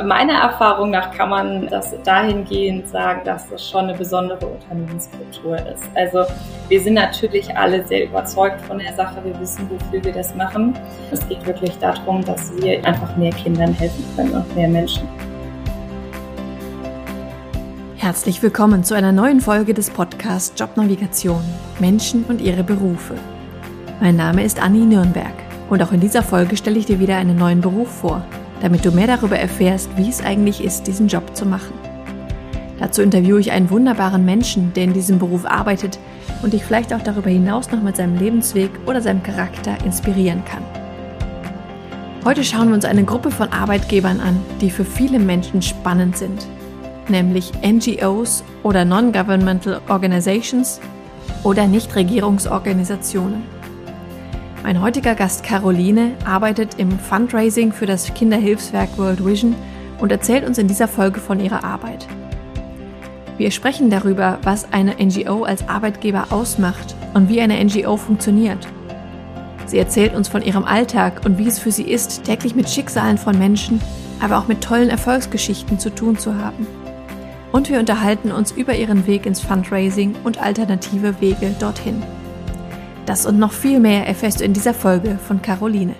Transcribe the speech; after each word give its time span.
Meiner 0.00 0.40
Erfahrung 0.40 0.90
nach 0.90 1.10
kann 1.14 1.28
man 1.28 1.66
das 1.66 1.94
dahingehend 2.02 2.88
sagen, 2.88 3.20
dass 3.26 3.50
das 3.50 3.68
schon 3.68 3.84
eine 3.84 3.94
besondere 3.94 4.46
Unternehmenskultur 4.46 5.56
ist. 5.56 5.84
Also 5.94 6.24
wir 6.68 6.80
sind 6.80 6.94
natürlich 6.94 7.54
alle 7.54 7.86
sehr 7.86 8.06
überzeugt 8.06 8.62
von 8.62 8.78
der 8.78 8.94
Sache. 8.94 9.22
Wir 9.22 9.38
wissen, 9.38 9.68
wofür 9.68 10.02
wir 10.02 10.12
das 10.12 10.34
machen. 10.34 10.74
Es 11.10 11.28
geht 11.28 11.44
wirklich 11.46 11.76
darum, 11.78 12.24
dass 12.24 12.56
wir 12.56 12.82
einfach 12.86 13.14
mehr 13.18 13.32
Kindern 13.32 13.74
helfen 13.74 14.02
können 14.16 14.32
und 14.32 14.56
mehr 14.56 14.68
Menschen. 14.68 15.06
Herzlich 17.96 18.42
willkommen 18.42 18.84
zu 18.84 18.94
einer 18.94 19.12
neuen 19.12 19.42
Folge 19.42 19.74
des 19.74 19.90
Podcasts 19.90 20.58
Jobnavigation 20.58 21.44
Menschen 21.80 22.24
und 22.24 22.40
ihre 22.40 22.64
Berufe. 22.64 23.14
Mein 24.00 24.16
Name 24.16 24.42
ist 24.42 24.60
Anni 24.60 24.86
Nürnberg 24.86 25.34
und 25.68 25.82
auch 25.82 25.92
in 25.92 26.00
dieser 26.00 26.22
Folge 26.22 26.56
stelle 26.56 26.78
ich 26.78 26.86
dir 26.86 26.98
wieder 26.98 27.18
einen 27.18 27.36
neuen 27.36 27.60
Beruf 27.60 27.90
vor, 28.00 28.24
damit 28.62 28.86
du 28.86 28.90
mehr 28.90 29.06
darüber 29.06 29.38
erfährst, 29.38 29.90
wie 29.98 30.08
es 30.08 30.24
eigentlich 30.24 30.64
ist, 30.64 30.86
diesen 30.86 31.08
Job 31.08 31.36
zu 31.36 31.44
machen. 31.44 31.74
Dazu 32.78 33.02
interviewe 33.02 33.38
ich 33.38 33.52
einen 33.52 33.68
wunderbaren 33.68 34.24
Menschen, 34.24 34.72
der 34.72 34.84
in 34.84 34.94
diesem 34.94 35.18
Beruf 35.18 35.44
arbeitet 35.44 35.98
und 36.42 36.54
dich 36.54 36.64
vielleicht 36.64 36.94
auch 36.94 37.02
darüber 37.02 37.28
hinaus 37.28 37.70
noch 37.70 37.82
mit 37.82 37.96
seinem 37.96 38.18
Lebensweg 38.18 38.70
oder 38.86 39.02
seinem 39.02 39.22
Charakter 39.22 39.76
inspirieren 39.84 40.42
kann. 40.46 40.62
Heute 42.24 42.42
schauen 42.42 42.68
wir 42.68 42.74
uns 42.74 42.86
eine 42.86 43.04
Gruppe 43.04 43.30
von 43.30 43.52
Arbeitgebern 43.52 44.20
an, 44.20 44.40
die 44.62 44.70
für 44.70 44.86
viele 44.86 45.18
Menschen 45.18 45.60
spannend 45.60 46.16
sind 46.16 46.46
nämlich 47.08 47.52
NGOs 47.62 48.44
oder 48.62 48.84
Non-Governmental 48.84 49.80
Organizations 49.88 50.80
oder 51.42 51.66
Nichtregierungsorganisationen. 51.66 53.42
Mein 54.62 54.80
heutiger 54.80 55.14
Gast 55.14 55.42
Caroline 55.42 56.12
arbeitet 56.24 56.78
im 56.78 56.98
Fundraising 56.98 57.72
für 57.72 57.86
das 57.86 58.14
Kinderhilfswerk 58.14 58.96
World 58.96 59.24
Vision 59.24 59.54
und 60.00 60.12
erzählt 60.12 60.46
uns 60.46 60.58
in 60.58 60.68
dieser 60.68 60.88
Folge 60.88 61.20
von 61.20 61.40
ihrer 61.40 61.64
Arbeit. 61.64 62.06
Wir 63.38 63.50
sprechen 63.50 63.90
darüber, 63.90 64.38
was 64.42 64.72
eine 64.72 64.94
NGO 64.94 65.42
als 65.42 65.68
Arbeitgeber 65.68 66.26
ausmacht 66.30 66.94
und 67.14 67.28
wie 67.28 67.40
eine 67.40 67.62
NGO 67.62 67.96
funktioniert. 67.96 68.68
Sie 69.66 69.78
erzählt 69.78 70.14
uns 70.14 70.28
von 70.28 70.42
ihrem 70.42 70.64
Alltag 70.64 71.22
und 71.24 71.38
wie 71.38 71.48
es 71.48 71.58
für 71.58 71.72
sie 71.72 71.90
ist, 71.90 72.24
täglich 72.24 72.54
mit 72.54 72.70
Schicksalen 72.70 73.18
von 73.18 73.38
Menschen, 73.38 73.80
aber 74.20 74.38
auch 74.38 74.46
mit 74.46 74.62
tollen 74.62 74.90
Erfolgsgeschichten 74.90 75.78
zu 75.78 75.90
tun 75.90 76.18
zu 76.18 76.36
haben 76.36 76.66
und 77.52 77.68
wir 77.68 77.78
unterhalten 77.78 78.32
uns 78.32 78.50
über 78.50 78.74
ihren 78.74 79.06
Weg 79.06 79.26
ins 79.26 79.40
Fundraising 79.40 80.16
und 80.24 80.42
alternative 80.42 81.20
Wege 81.20 81.54
dorthin. 81.60 82.02
Das 83.06 83.26
und 83.26 83.38
noch 83.38 83.52
viel 83.52 83.80
mehr 83.80 84.06
erfährst 84.06 84.38
du 84.40 84.44
in 84.44 84.52
dieser 84.52 84.74
Folge 84.74 85.18
von 85.18 85.42
Caroline. 85.42 85.96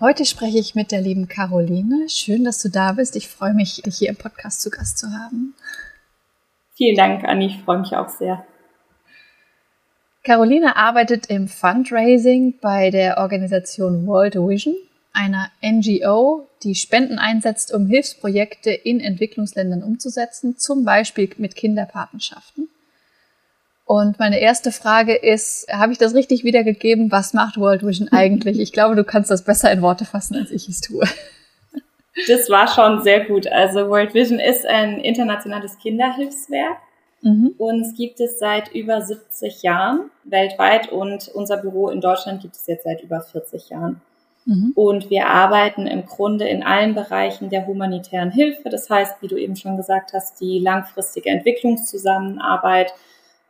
Heute 0.00 0.24
spreche 0.24 0.58
ich 0.58 0.76
mit 0.76 0.92
der 0.92 1.00
lieben 1.00 1.26
Caroline. 1.26 2.08
Schön, 2.08 2.44
dass 2.44 2.62
du 2.62 2.68
da 2.68 2.92
bist. 2.92 3.16
Ich 3.16 3.26
freue 3.26 3.52
mich, 3.52 3.82
dich 3.82 3.98
hier 3.98 4.10
im 4.10 4.16
Podcast 4.16 4.62
zu 4.62 4.70
Gast 4.70 4.98
zu 4.98 5.08
haben. 5.08 5.54
Vielen 6.74 6.96
Dank, 6.96 7.24
Anni. 7.24 7.46
Ich 7.46 7.58
freue 7.64 7.80
mich 7.80 7.96
auch 7.96 8.08
sehr. 8.08 8.44
Caroline 10.22 10.76
arbeitet 10.76 11.26
im 11.26 11.48
Fundraising 11.48 12.58
bei 12.60 12.90
der 12.90 13.18
Organisation 13.18 14.06
World 14.06 14.36
Vision 14.36 14.76
einer 15.12 15.50
NGO, 15.62 16.46
die 16.62 16.74
Spenden 16.74 17.18
einsetzt, 17.18 17.72
um 17.74 17.86
Hilfsprojekte 17.86 18.70
in 18.70 19.00
Entwicklungsländern 19.00 19.82
umzusetzen, 19.82 20.58
zum 20.58 20.84
Beispiel 20.84 21.30
mit 21.38 21.56
Kinderpatenschaften. 21.56 22.68
Und 23.86 24.18
meine 24.18 24.40
erste 24.40 24.72
Frage 24.72 25.14
ist, 25.14 25.68
habe 25.72 25.92
ich 25.92 25.98
das 25.98 26.12
richtig 26.12 26.42
wiedergegeben? 26.42 27.12
Was 27.12 27.34
macht 27.34 27.56
World 27.56 27.86
Vision 27.86 28.08
eigentlich? 28.10 28.58
Ich 28.58 28.72
glaube, 28.72 28.96
du 28.96 29.04
kannst 29.04 29.30
das 29.30 29.44
besser 29.44 29.70
in 29.70 29.80
Worte 29.80 30.04
fassen, 30.04 30.34
als 30.36 30.50
ich 30.50 30.68
es 30.68 30.80
tue. 30.80 31.04
Das 32.26 32.50
war 32.50 32.66
schon 32.66 33.02
sehr 33.02 33.24
gut. 33.26 33.46
Also 33.46 33.88
World 33.88 34.12
Vision 34.12 34.40
ist 34.40 34.66
ein 34.66 34.98
internationales 34.98 35.78
Kinderhilfswerk. 35.78 36.78
Mhm. 37.22 37.54
Uns 37.58 37.94
gibt 37.96 38.20
es 38.20 38.40
seit 38.40 38.74
über 38.74 39.02
70 39.02 39.62
Jahren 39.62 40.10
weltweit 40.24 40.90
und 40.90 41.28
unser 41.28 41.58
Büro 41.58 41.88
in 41.88 42.00
Deutschland 42.00 42.42
gibt 42.42 42.56
es 42.56 42.66
jetzt 42.66 42.84
seit 42.84 43.02
über 43.02 43.20
40 43.20 43.68
Jahren. 43.68 44.00
Mhm. 44.46 44.72
Und 44.74 45.10
wir 45.10 45.26
arbeiten 45.28 45.86
im 45.86 46.06
Grunde 46.06 46.48
in 46.48 46.62
allen 46.64 46.94
Bereichen 46.94 47.50
der 47.50 47.66
humanitären 47.66 48.32
Hilfe. 48.32 48.68
Das 48.68 48.90
heißt, 48.90 49.20
wie 49.20 49.28
du 49.28 49.36
eben 49.36 49.54
schon 49.54 49.76
gesagt 49.76 50.12
hast, 50.12 50.40
die 50.40 50.58
langfristige 50.58 51.28
Entwicklungszusammenarbeit, 51.30 52.92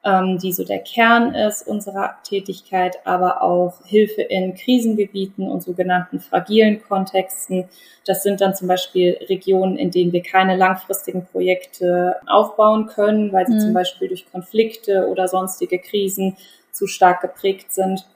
ähm, 0.06 0.38
die 0.38 0.52
so 0.52 0.64
der 0.64 0.78
Kern 0.78 1.34
ist 1.34 1.66
unserer 1.66 2.14
Tätigkeit, 2.22 2.96
aber 3.04 3.42
auch 3.42 3.84
Hilfe 3.84 4.22
in 4.22 4.54
Krisengebieten 4.54 5.50
und 5.50 5.64
sogenannten 5.64 6.20
fragilen 6.20 6.80
Kontexten. 6.80 7.68
Das 8.06 8.22
sind 8.22 8.40
dann 8.40 8.54
zum 8.54 8.68
Beispiel 8.68 9.18
Regionen, 9.28 9.76
in 9.76 9.90
denen 9.90 10.12
wir 10.12 10.22
keine 10.22 10.56
langfristigen 10.56 11.26
Projekte 11.26 12.16
aufbauen 12.26 12.86
können, 12.86 13.32
weil 13.32 13.46
sie 13.48 13.54
mhm. 13.54 13.60
zum 13.60 13.74
Beispiel 13.74 14.06
durch 14.08 14.30
Konflikte 14.30 15.08
oder 15.08 15.26
sonstige 15.26 15.80
Krisen 15.80 16.36
zu 16.70 16.86
stark 16.86 17.20
geprägt 17.20 17.72
sind. 17.72 18.06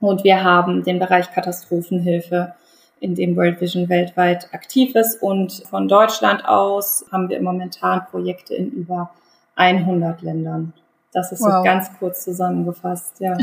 Und 0.00 0.22
wir 0.22 0.44
haben 0.44 0.84
den 0.84 0.98
Bereich 0.98 1.32
Katastrophenhilfe, 1.32 2.54
in 3.00 3.14
dem 3.14 3.34
World 3.36 3.62
Vision 3.62 3.88
weltweit 3.88 4.52
aktiv 4.52 4.94
ist. 4.94 5.22
Und 5.22 5.64
von 5.70 5.88
Deutschland 5.88 6.44
aus 6.44 7.06
haben 7.10 7.30
wir 7.30 7.40
momentan 7.40 8.04
Projekte 8.10 8.54
in 8.54 8.70
über 8.70 9.10
100 9.56 10.20
Ländern. 10.20 10.74
Das 11.12 11.32
ist 11.32 11.40
wow. 11.40 11.56
so 11.56 11.62
ganz 11.62 11.90
kurz 11.98 12.24
zusammengefasst, 12.24 13.20
ja. 13.20 13.36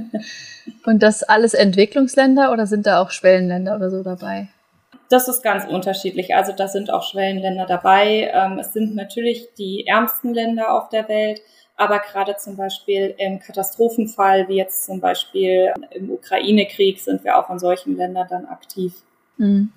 Und 0.86 1.02
das 1.02 1.22
alles 1.22 1.54
Entwicklungsländer 1.54 2.50
oder 2.52 2.66
sind 2.66 2.86
da 2.86 3.02
auch 3.02 3.10
Schwellenländer 3.10 3.76
oder 3.76 3.90
so 3.90 4.02
dabei? 4.02 4.48
Das 5.10 5.28
ist 5.28 5.42
ganz 5.42 5.66
unterschiedlich. 5.66 6.34
Also 6.34 6.52
da 6.52 6.68
sind 6.68 6.90
auch 6.90 7.02
Schwellenländer 7.02 7.66
dabei. 7.66 8.30
Ähm, 8.32 8.58
es 8.58 8.72
sind 8.72 8.94
natürlich 8.94 9.48
die 9.58 9.86
ärmsten 9.86 10.34
Länder 10.34 10.72
auf 10.72 10.88
der 10.88 11.08
Welt, 11.08 11.40
aber 11.76 11.98
gerade 11.98 12.36
zum 12.36 12.56
Beispiel 12.56 13.14
im 13.18 13.38
Katastrophenfall, 13.38 14.48
wie 14.48 14.56
jetzt 14.56 14.84
zum 14.84 15.00
Beispiel 15.00 15.72
im 15.90 16.10
Ukraine-Krieg, 16.10 17.00
sind 17.00 17.24
wir 17.24 17.38
auch 17.38 17.50
in 17.50 17.58
solchen 17.58 17.96
Ländern 17.96 18.26
dann 18.28 18.46
aktiv. 18.46 18.94
Mhm. 19.36 19.72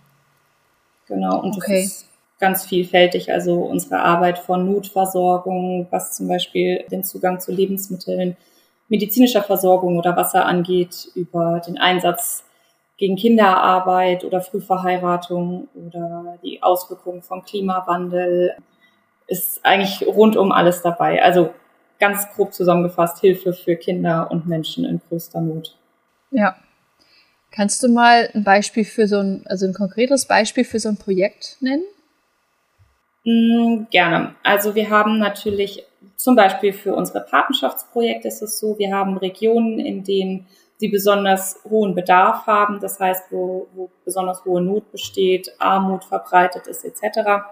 Genau, 1.08 1.42
und 1.42 1.58
okay. 1.58 1.84
das 1.84 1.92
ist 1.92 2.11
ganz 2.42 2.66
vielfältig. 2.66 3.32
Also 3.32 3.62
unsere 3.62 4.00
Arbeit 4.00 4.40
von 4.40 4.70
Notversorgung, 4.70 5.88
was 5.92 6.12
zum 6.12 6.28
Beispiel 6.28 6.84
den 6.92 7.06
Zugang 7.06 7.40
zu 7.40 7.54
Lebensmitteln, 7.54 8.36
medizinischer 8.90 9.44
Versorgung 9.44 9.98
oder 9.98 10.18
Wasser 10.18 10.46
angeht, 10.46 11.10
über 11.16 11.62
den 11.66 11.78
Einsatz 11.78 12.44
gegen 12.98 13.16
Kinderarbeit 13.16 14.26
oder 14.26 14.42
Frühverheiratung 14.42 15.70
oder 15.74 16.38
die 16.44 16.62
Auswirkungen 16.62 17.22
von 17.22 17.46
Klimawandel, 17.46 18.56
ist 19.28 19.64
eigentlich 19.64 20.06
rundum 20.06 20.52
alles 20.52 20.82
dabei. 20.82 21.24
Also 21.24 21.54
ganz 22.00 22.28
grob 22.32 22.54
zusammengefasst 22.54 23.20
Hilfe 23.20 23.54
für 23.54 23.76
Kinder 23.78 24.30
und 24.30 24.48
Menschen 24.48 24.84
in 24.84 25.00
größter 25.08 25.40
Not. 25.40 25.78
Ja. 26.32 26.56
Kannst 27.52 27.84
du 27.84 27.90
mal 27.90 28.30
ein 28.34 28.44
Beispiel 28.44 28.86
für 28.86 29.08
so 29.08 29.20
ein, 29.20 29.44
also 29.46 29.66
ein 29.66 29.74
konkretes 29.74 30.26
Beispiel 30.26 30.64
für 30.64 30.80
so 30.80 30.90
ein 30.90 30.98
Projekt 30.98 31.58
nennen? 31.60 31.84
Mm, 33.24 33.86
gerne. 33.92 34.36
Also 34.44 34.76
wir 34.76 34.90
haben 34.90 35.20
natürlich 35.20 35.86
zum 36.16 36.36
Beispiel 36.36 36.74
für 36.74 36.96
unsere 36.96 37.22
Patenschaftsprojekte 37.22 38.28
ist 38.28 38.42
es 38.42 38.60
so, 38.60 38.78
wir 38.78 38.94
haben 38.94 39.18
Regionen, 39.18 39.80
in 39.80 40.04
denen 40.04 40.48
sie 40.78 40.90
besonders 40.90 41.60
hohen 41.70 41.94
Bedarf 41.94 42.48
haben, 42.48 42.80
das 42.80 43.00
heißt, 43.00 43.32
wo, 43.32 43.68
wo 43.74 43.92
besonders 44.04 44.44
hohe 44.46 44.62
Not 44.62 44.92
besteht, 44.92 45.54
Armut 45.60 46.04
verbreitet 46.04 46.68
ist 46.68 46.84
etc. 46.84 47.44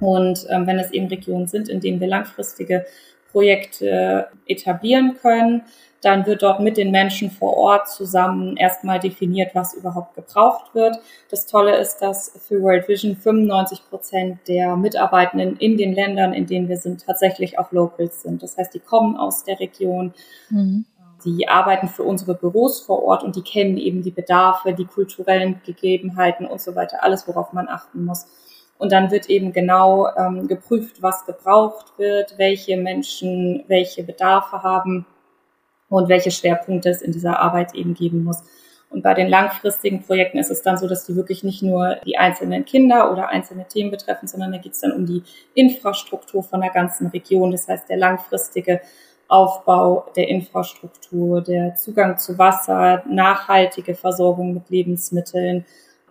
Und 0.00 0.46
ähm, 0.48 0.66
wenn 0.66 0.78
es 0.78 0.92
eben 0.92 1.08
Regionen 1.08 1.48
sind, 1.48 1.68
in 1.68 1.80
denen 1.80 2.00
wir 2.00 2.08
langfristige 2.08 2.86
Projekte 3.30 4.28
etablieren 4.46 5.16
können. 5.20 5.62
Dann 6.02 6.24
wird 6.24 6.42
dort 6.42 6.60
mit 6.60 6.78
den 6.78 6.90
Menschen 6.90 7.30
vor 7.30 7.56
Ort 7.56 7.88
zusammen 7.88 8.56
erstmal 8.56 8.98
definiert, 8.98 9.54
was 9.54 9.74
überhaupt 9.74 10.14
gebraucht 10.14 10.74
wird. 10.74 10.96
Das 11.30 11.46
Tolle 11.46 11.76
ist, 11.76 11.98
dass 11.98 12.32
für 12.48 12.62
World 12.62 12.88
Vision 12.88 13.16
95 13.16 13.82
Prozent 13.90 14.38
der 14.48 14.76
Mitarbeitenden 14.76 15.56
in 15.58 15.76
den 15.76 15.92
Ländern, 15.92 16.32
in 16.32 16.46
denen 16.46 16.68
wir 16.68 16.78
sind, 16.78 17.04
tatsächlich 17.04 17.58
auch 17.58 17.70
Locals 17.70 18.22
sind. 18.22 18.42
Das 18.42 18.56
heißt, 18.56 18.72
die 18.72 18.80
kommen 18.80 19.16
aus 19.16 19.44
der 19.44 19.60
Region. 19.60 20.14
Mhm. 20.48 20.86
Die 21.26 21.48
arbeiten 21.48 21.88
für 21.88 22.02
unsere 22.02 22.34
Büros 22.34 22.80
vor 22.80 23.04
Ort 23.04 23.22
und 23.22 23.36
die 23.36 23.42
kennen 23.42 23.76
eben 23.76 24.00
die 24.00 24.10
Bedarfe, 24.10 24.72
die 24.72 24.86
kulturellen 24.86 25.60
Gegebenheiten 25.66 26.46
und 26.46 26.62
so 26.62 26.74
weiter, 26.74 27.04
alles, 27.04 27.28
worauf 27.28 27.52
man 27.52 27.68
achten 27.68 28.06
muss. 28.06 28.26
Und 28.78 28.90
dann 28.92 29.10
wird 29.10 29.28
eben 29.28 29.52
genau 29.52 30.08
ähm, 30.16 30.48
geprüft, 30.48 31.02
was 31.02 31.26
gebraucht 31.26 31.98
wird, 31.98 32.38
welche 32.38 32.78
Menschen 32.78 33.64
welche 33.68 34.02
Bedarfe 34.02 34.62
haben 34.62 35.04
und 35.90 36.08
welche 36.08 36.30
Schwerpunkte 36.30 36.88
es 36.88 37.02
in 37.02 37.12
dieser 37.12 37.38
Arbeit 37.40 37.74
eben 37.74 37.94
geben 37.94 38.24
muss. 38.24 38.42
Und 38.88 39.02
bei 39.02 39.14
den 39.14 39.28
langfristigen 39.28 40.02
Projekten 40.02 40.38
ist 40.38 40.50
es 40.50 40.62
dann 40.62 40.76
so, 40.76 40.88
dass 40.88 41.04
die 41.04 41.14
wirklich 41.14 41.44
nicht 41.44 41.62
nur 41.62 41.96
die 42.06 42.18
einzelnen 42.18 42.64
Kinder 42.64 43.12
oder 43.12 43.28
einzelne 43.28 43.66
Themen 43.68 43.90
betreffen, 43.90 44.26
sondern 44.26 44.50
da 44.52 44.58
geht 44.58 44.72
es 44.72 44.80
dann 44.80 44.92
um 44.92 45.06
die 45.06 45.22
Infrastruktur 45.54 46.42
von 46.42 46.60
der 46.60 46.70
ganzen 46.70 47.08
Region. 47.08 47.52
Das 47.52 47.68
heißt, 47.68 47.88
der 47.88 47.98
langfristige 47.98 48.80
Aufbau 49.28 50.06
der 50.16 50.26
Infrastruktur, 50.26 51.40
der 51.40 51.76
Zugang 51.76 52.18
zu 52.18 52.36
Wasser, 52.36 53.04
nachhaltige 53.08 53.94
Versorgung 53.94 54.54
mit 54.54 54.70
Lebensmitteln, 54.70 55.64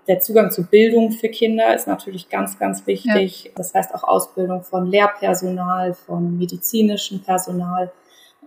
der 0.08 0.22
Zugang 0.22 0.50
zu 0.50 0.66
Bildung 0.66 1.12
für 1.12 1.30
Kinder 1.30 1.76
ist 1.76 1.86
natürlich 1.86 2.30
ganz, 2.30 2.58
ganz 2.58 2.88
wichtig. 2.88 3.44
Ja. 3.44 3.52
Das 3.56 3.76
heißt 3.76 3.94
auch 3.94 4.04
Ausbildung 4.04 4.64
von 4.64 4.88
Lehrpersonal, 4.88 5.94
von 5.94 6.38
medizinischem 6.38 7.22
Personal 7.22 7.92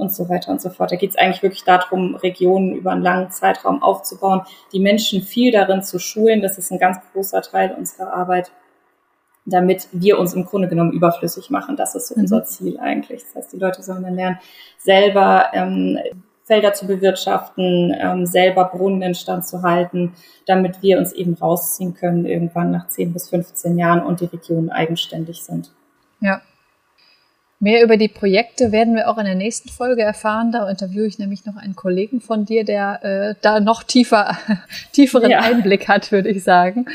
und 0.03 0.13
so 0.13 0.29
weiter 0.29 0.53
und 0.53 0.61
so 0.61 0.69
fort. 0.69 0.93
Da 0.93 0.97
geht 0.97 1.11
es 1.11 1.17
eigentlich 1.17 1.43
wirklich 1.43 1.65
darum, 1.65 2.17
Regionen 2.17 2.75
über 2.75 2.91
einen 2.91 3.03
langen 3.03 3.31
Zeitraum 3.31 3.83
aufzubauen, 3.83 4.43
die 4.73 4.81
Menschen 4.81 5.23
viel 5.23 5.53
darin 5.53 5.83
zu 5.83 5.99
schulen. 5.99 6.43
Das 6.43 6.59
ist 6.59 6.71
ein 6.71 6.79
ganz 6.79 6.99
großer 7.13 7.41
Teil 7.41 7.75
unserer 7.79 8.13
Arbeit, 8.13 8.51
damit 9.47 9.89
wir 9.93 10.19
uns 10.19 10.35
im 10.35 10.45
Grunde 10.45 10.69
genommen 10.69 10.93
überflüssig 10.93 11.49
machen. 11.49 11.77
Das 11.77 11.95
ist 11.95 12.09
so 12.09 12.15
mhm. 12.17 12.23
unser 12.23 12.45
Ziel 12.45 12.79
eigentlich. 12.79 13.23
Das 13.23 13.35
heißt, 13.37 13.53
die 13.53 13.59
Leute 13.59 13.83
sollen 13.83 14.03
dann 14.03 14.15
lernen, 14.15 14.39
selber 14.79 15.47
ähm, 15.55 15.99
Felder 16.45 16.75
zu 16.75 16.87
bewirtschaften, 16.87 17.95
ähm, 17.99 18.27
selber 18.27 18.65
Brunnen 18.65 19.01
in 19.03 19.15
Stand 19.15 19.47
zu 19.47 19.63
halten, 19.63 20.15
damit 20.47 20.83
wir 20.83 20.99
uns 20.99 21.13
eben 21.13 21.35
rausziehen 21.35 21.95
können 21.95 22.27
irgendwann 22.27 22.73
nach 22.73 22.89
10 22.89 23.13
bis 23.13 23.31
15 23.31 23.79
Jahren 23.79 24.03
und 24.03 24.21
die 24.21 24.27
Regionen 24.27 24.71
eigenständig 24.71 25.45
sind. 25.45 25.71
Ja. 26.21 26.43
Mehr 27.63 27.85
über 27.85 27.97
die 27.97 28.09
Projekte 28.09 28.73
werden 28.73 28.97
wir 28.97 29.09
auch 29.09 29.19
in 29.19 29.25
der 29.25 29.37
nächsten 29.37 29.69
Folge 29.69 30.03
erfahren. 30.03 30.51
Da 30.51 30.69
interviewe 30.69 31.07
ich 31.07 31.21
nämlich 31.21 31.45
noch 31.45 31.55
einen 31.55 31.77
Kollegen 31.77 32.21
von 32.21 32.45
dir, 32.45 32.65
der 32.65 33.05
äh, 33.05 33.35
da 33.41 33.61
noch 33.61 33.85
tiefer, 33.85 34.37
tieferen 34.93 35.31
ja. 35.31 35.43
Einblick 35.43 35.87
hat, 35.87 36.11
würde 36.11 36.29
ich 36.29 36.43
sagen. 36.43 36.87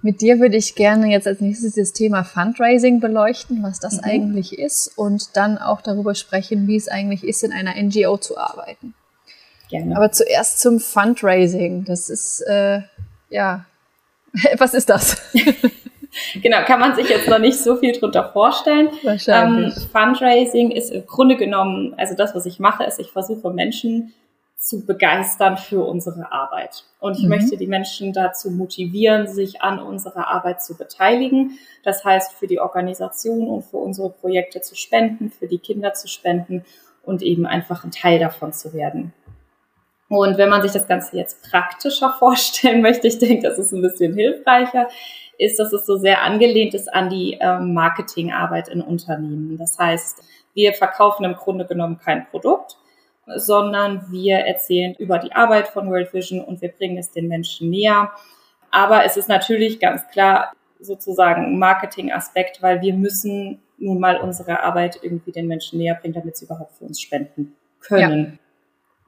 Mit 0.00 0.20
dir 0.20 0.38
würde 0.38 0.56
ich 0.56 0.76
gerne 0.76 1.08
jetzt 1.08 1.26
als 1.26 1.40
nächstes 1.40 1.74
das 1.74 1.92
Thema 1.92 2.22
Fundraising 2.22 3.00
beleuchten, 3.00 3.64
was 3.64 3.80
das 3.80 3.94
mhm. 3.94 4.04
eigentlich 4.04 4.56
ist 4.56 4.96
und 4.96 5.36
dann 5.36 5.58
auch 5.58 5.80
darüber 5.80 6.14
sprechen, 6.14 6.68
wie 6.68 6.76
es 6.76 6.86
eigentlich 6.86 7.24
ist, 7.24 7.42
in 7.42 7.52
einer 7.52 7.74
NGO 7.74 8.16
zu 8.16 8.38
arbeiten. 8.38 8.94
Gerne. 9.70 9.96
Aber 9.96 10.12
zuerst 10.12 10.60
zum 10.60 10.78
Fundraising. 10.78 11.84
Das 11.84 12.10
ist, 12.10 12.42
äh, 12.42 12.82
ja, 13.28 13.64
was 14.56 14.72
ist 14.72 14.88
das? 14.88 15.20
genau, 16.42 16.64
kann 16.64 16.80
man 16.80 16.94
sich 16.94 17.08
jetzt 17.08 17.28
noch 17.28 17.38
nicht 17.38 17.58
so 17.58 17.76
viel 17.76 17.92
drunter 17.92 18.30
vorstellen. 18.32 18.90
Wahrscheinlich. 19.02 19.76
Ähm, 19.76 19.82
Fundraising 19.92 20.70
ist 20.70 20.90
im 20.90 21.06
Grunde 21.06 21.36
genommen, 21.36 21.94
also 21.96 22.14
das, 22.14 22.34
was 22.34 22.46
ich 22.46 22.58
mache, 22.58 22.84
ist, 22.84 22.98
ich 22.98 23.10
versuche 23.10 23.50
Menschen 23.50 24.12
zu 24.60 24.84
begeistern 24.84 25.56
für 25.56 25.86
unsere 25.86 26.32
Arbeit. 26.32 26.84
Und 26.98 27.16
ich 27.16 27.22
mhm. 27.22 27.30
möchte 27.30 27.56
die 27.56 27.66
Menschen 27.66 28.12
dazu 28.12 28.50
motivieren, 28.50 29.26
sich 29.26 29.62
an 29.62 29.78
unserer 29.78 30.28
Arbeit 30.28 30.62
zu 30.62 30.76
beteiligen. 30.76 31.58
Das 31.82 32.04
heißt, 32.04 32.34
für 32.34 32.46
die 32.46 32.60
Organisation 32.60 33.48
und 33.48 33.62
für 33.62 33.78
unsere 33.78 34.10
Projekte 34.10 34.60
zu 34.60 34.76
spenden, 34.76 35.30
für 35.30 35.46
die 35.46 35.58
Kinder 35.58 35.94
zu 35.94 36.08
spenden 36.08 36.64
und 37.02 37.22
eben 37.22 37.46
einfach 37.46 37.84
ein 37.84 37.90
Teil 37.90 38.18
davon 38.18 38.52
zu 38.52 38.74
werden. 38.74 39.14
Und 40.10 40.38
wenn 40.38 40.50
man 40.50 40.60
sich 40.60 40.72
das 40.72 40.86
Ganze 40.86 41.16
jetzt 41.16 41.48
praktischer 41.50 42.10
vorstellen 42.18 42.82
möchte, 42.82 43.06
ich 43.06 43.18
denke, 43.18 43.48
das 43.48 43.58
ist 43.58 43.72
ein 43.72 43.80
bisschen 43.80 44.12
hilfreicher, 44.12 44.88
ist, 45.40 45.58
dass 45.58 45.72
es 45.72 45.86
so 45.86 45.96
sehr 45.96 46.22
angelehnt 46.22 46.74
ist 46.74 46.92
an 46.92 47.08
die 47.08 47.38
ähm, 47.40 47.72
Marketingarbeit 47.72 48.68
in 48.68 48.82
Unternehmen. 48.82 49.56
Das 49.58 49.78
heißt, 49.78 50.22
wir 50.54 50.72
verkaufen 50.74 51.24
im 51.24 51.34
Grunde 51.34 51.64
genommen 51.66 51.98
kein 51.98 52.26
Produkt, 52.26 52.76
sondern 53.36 54.06
wir 54.10 54.38
erzählen 54.38 54.94
über 54.98 55.18
die 55.18 55.32
Arbeit 55.32 55.68
von 55.68 55.90
World 55.90 56.12
Vision 56.12 56.40
und 56.40 56.60
wir 56.60 56.70
bringen 56.70 56.98
es 56.98 57.10
den 57.10 57.28
Menschen 57.28 57.70
näher. 57.70 58.10
Aber 58.70 59.04
es 59.04 59.16
ist 59.16 59.28
natürlich 59.28 59.80
ganz 59.80 60.06
klar 60.08 60.52
sozusagen 60.78 61.44
ein 61.44 61.58
Marketing-Aspekt, 61.58 62.62
weil 62.62 62.80
wir 62.82 62.94
müssen 62.94 63.62
nun 63.78 63.98
mal 63.98 64.18
unsere 64.18 64.62
Arbeit 64.62 64.98
irgendwie 65.02 65.32
den 65.32 65.46
Menschen 65.46 65.78
näher 65.78 65.94
bringen, 65.94 66.14
damit 66.14 66.36
sie 66.36 66.44
überhaupt 66.44 66.76
für 66.76 66.84
uns 66.84 67.00
spenden 67.00 67.56
können. 67.80 68.24
Ja. 68.24 68.49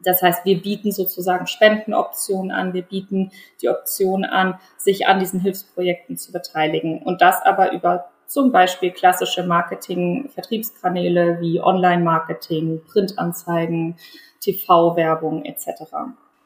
Das 0.05 0.23
heißt, 0.23 0.45
wir 0.45 0.61
bieten 0.61 0.93
sozusagen 0.93 1.47
Spendenoptionen 1.47 2.51
an, 2.51 2.73
wir 2.75 2.83
bieten 2.83 3.31
die 3.61 3.69
Option 3.69 4.25
an, 4.25 4.59
sich 4.77 5.07
an 5.07 5.21
diesen 5.21 5.41
Hilfsprojekten 5.41 6.17
zu 6.17 6.33
beteiligen 6.33 7.03
und 7.03 7.21
das 7.23 7.43
aber 7.43 7.73
über 7.73 8.07
zum 8.27 8.51
Beispiel 8.51 8.91
klassische 8.93 9.45
Marketing-Vertriebskanäle 9.45 11.39
wie 11.41 11.61
Online-Marketing, 11.61 12.81
Printanzeigen, 12.91 13.97
TV-Werbung 14.41 15.45
etc. 15.45 15.83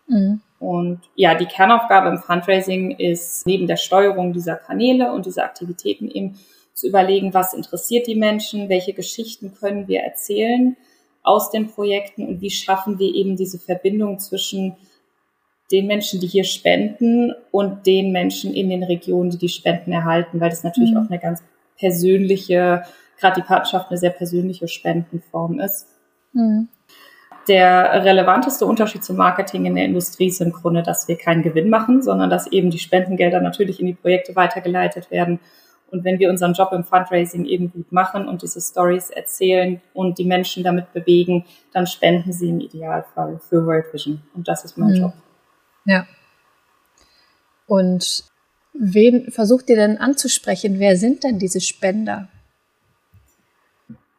Mhm. 0.09 0.41
Und 0.59 1.01
ja, 1.15 1.35
die 1.35 1.47
Kernaufgabe 1.47 2.09
im 2.09 2.19
Fundraising 2.19 2.91
ist 2.93 3.47
neben 3.47 3.69
der 3.69 3.77
Steuerung 3.77 4.33
dieser 4.33 4.57
Kanäle 4.57 5.13
und 5.13 5.27
dieser 5.27 5.45
Aktivitäten 5.45 6.11
eben 6.11 6.39
zu 6.73 6.89
überlegen, 6.89 7.35
was 7.35 7.55
interessiert 7.55 8.07
die 8.07 8.17
Menschen, 8.17 8.69
welche 8.69 8.93
Geschichten 8.93 9.55
können 9.55 9.87
wir 9.87 10.01
erzählen 10.01 10.77
aus 11.27 11.51
den 11.51 11.67
Projekten 11.67 12.27
und 12.27 12.41
wie 12.41 12.51
schaffen 12.51 12.99
wir 12.99 13.15
eben 13.15 13.37
diese 13.37 13.59
Verbindung 13.59 14.19
zwischen 14.19 14.77
den 15.73 15.87
Menschen, 15.87 16.21
die 16.21 16.29
hier 16.29 16.45
spenden 16.45 17.35
und 17.51 17.87
den 17.87 18.13
Menschen 18.13 18.55
in 18.55 18.71
den 18.71 18.85
Regionen, 18.85 19.31
die 19.31 19.39
die 19.39 19.49
Spenden 19.49 19.93
erhalten, 19.93 20.41
weil 20.41 20.51
das 20.51 20.63
natürlich 20.63 20.93
mhm. 20.93 20.99
auch 20.99 21.11
eine 21.11 21.19
ganz 21.19 21.43
persönliche, 21.79 22.85
gerade 23.19 23.41
die 23.41 23.47
Partnerschaft 23.47 23.91
eine 23.91 23.99
sehr 23.99 24.11
persönliche 24.11 24.69
Spendenform 24.69 25.59
ist. 25.59 25.89
Mhm. 26.33 26.69
Der 27.49 28.05
relevanteste 28.05 28.67
Unterschied 28.67 29.05
zum 29.05 29.17
Marketing 29.17 29.67
in 29.67 29.77
der 29.77 29.85
Industrie 29.85 30.27
ist 30.27 30.41
im 30.41 30.53
Grunde, 30.53 30.83
dass 30.83 31.07
wir 31.07 31.17
keinen 31.17 31.43
Gewinn 31.43 31.71
machen, 31.71 32.03
sondern 32.03 32.29
dass 32.29 32.51
eben 32.51 32.71
die 32.71 32.79
Spendengelder 32.79 33.41
natürlich 33.41 33.79
in 33.79 33.87
die 33.87 33.95
Projekte 33.95 34.35
weitergeleitet 34.35 35.11
werden. 35.11 35.39
Und 35.91 36.05
wenn 36.05 36.19
wir 36.19 36.31
unseren 36.31 36.53
Job 36.53 36.73
im 36.73 36.85
Fundraising 36.85 37.45
eben 37.47 37.71
gut 37.71 37.93
machen 37.93 38.29
und 38.29 38.43
diese 38.43 38.61
Stories 38.61 39.11
erzählen 39.11 39.81
und 39.95 40.19
die 40.19 40.25
Menschen 40.25 40.65
damit 40.65 40.93
bewegen, 40.93 41.45
dann 41.73 41.87
spenden 41.87 42.33
sie 42.33 42.49
im 42.49 42.61
Idealfall 42.61 43.39
für 43.49 43.65
World 43.65 43.93
Vision. 43.93 44.21
Und 44.35 44.49
das 44.49 44.65
ist 44.65 44.77
mein 44.77 44.91
mhm. 44.91 44.97
Job. 44.97 45.13
Ja. 45.85 46.07
Und 47.67 48.25
Wen 48.79 49.31
versucht 49.31 49.71
ihr 49.71 49.77
denn 49.77 49.99
anzusprechen? 49.99 50.79
Wer 50.79 50.97
sind 50.97 51.25
denn 51.25 51.39
diese 51.39 51.61
Spender? 51.61 52.29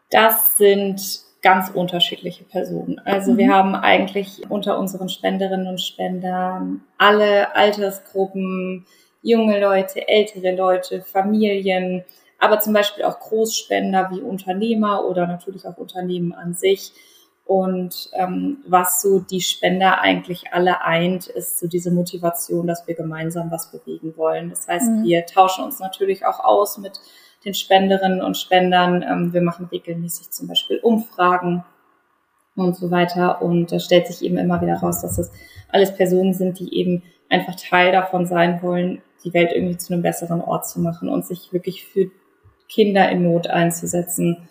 Das 0.10 0.58
sind 0.58 1.02
ganz 1.42 1.70
unterschiedliche 1.70 2.44
Personen. 2.44 3.00
Also 3.06 3.34
mhm. 3.34 3.38
wir 3.38 3.54
haben 3.54 3.76
eigentlich 3.76 4.50
unter 4.50 4.80
unseren 4.80 5.10
Spenderinnen 5.10 5.68
und 5.68 5.82
Spendern 5.82 6.82
alle 6.98 7.56
Altersgruppen, 7.56 8.86
junge 9.22 9.60
Leute, 9.60 10.08
ältere 10.08 10.56
Leute, 10.56 11.02
Familien, 11.02 12.04
aber 12.40 12.60
zum 12.60 12.74
Beispiel 12.74 13.04
auch 13.04 13.20
Großspender 13.20 14.10
wie 14.12 14.22
Unternehmer 14.22 15.06
oder 15.06 15.28
natürlich 15.28 15.66
auch 15.66 15.78
Unternehmen 15.78 16.34
an 16.34 16.54
sich. 16.54 16.94
Und 17.46 18.10
ähm, 18.14 18.58
was 18.68 19.02
so 19.02 19.20
die 19.20 19.40
Spender 19.40 20.02
eigentlich 20.02 20.52
alle 20.52 20.82
eint, 20.82 21.28
ist 21.28 21.60
so 21.60 21.68
diese 21.68 21.92
Motivation, 21.92 22.68
dass 22.68 22.86
wir 22.88 22.96
gemeinsam 22.96 23.50
was 23.52 23.72
bewegen 23.72 24.18
wollen. 24.18 24.50
Das 24.50 24.68
heißt, 24.68 24.90
mhm. 24.90 25.04
wir 25.04 25.26
tauschen 25.26 25.64
uns 25.64 25.80
natürlich 25.80 26.26
auch 26.26 26.42
aus 26.42 26.78
mit 26.78 27.00
den 27.46 27.54
Spenderinnen 27.54 28.22
und 28.22 28.38
Spendern. 28.38 29.02
Ähm, 29.02 29.34
wir 29.34 29.42
machen 29.42 29.70
regelmäßig 29.72 30.32
zum 30.32 30.48
Beispiel 30.48 30.80
Umfragen 30.80 31.64
und 32.58 32.76
so 32.76 32.92
weiter. 32.92 33.42
Und 33.42 33.72
da 33.72 33.80
stellt 33.80 34.08
sich 34.08 34.22
eben 34.24 34.38
immer 34.38 34.62
wieder 34.62 34.76
raus, 34.76 35.02
dass 35.02 35.16
das 35.16 35.32
alles 35.70 35.96
Personen 35.96 36.34
sind, 36.34 36.60
die 36.60 36.78
eben 36.78 37.04
einfach 37.30 37.56
Teil 37.56 37.94
davon 37.94 38.26
sein 38.26 38.62
wollen, 38.62 39.02
die 39.28 39.34
Welt 39.34 39.52
irgendwie 39.54 39.78
zu 39.78 39.94
einem 39.94 40.04
besseren 40.04 40.42
Ort 40.42 40.68
zu 40.68 40.80
machen 40.80 41.10
und 41.10 41.26
sich 41.26 41.52
wirklich 41.52 41.86
für 41.86 42.10
Kinder 42.70 43.10
in 43.10 43.24
Not 43.24 43.48
einzusetzen 43.48 44.48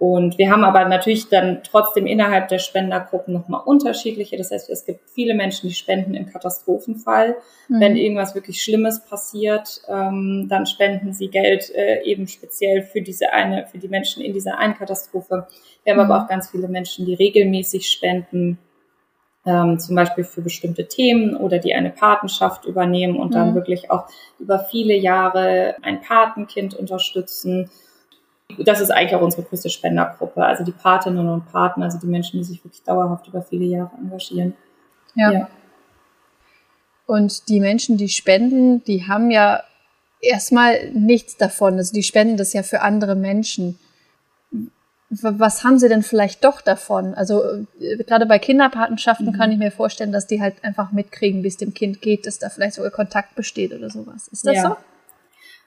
und 0.00 0.38
wir 0.38 0.50
haben 0.50 0.64
aber 0.64 0.86
natürlich 0.86 1.28
dann 1.28 1.60
trotzdem 1.62 2.06
innerhalb 2.06 2.48
der 2.48 2.58
Spendergruppen 2.58 3.34
nochmal 3.34 3.60
unterschiedliche. 3.66 4.38
Das 4.38 4.50
heißt, 4.50 4.70
es 4.70 4.86
gibt 4.86 5.10
viele 5.10 5.34
Menschen, 5.34 5.68
die 5.68 5.74
spenden 5.74 6.14
im 6.14 6.24
Katastrophenfall. 6.24 7.36
Mhm. 7.68 7.80
Wenn 7.80 7.96
irgendwas 7.96 8.34
wirklich 8.34 8.62
Schlimmes 8.62 9.04
passiert, 9.04 9.82
ähm, 9.88 10.46
dann 10.48 10.64
spenden 10.64 11.12
sie 11.12 11.28
Geld 11.28 11.70
äh, 11.74 12.02
eben 12.04 12.28
speziell 12.28 12.80
für 12.80 13.02
diese 13.02 13.34
eine, 13.34 13.66
für 13.66 13.76
die 13.76 13.88
Menschen 13.88 14.22
in 14.22 14.32
dieser 14.32 14.56
einen 14.56 14.74
Katastrophe. 14.74 15.46
Wir 15.84 15.92
haben 15.92 16.02
mhm. 16.02 16.10
aber 16.10 16.24
auch 16.24 16.28
ganz 16.28 16.48
viele 16.48 16.68
Menschen, 16.68 17.04
die 17.04 17.12
regelmäßig 17.12 17.90
spenden, 17.90 18.58
ähm, 19.46 19.78
zum 19.78 19.96
Beispiel 19.96 20.24
für 20.24 20.42
bestimmte 20.42 20.86
Themen 20.86 21.36
oder 21.36 21.58
die 21.58 21.74
eine 21.74 21.90
Patenschaft 21.90 22.64
übernehmen 22.66 23.16
und 23.16 23.30
mhm. 23.30 23.34
dann 23.34 23.54
wirklich 23.54 23.90
auch 23.90 24.06
über 24.38 24.58
viele 24.58 24.94
Jahre 24.94 25.76
ein 25.82 26.00
Patenkind 26.02 26.74
unterstützen 26.74 27.70
das 28.58 28.80
ist 28.80 28.90
eigentlich 28.90 29.14
auch 29.14 29.22
unsere 29.22 29.42
größte 29.42 29.70
Spendergruppe. 29.70 30.44
Also 30.44 30.64
die 30.64 30.72
Patinnen 30.72 31.28
und 31.28 31.50
Partner, 31.50 31.84
also 31.84 31.98
die 31.98 32.06
Menschen, 32.06 32.38
die 32.38 32.44
sich 32.44 32.64
wirklich 32.64 32.82
dauerhaft 32.82 33.28
über 33.28 33.42
viele 33.42 33.64
Jahre 33.64 33.90
engagieren. 33.96 34.54
Ja. 35.14 35.32
ja. 35.32 35.48
Und 37.06 37.48
die 37.48 37.60
Menschen, 37.60 37.96
die 37.96 38.08
spenden, 38.08 38.84
die 38.84 39.06
haben 39.08 39.30
ja 39.30 39.62
erstmal 40.20 40.90
nichts 40.92 41.36
davon. 41.36 41.74
Also 41.74 41.92
die 41.92 42.02
spenden 42.02 42.36
das 42.36 42.52
ja 42.52 42.62
für 42.62 42.82
andere 42.82 43.16
Menschen. 43.16 43.78
Was 45.10 45.64
haben 45.64 45.80
sie 45.80 45.88
denn 45.88 46.04
vielleicht 46.04 46.44
doch 46.44 46.60
davon? 46.60 47.14
Also 47.14 47.42
äh, 47.80 47.96
gerade 48.04 48.26
bei 48.26 48.38
Kinderpatenschaften 48.38 49.26
mhm. 49.26 49.32
kann 49.32 49.50
ich 49.50 49.58
mir 49.58 49.72
vorstellen, 49.72 50.12
dass 50.12 50.28
die 50.28 50.40
halt 50.40 50.62
einfach 50.62 50.92
mitkriegen, 50.92 51.42
wie 51.42 51.48
es 51.48 51.56
dem 51.56 51.74
Kind 51.74 52.00
geht, 52.00 52.26
dass 52.26 52.38
da 52.38 52.48
vielleicht 52.48 52.74
sogar 52.74 52.92
Kontakt 52.92 53.34
besteht 53.34 53.74
oder 53.74 53.90
sowas. 53.90 54.28
Ist 54.28 54.46
das 54.46 54.56
ja. 54.56 54.62
so? 54.62 54.76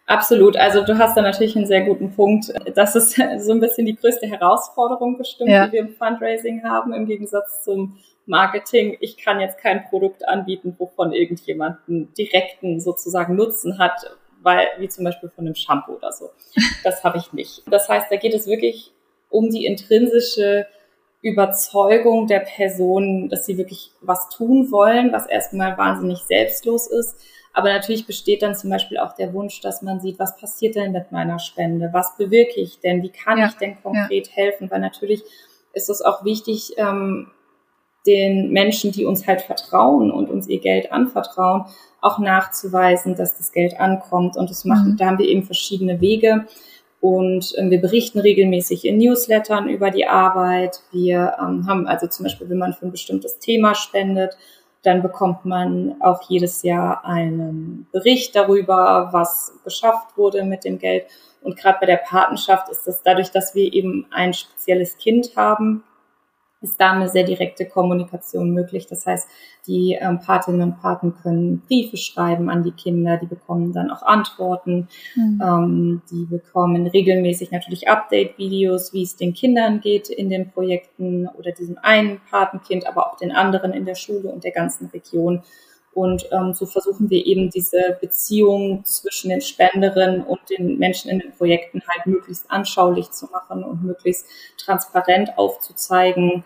Absolut. 0.05 0.55
Also 0.55 0.83
du 0.83 0.97
hast 0.97 1.17
da 1.17 1.21
natürlich 1.21 1.57
einen 1.57 1.65
sehr 1.65 1.81
guten 1.81 2.13
Punkt. 2.13 2.53
Das 2.75 2.95
ist 2.95 3.15
so 3.39 3.51
ein 3.51 3.59
bisschen 3.59 3.85
die 3.85 3.95
größte 3.95 4.27
Herausforderung 4.27 5.17
bestimmt, 5.17 5.49
ja. 5.49 5.67
die 5.67 5.73
wir 5.73 5.81
im 5.81 5.93
Fundraising 5.93 6.63
haben, 6.63 6.93
im 6.93 7.05
Gegensatz 7.05 7.63
zum 7.63 7.97
Marketing. 8.25 8.97
Ich 9.01 9.17
kann 9.17 9.41
jetzt 9.41 9.57
kein 9.57 9.83
Produkt 9.89 10.25
anbieten, 10.25 10.75
wovon 10.77 11.11
irgendjemand 11.11 11.79
einen 11.89 12.13
direkten 12.13 12.79
sozusagen 12.79 13.35
Nutzen 13.35 13.77
hat, 13.77 14.09
weil, 14.41 14.67
wie 14.77 14.87
zum 14.87 15.03
Beispiel 15.03 15.29
von 15.29 15.45
einem 15.45 15.55
Shampoo 15.55 15.95
oder 15.95 16.13
so. 16.13 16.29
Das 16.85 17.03
habe 17.03 17.17
ich 17.17 17.33
nicht. 17.33 17.63
Das 17.69 17.89
heißt, 17.89 18.09
da 18.09 18.15
geht 18.15 18.33
es 18.33 18.47
wirklich 18.47 18.93
um 19.33 19.49
die 19.49 19.65
intrinsische 19.65 20.67
Überzeugung 21.21 22.27
der 22.27 22.39
Person, 22.39 23.29
dass 23.29 23.45
sie 23.45 23.57
wirklich 23.57 23.91
was 24.01 24.29
tun 24.29 24.71
wollen, 24.71 25.11
was 25.11 25.25
erstmal 25.25 25.77
wahnsinnig 25.77 26.19
selbstlos 26.19 26.87
ist 26.87 27.17
aber 27.53 27.71
natürlich 27.71 28.07
besteht 28.07 28.41
dann 28.41 28.55
zum 28.55 28.71
Beispiel 28.71 28.97
auch 28.97 29.13
der 29.13 29.31
Wunsch, 29.33 29.61
dass 29.61 29.83
man 29.83 30.01
sieht, 30.01 30.17
was 30.17 30.35
passiert 30.37 30.75
denn 30.75 30.91
mit 30.91 31.11
meiner 31.11 31.37
Spende? 31.37 31.89
Was 31.93 32.17
bewirke 32.17 32.59
ich 32.59 32.79
denn? 32.79 33.03
Wie 33.03 33.11
kann 33.11 33.37
ja. 33.37 33.47
ich 33.47 33.53
denn 33.53 33.77
konkret 33.81 34.27
ja. 34.27 34.33
helfen? 34.33 34.71
Weil 34.71 34.79
natürlich 34.79 35.23
ist 35.71 35.89
es 35.89 36.01
auch 36.01 36.25
wichtig, 36.25 36.73
ähm, 36.77 37.27
den 38.07 38.51
Menschen, 38.51 38.91
die 38.91 39.05
uns 39.05 39.27
halt 39.27 39.43
vertrauen 39.43 40.11
und 40.11 40.29
uns 40.29 40.47
ihr 40.47 40.59
Geld 40.59 40.91
anvertrauen, 40.91 41.65
auch 42.01 42.17
nachzuweisen, 42.17 43.15
dass 43.15 43.37
das 43.37 43.51
Geld 43.51 43.79
ankommt. 43.79 44.35
Und 44.35 44.49
das 44.49 44.65
machen, 44.65 44.93
mhm. 44.93 44.97
da 44.97 45.05
haben 45.05 45.19
wir 45.19 45.27
eben 45.27 45.43
verschiedene 45.43 46.01
Wege. 46.01 46.47
Und 47.03 47.53
ähm, 47.57 47.69
wir 47.69 47.81
berichten 47.81 48.19
regelmäßig 48.19 48.85
in 48.85 48.97
Newslettern 48.97 49.67
über 49.67 49.91
die 49.91 50.07
Arbeit. 50.07 50.79
Wir 50.93 51.35
ähm, 51.37 51.67
haben 51.67 51.85
also 51.85 52.07
zum 52.07 52.23
Beispiel, 52.23 52.49
wenn 52.49 52.57
man 52.57 52.71
für 52.71 52.85
ein 52.85 52.93
bestimmtes 52.93 53.39
Thema 53.39 53.75
spendet, 53.75 54.37
dann 54.83 55.01
bekommt 55.01 55.43
man 55.43 56.01
auch 56.01 56.21
jedes 56.29 56.63
Jahr 56.63 57.03
einen 57.03 57.87
Bericht 57.91 58.37
darüber, 58.37 59.09
was 59.11 59.51
geschafft 59.65 60.17
wurde 60.17 60.45
mit 60.45 60.63
dem 60.63 60.79
Geld. 60.79 61.07
Und 61.41 61.57
gerade 61.57 61.79
bei 61.81 61.87
der 61.87 61.97
Patenschaft 61.97 62.69
ist 62.69 62.87
das 62.87 63.03
dadurch, 63.03 63.31
dass 63.31 63.53
wir 63.53 63.73
eben 63.73 64.07
ein 64.09 64.33
spezielles 64.33 64.97
Kind 64.97 65.35
haben, 65.35 65.83
ist 66.63 66.79
da 66.79 66.91
eine 66.91 67.09
sehr 67.09 67.23
direkte 67.23 67.65
Kommunikation 67.65 68.51
möglich. 68.51 68.87
Das 68.87 69.05
heißt, 69.05 69.27
die 69.67 69.97
ähm, 69.99 70.19
Patinnen 70.19 70.61
und 70.61 70.81
Paten 70.81 71.13
können 71.21 71.61
Briefe 71.61 71.97
schreiben 71.97 72.49
an 72.49 72.63
die 72.63 72.71
Kinder, 72.71 73.17
die 73.17 73.27
bekommen 73.27 73.73
dann 73.73 73.91
auch 73.91 74.03
Antworten, 74.03 74.87
mhm. 75.15 75.41
ähm, 75.43 76.01
die 76.11 76.25
bekommen 76.25 76.87
regelmäßig 76.87 77.51
natürlich 77.51 77.89
Update-Videos, 77.89 78.93
wie 78.93 79.03
es 79.03 79.15
den 79.15 79.33
Kindern 79.33 79.81
geht 79.81 80.09
in 80.09 80.29
den 80.29 80.51
Projekten 80.51 81.27
oder 81.27 81.51
diesem 81.51 81.77
einen 81.81 82.21
Patenkind, 82.29 82.87
aber 82.87 83.11
auch 83.11 83.17
den 83.17 83.31
anderen 83.31 83.73
in 83.73 83.85
der 83.85 83.95
Schule 83.95 84.29
und 84.29 84.43
der 84.43 84.51
ganzen 84.51 84.87
Region. 84.87 85.43
Und 85.93 86.27
ähm, 86.31 86.53
so 86.53 86.65
versuchen 86.65 87.09
wir 87.09 87.25
eben 87.25 87.49
diese 87.49 87.97
Beziehung 88.01 88.83
zwischen 88.83 89.29
den 89.29 89.41
Spenderinnen 89.41 90.23
und 90.23 90.39
den 90.49 90.79
Menschen 90.79 91.11
in 91.11 91.19
den 91.19 91.31
Projekten 91.33 91.81
halt 91.87 92.07
möglichst 92.07 92.49
anschaulich 92.49 93.11
zu 93.11 93.27
machen 93.27 93.63
und 93.63 93.83
möglichst 93.83 94.25
transparent 94.57 95.37
aufzuzeigen, 95.37 96.43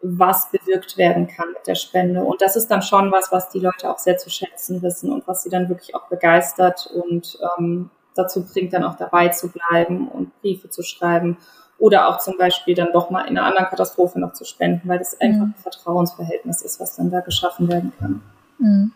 was 0.00 0.50
bewirkt 0.50 0.96
werden 0.96 1.26
kann 1.26 1.48
mit 1.52 1.66
der 1.66 1.74
Spende. 1.74 2.22
Und 2.22 2.40
das 2.40 2.56
ist 2.56 2.70
dann 2.70 2.82
schon 2.82 3.12
was, 3.12 3.32
was 3.32 3.50
die 3.50 3.60
Leute 3.60 3.90
auch 3.90 3.98
sehr 3.98 4.16
zu 4.16 4.30
schätzen 4.30 4.82
wissen 4.82 5.12
und 5.12 5.26
was 5.26 5.42
sie 5.42 5.50
dann 5.50 5.68
wirklich 5.68 5.94
auch 5.94 6.08
begeistert 6.08 6.90
und 6.94 7.38
ähm, 7.58 7.90
dazu 8.14 8.46
bringt, 8.46 8.72
dann 8.72 8.84
auch 8.84 8.96
dabei 8.96 9.28
zu 9.28 9.50
bleiben 9.50 10.08
und 10.08 10.38
Briefe 10.40 10.70
zu 10.70 10.82
schreiben 10.82 11.36
oder 11.78 12.08
auch 12.08 12.18
zum 12.18 12.38
Beispiel 12.38 12.74
dann 12.74 12.92
doch 12.92 13.10
mal 13.10 13.22
in 13.22 13.36
einer 13.36 13.46
anderen 13.46 13.68
Katastrophe 13.68 14.18
noch 14.18 14.32
zu 14.32 14.44
spenden, 14.44 14.88
weil 14.88 14.98
das 14.98 15.20
einfach 15.20 15.46
mhm. 15.46 15.54
ein 15.56 15.62
Vertrauensverhältnis 15.62 16.62
ist, 16.62 16.80
was 16.80 16.96
dann 16.96 17.10
da 17.10 17.20
geschaffen 17.20 17.68
werden 17.68 17.92
kann. 17.98 18.22
Mhm. 18.58 18.92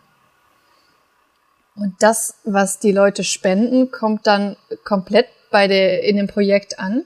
Und 1.75 1.95
das, 1.99 2.35
was 2.43 2.79
die 2.79 2.91
Leute 2.91 3.23
spenden, 3.23 3.91
kommt 3.91 4.27
dann 4.27 4.55
komplett 4.83 5.27
bei 5.51 5.67
der, 5.67 6.03
in 6.03 6.17
dem 6.17 6.27
Projekt 6.27 6.79
an? 6.79 7.05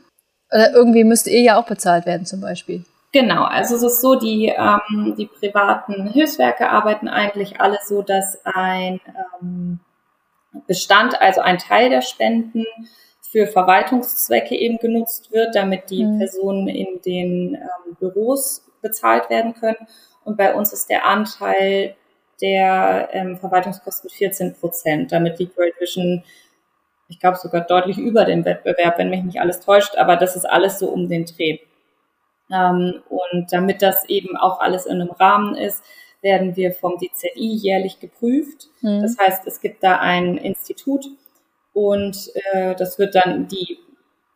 Oder 0.51 0.74
irgendwie 0.74 1.03
müsste 1.03 1.29
ihr 1.29 1.41
ja 1.41 1.57
auch 1.57 1.65
bezahlt 1.65 2.05
werden 2.05 2.25
zum 2.25 2.41
Beispiel? 2.41 2.83
Genau, 3.12 3.43
also 3.45 3.75
es 3.75 3.83
ist 3.83 4.01
so, 4.01 4.15
die, 4.15 4.47
ähm, 4.47 5.15
die 5.17 5.27
privaten 5.27 6.07
Hilfswerke 6.09 6.69
arbeiten 6.69 7.07
eigentlich 7.07 7.62
alle 7.62 7.79
so, 7.85 8.01
dass 8.01 8.39
ein 8.43 9.00
ähm, 9.41 9.79
Bestand, 10.67 11.21
also 11.21 11.41
ein 11.41 11.57
Teil 11.57 11.89
der 11.89 12.01
Spenden 12.01 12.65
für 13.21 13.47
Verwaltungszwecke 13.47 14.55
eben 14.55 14.77
genutzt 14.77 15.31
wird, 15.31 15.55
damit 15.55 15.89
die 15.89 16.03
mhm. 16.03 16.19
Personen 16.19 16.67
in 16.67 17.01
den 17.05 17.55
ähm, 17.55 17.95
Büros 18.00 18.65
bezahlt 18.81 19.29
werden 19.29 19.53
können. 19.53 19.88
Und 20.24 20.38
bei 20.38 20.53
uns 20.53 20.74
ist 20.74 20.89
der 20.89 21.05
Anteil 21.05 21.95
der 22.42 23.10
ähm, 23.12 23.38
Verwaltungskosten 23.38 24.10
14 24.10 24.56
Prozent. 24.56 25.12
Damit 25.12 25.39
liegt 25.39 25.58
World 25.58 25.80
Vision, 25.80 26.24
ich 27.08 27.20
glaube 27.20 27.38
sogar 27.38 27.62
deutlich 27.62 27.98
über 27.98 28.25
dem 28.25 28.46
Wettbewerb, 28.46 28.98
wenn 28.98 29.10
mich 29.10 29.24
nicht 29.24 29.39
alles 29.39 29.62
täuscht, 29.62 29.96
aber 29.98 30.15
das 30.15 30.36
ist 30.36 30.46
alles 30.46 30.80
so 30.80 30.89
um 30.89 31.08
den 31.08 31.25
Dreh. 31.25 31.60
Ähm, 32.51 33.01
und 33.10 33.51
damit 33.51 33.82
das 33.82 34.08
eben 34.10 34.38
auch 34.38 34.60
alles 34.60 34.86
in 34.86 35.01
einem 35.01 35.12
Rahmen 35.12 35.56
ist, 35.56 35.84
werden 36.22 36.56
wir 36.56 36.74
vom 36.74 36.98
DZI 36.98 37.30
jährlich 37.36 38.00
geprüft. 38.00 38.70
Mhm. 38.82 39.01
Das 39.01 39.18
heißt, 39.18 39.48
es 39.48 39.62
gibt 39.62 39.84
da 39.84 40.00
ein 40.00 40.38
Institut 40.38 41.06
und 41.74 42.32
äh, 42.51 42.75
das 42.75 42.98
wird 42.98 43.15
dann 43.15 43.48
die 43.48 43.77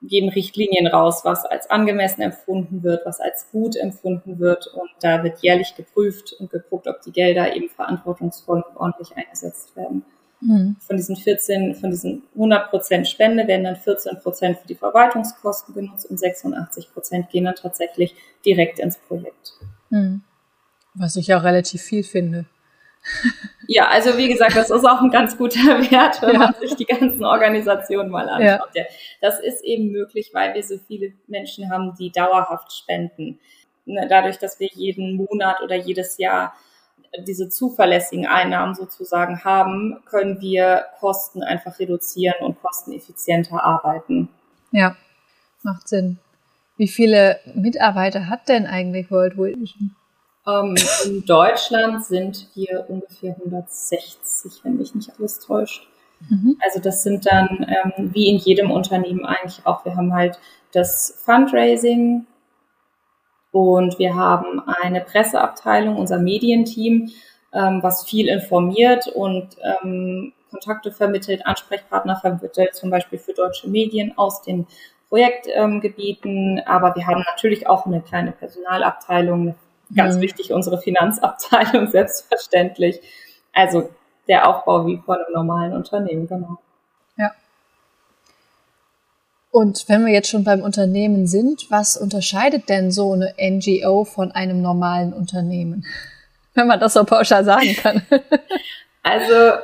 geben 0.01 0.29
Richtlinien 0.29 0.87
raus, 0.87 1.21
was 1.25 1.45
als 1.45 1.69
angemessen 1.69 2.21
empfunden 2.21 2.83
wird, 2.83 3.05
was 3.05 3.19
als 3.19 3.49
gut 3.51 3.75
empfunden 3.75 4.39
wird. 4.39 4.67
Und 4.67 4.89
da 5.01 5.23
wird 5.23 5.39
jährlich 5.39 5.75
geprüft 5.75 6.33
und 6.39 6.49
geguckt, 6.49 6.87
ob 6.87 7.01
die 7.01 7.11
Gelder 7.11 7.55
eben 7.55 7.69
verantwortungsvoll 7.69 8.63
und 8.67 8.77
ordentlich 8.77 9.15
eingesetzt 9.17 9.75
werden. 9.75 10.03
Mhm. 10.41 10.77
Von 10.79 10.95
diesen 10.95 11.17
14, 11.17 11.75
von 11.75 11.89
diesen 11.89 12.23
100 12.33 12.69
Prozent 12.69 13.07
Spende 13.07 13.45
werden 13.47 13.65
dann 13.65 13.75
14 13.75 14.19
Prozent 14.19 14.57
für 14.57 14.67
die 14.67 14.75
Verwaltungskosten 14.75 15.75
genutzt 15.75 16.09
und 16.09 16.17
86 16.17 16.93
Prozent 16.93 17.29
gehen 17.29 17.43
dann 17.43 17.55
tatsächlich 17.55 18.15
direkt 18.45 18.79
ins 18.79 18.97
Projekt. 18.97 19.53
Mhm. 19.89 20.21
Was 20.93 21.17
ich 21.17 21.33
auch 21.33 21.43
relativ 21.43 21.81
viel 21.81 22.03
finde. 22.03 22.45
Ja, 23.71 23.87
also 23.87 24.17
wie 24.17 24.27
gesagt, 24.27 24.55
das 24.55 24.71
ist 24.71 24.83
auch 24.83 24.99
ein 24.99 25.11
ganz 25.11 25.37
guter 25.37 25.59
Wert, 25.91 26.23
wenn 26.23 26.33
ja. 26.33 26.39
man 26.39 26.55
sich 26.59 26.75
die 26.75 26.85
ganzen 26.85 27.23
Organisationen 27.23 28.09
mal 28.09 28.27
anschaut. 28.27 28.71
Ja. 28.73 28.83
Das 29.21 29.39
ist 29.39 29.63
eben 29.63 29.91
möglich, 29.91 30.31
weil 30.33 30.55
wir 30.55 30.63
so 30.63 30.79
viele 30.87 31.13
Menschen 31.27 31.71
haben, 31.71 31.93
die 31.99 32.11
dauerhaft 32.11 32.73
spenden. 32.73 33.39
Ne, 33.85 34.07
dadurch, 34.09 34.39
dass 34.39 34.59
wir 34.59 34.69
jeden 34.73 35.15
Monat 35.15 35.61
oder 35.61 35.75
jedes 35.75 36.17
Jahr 36.17 36.53
diese 37.27 37.49
zuverlässigen 37.49 38.25
Einnahmen 38.27 38.75
sozusagen 38.75 39.43
haben, 39.43 39.99
können 40.05 40.41
wir 40.41 40.85
Kosten 40.99 41.43
einfach 41.43 41.79
reduzieren 41.79 42.35
und 42.41 42.61
kosteneffizienter 42.61 43.63
arbeiten. 43.63 44.29
Ja, 44.71 44.95
macht 45.63 45.87
Sinn. 45.87 46.17
Wie 46.77 46.87
viele 46.87 47.39
Mitarbeiter 47.53 48.29
hat 48.29 48.47
denn 48.47 48.65
eigentlich 48.65 49.11
World 49.11 49.37
Vision? 49.37 49.95
Ähm, 50.47 50.75
in 51.05 51.25
Deutschland 51.25 52.03
sind 52.05 52.49
wir 52.55 52.85
ungefähr 52.87 53.35
160, 53.35 54.63
wenn 54.63 54.77
mich 54.77 54.95
nicht 54.95 55.11
alles 55.17 55.39
täuscht. 55.39 55.87
Mhm. 56.29 56.57
Also 56.61 56.79
das 56.79 57.03
sind 57.03 57.25
dann 57.25 57.65
ähm, 57.67 58.11
wie 58.13 58.29
in 58.29 58.37
jedem 58.37 58.71
Unternehmen 58.71 59.25
eigentlich 59.25 59.65
auch. 59.65 59.85
Wir 59.85 59.95
haben 59.95 60.13
halt 60.13 60.39
das 60.71 61.21
Fundraising 61.23 62.25
und 63.51 63.97
wir 63.99 64.15
haben 64.15 64.61
eine 64.83 65.01
Presseabteilung, 65.01 65.97
unser 65.97 66.19
Medienteam, 66.19 67.09
ähm, 67.53 67.79
was 67.81 68.05
viel 68.05 68.27
informiert 68.27 69.07
und 69.07 69.57
ähm, 69.63 70.33
Kontakte 70.51 70.91
vermittelt, 70.91 71.45
Ansprechpartner 71.45 72.15
vermittelt, 72.17 72.75
zum 72.75 72.89
Beispiel 72.89 73.19
für 73.19 73.33
deutsche 73.33 73.69
Medien 73.69 74.17
aus 74.17 74.41
den 74.41 74.67
Projektgebieten. 75.09 76.61
Aber 76.65 76.95
wir 76.95 77.07
haben 77.07 77.23
natürlich 77.25 77.67
auch 77.67 77.85
eine 77.85 78.01
kleine 78.01 78.31
Personalabteilung, 78.31 79.55
Ganz 79.95 80.17
mhm. 80.17 80.21
wichtig, 80.21 80.53
unsere 80.53 80.79
Finanzabteilung, 80.79 81.87
selbstverständlich. 81.91 83.01
Also 83.53 83.89
der 84.27 84.47
Aufbau 84.47 84.85
wie 84.85 84.97
von 84.97 85.15
einem 85.15 85.33
normalen 85.33 85.73
Unternehmen, 85.73 86.27
genau. 86.27 86.59
Ja. 87.17 87.31
Und 89.51 89.85
wenn 89.87 90.05
wir 90.05 90.13
jetzt 90.13 90.29
schon 90.29 90.43
beim 90.43 90.61
Unternehmen 90.61 91.25
sind, 91.25 91.65
was 91.69 91.97
unterscheidet 91.97 92.69
denn 92.69 92.91
so 92.91 93.13
eine 93.13 93.33
NGO 93.39 94.05
von 94.05 94.31
einem 94.31 94.61
normalen 94.61 95.13
Unternehmen? 95.13 95.85
Wenn 96.55 96.67
man 96.67 96.79
das 96.79 96.93
so 96.93 97.03
pauschal 97.05 97.45
sagen 97.45 97.75
kann. 97.75 98.01
Also 99.01 99.57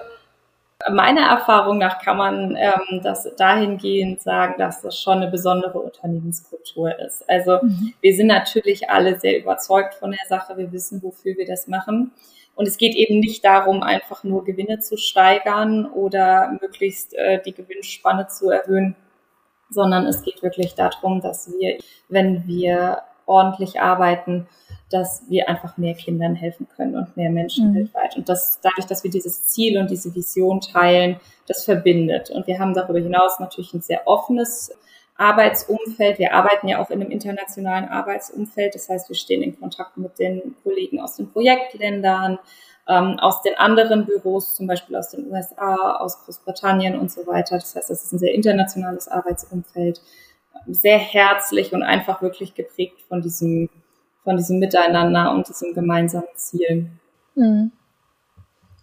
meiner 0.92 1.27
Erfahrung 1.27 1.77
nach 1.77 2.00
kann 2.00 2.18
man 2.18 2.56
ähm, 2.56 3.01
das 3.01 3.27
dahingehend 3.38 4.22
sagen, 4.22 4.56
dass 4.58 4.82
das 4.82 5.00
schon 5.00 5.18
eine 5.18 5.32
besondere 5.32 5.80
Unternehmenskultur 5.80 6.98
ist. 7.00 7.27
Also 7.30 7.60
mhm. 7.62 7.94
wir 8.01 8.15
sind 8.15 8.27
natürlich 8.27 8.89
alle 8.89 9.20
sehr 9.20 9.39
überzeugt 9.39 9.96
von 9.96 10.12
der 10.12 10.25
Sache. 10.27 10.58
Wir 10.58 10.72
wissen, 10.72 11.01
wofür 11.01 11.36
wir 11.38 11.46
das 11.46 11.68
machen. 11.68 12.12
Und 12.56 12.68
es 12.68 12.77
geht 12.77 12.96
eben 12.96 13.20
nicht 13.20 13.44
darum, 13.44 13.84
einfach 13.84 14.24
nur 14.24 14.46
Gewinne 14.46 14.80
zu 14.80 14.98
steigern 14.98 15.86
oder 15.86 16.58
möglichst 16.62 17.13
äh, 17.13 17.42
die 17.42 17.54
Gewinnspanne 17.54 18.27
zu 18.27 18.50
erhöhen, 18.50 18.96
sondern 19.70 20.06
es 20.06 20.24
geht 20.24 20.42
wirklich 20.42 20.75
darum, 20.75 21.22
dass 21.22 21.51
wir, 21.60 21.77
wenn 22.08 22.48
wir 22.48 23.01
ordentlich 23.25 23.82
arbeiten, 23.82 24.48
dass 24.95 25.23
wir 25.27 25.49
einfach 25.49 25.77
mehr 25.77 25.93
Kindern 25.93 26.35
helfen 26.35 26.67
können 26.75 26.95
und 26.95 27.17
mehr 27.17 27.29
Menschen 27.29 27.71
mhm. 27.71 27.75
weltweit. 27.75 28.15
Und 28.15 28.29
das, 28.29 28.59
dadurch, 28.61 28.87
dass 28.87 29.03
wir 29.03 29.11
dieses 29.11 29.45
Ziel 29.47 29.77
und 29.77 29.89
diese 29.89 30.15
Vision 30.15 30.61
teilen, 30.61 31.19
das 31.47 31.65
verbindet. 31.65 32.29
Und 32.29 32.47
wir 32.47 32.59
haben 32.59 32.73
darüber 32.73 32.99
hinaus 32.99 33.39
natürlich 33.39 33.73
ein 33.73 33.81
sehr 33.81 34.07
offenes 34.07 34.71
Arbeitsumfeld. 35.17 36.17
Wir 36.17 36.33
arbeiten 36.33 36.69
ja 36.69 36.81
auch 36.81 36.89
in 36.89 37.01
einem 37.01 37.11
internationalen 37.11 37.89
Arbeitsumfeld. 37.89 38.73
Das 38.73 38.87
heißt, 38.87 39.09
wir 39.09 39.17
stehen 39.17 39.43
in 39.43 39.59
Kontakt 39.59 39.97
mit 39.97 40.17
den 40.17 40.55
Kollegen 40.63 41.01
aus 41.01 41.17
den 41.17 41.29
Projektländern, 41.29 42.39
ähm, 42.87 43.19
aus 43.19 43.41
den 43.41 43.55
anderen 43.55 44.05
Büros, 44.05 44.55
zum 44.55 44.67
Beispiel 44.67 44.95
aus 44.95 45.09
den 45.09 45.29
USA, 45.29 45.97
aus 45.99 46.23
Großbritannien 46.23 46.97
und 46.97 47.11
so 47.11 47.27
weiter. 47.27 47.55
Das 47.55 47.75
heißt, 47.75 47.89
es 47.89 48.05
ist 48.05 48.13
ein 48.13 48.19
sehr 48.19 48.33
internationales 48.33 49.09
Arbeitsumfeld, 49.09 50.01
sehr 50.67 50.97
herzlich 50.97 51.73
und 51.73 51.83
einfach 51.83 52.21
wirklich 52.21 52.55
geprägt 52.55 53.01
von 53.09 53.21
diesem, 53.21 53.69
von 54.25 54.36
diesem 54.36 54.60
Miteinander 54.60 55.32
und 55.32 55.48
diesem 55.48 55.74
gemeinsamen 55.74 56.27
Ziel. 56.36 56.89
Mhm. 57.36 57.72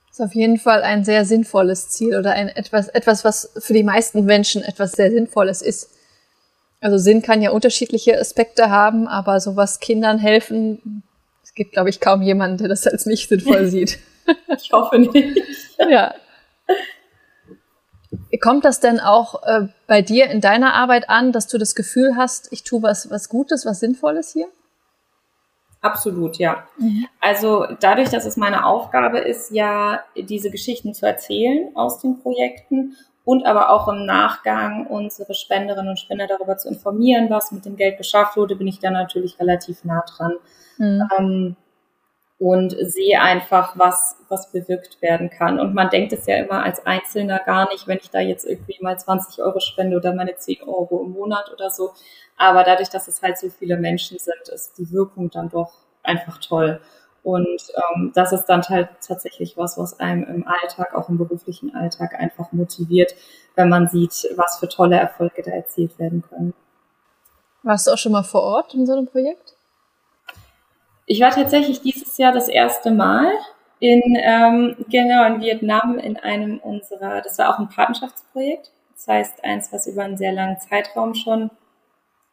Das 0.09 0.21
ist 0.21 0.25
auf 0.27 0.35
jeden 0.35 0.59
Fall 0.59 0.83
ein 0.83 1.05
sehr 1.05 1.25
sinnvolles 1.25 1.91
Ziel 1.91 2.17
oder 2.17 2.33
ein 2.33 2.49
etwas, 2.49 2.89
etwas, 2.89 3.25
was 3.25 3.53
für 3.59 3.75
die 3.75 3.83
meisten 3.83 4.25
Menschen 4.25 4.63
etwas 4.63 4.93
sehr 4.93 5.11
Sinnvolles 5.11 5.61
ist. 5.61 5.91
Also 6.81 6.99
Sinn 6.99 7.23
kann 7.23 7.43
ja 7.43 7.51
unterschiedliche 7.51 8.19
Aspekte 8.19 8.71
haben, 8.71 9.07
aber 9.07 9.41
sowas 9.41 9.81
Kindern 9.81 10.19
helfen, 10.19 11.03
es 11.43 11.55
gibt, 11.55 11.73
glaube 11.73 11.91
ich, 11.91 12.01
kaum 12.01 12.23
jemanden, 12.23 12.59
der 12.59 12.69
das 12.69 12.87
als 12.87 13.07
nicht 13.07 13.29
sinnvoll 13.29 13.67
sieht. 13.67 13.99
ich 14.57 14.73
hoffe 14.73 14.99
nicht. 14.99 15.43
ja. 15.79 16.15
Kommt 18.41 18.65
das 18.65 18.81
denn 18.81 19.01
auch 19.01 19.43
äh, 19.45 19.69
bei 19.87 20.03
dir 20.03 20.29
in 20.29 20.41
deiner 20.41 20.75
Arbeit 20.75 21.09
an, 21.09 21.33
dass 21.33 21.47
du 21.47 21.59
das 21.59 21.75
Gefühl 21.75 22.17
hast, 22.17 22.53
ich 22.53 22.65
tue 22.65 22.83
was, 22.83 23.11
was 23.11 23.29
Gutes, 23.29 23.65
was 23.65 23.81
Sinnvolles 23.81 24.33
hier? 24.33 24.49
Absolut, 25.83 26.39
ja. 26.39 26.69
Mhm. 26.79 27.07
Also 27.21 27.67
dadurch, 27.81 28.09
dass 28.09 28.25
es 28.25 28.37
meine 28.37 28.65
Aufgabe 28.65 29.19
ist, 29.19 29.51
ja, 29.51 30.01
diese 30.17 30.51
Geschichten 30.51 30.95
zu 30.95 31.07
erzählen 31.07 31.75
aus 31.75 31.99
den 31.99 32.21
Projekten 32.21 32.97
und 33.25 33.45
aber 33.47 33.71
auch 33.71 33.89
im 33.89 34.07
Nachgang 34.07 34.87
unsere 34.87 35.35
Spenderinnen 35.35 35.91
und 35.91 35.99
Spender 35.99 36.29
darüber 36.29 36.57
zu 36.57 36.69
informieren, 36.69 37.31
was 37.31 37.51
mit 37.51 37.65
dem 37.65 37.77
Geld 37.77 37.99
geschafft 37.99 38.37
wurde, 38.37 38.55
bin 38.55 38.69
ich 38.69 38.79
da 38.79 38.91
natürlich 38.91 39.39
relativ 39.41 39.85
nah 39.85 40.05
dran. 40.09 40.35
Mhm. 40.79 41.09
Ähm, 41.19 41.57
und 42.43 42.75
sehe 42.81 43.21
einfach, 43.21 43.79
was, 43.79 44.17
was 44.29 44.51
bewirkt 44.51 45.01
werden 45.01 45.31
kann. 45.31 45.61
Und 45.61 45.75
man 45.75 45.91
denkt 45.91 46.13
es 46.13 46.27
ja 46.27 46.39
immer 46.39 46.65
als 46.65 46.85
Einzelner 46.85 47.39
gar 47.39 47.71
nicht, 47.71 47.87
wenn 47.87 47.99
ich 47.99 48.11
da 48.11 48.19
jetzt 48.19 48.45
irgendwie 48.45 48.77
mal 48.81 48.99
20 48.99 49.41
Euro 49.41 49.61
spende 49.61 49.97
oder 49.97 50.13
meine 50.13 50.35
10 50.35 50.65
Euro 50.65 51.05
im 51.05 51.13
Monat 51.13 51.53
oder 51.53 51.71
so. 51.71 51.93
Aber 52.37 52.65
dadurch, 52.65 52.91
dass 52.91 53.07
es 53.07 53.23
halt 53.23 53.39
so 53.39 53.49
viele 53.49 53.77
Menschen 53.77 54.19
sind, 54.19 54.49
ist 54.53 54.77
die 54.77 54.91
Wirkung 54.91 55.31
dann 55.31 55.51
doch 55.51 55.71
einfach 56.03 56.39
toll. 56.39 56.81
Und 57.23 57.63
ähm, 57.95 58.11
das 58.13 58.33
ist 58.33 58.47
dann 58.47 58.63
halt 58.63 58.89
tatsächlich 59.07 59.57
was, 59.57 59.79
was 59.79 60.01
einem 60.01 60.25
im 60.25 60.45
Alltag, 60.45 60.97
auch 60.97 61.09
im 61.09 61.19
beruflichen 61.19 61.77
Alltag 61.77 62.19
einfach 62.19 62.51
motiviert, 62.51 63.15
wenn 63.55 63.69
man 63.69 63.87
sieht, 63.87 64.29
was 64.35 64.59
für 64.59 64.69
tolle 64.69 64.97
Erfolge 64.97 65.43
da 65.45 65.53
erzielt 65.53 65.97
werden 66.01 66.25
können. 66.29 66.55
Warst 67.63 67.87
du 67.87 67.93
auch 67.93 67.99
schon 67.99 68.11
mal 68.11 68.25
vor 68.25 68.43
Ort 68.43 68.75
in 68.75 68.85
so 68.85 68.95
einem 68.95 69.07
Projekt? 69.07 69.55
Ich 71.07 71.21
war 71.21 71.31
tatsächlich 71.31 71.81
dieses 71.81 72.17
Jahr 72.19 72.33
das 72.33 72.49
erste 72.49 72.91
Mal 72.91 73.33
in 73.81 74.03
ähm, 74.17 74.77
genau 74.89 75.25
in 75.27 75.41
Vietnam 75.41 75.99
in 75.99 76.17
einem 76.17 76.59
unserer, 76.59 77.21
das 77.21 77.39
war 77.39 77.53
auch 77.53 77.59
ein 77.59 77.69
Patenschaftsprojekt, 77.69 78.71
das 78.95 79.09
heißt 79.09 79.45
eins, 79.45 79.73
was 79.73 79.87
über 79.87 80.05
einen 80.05 80.17
sehr 80.17 80.33
langen 80.33 80.59
Zeitraum 80.61 81.15
schon 81.15 81.51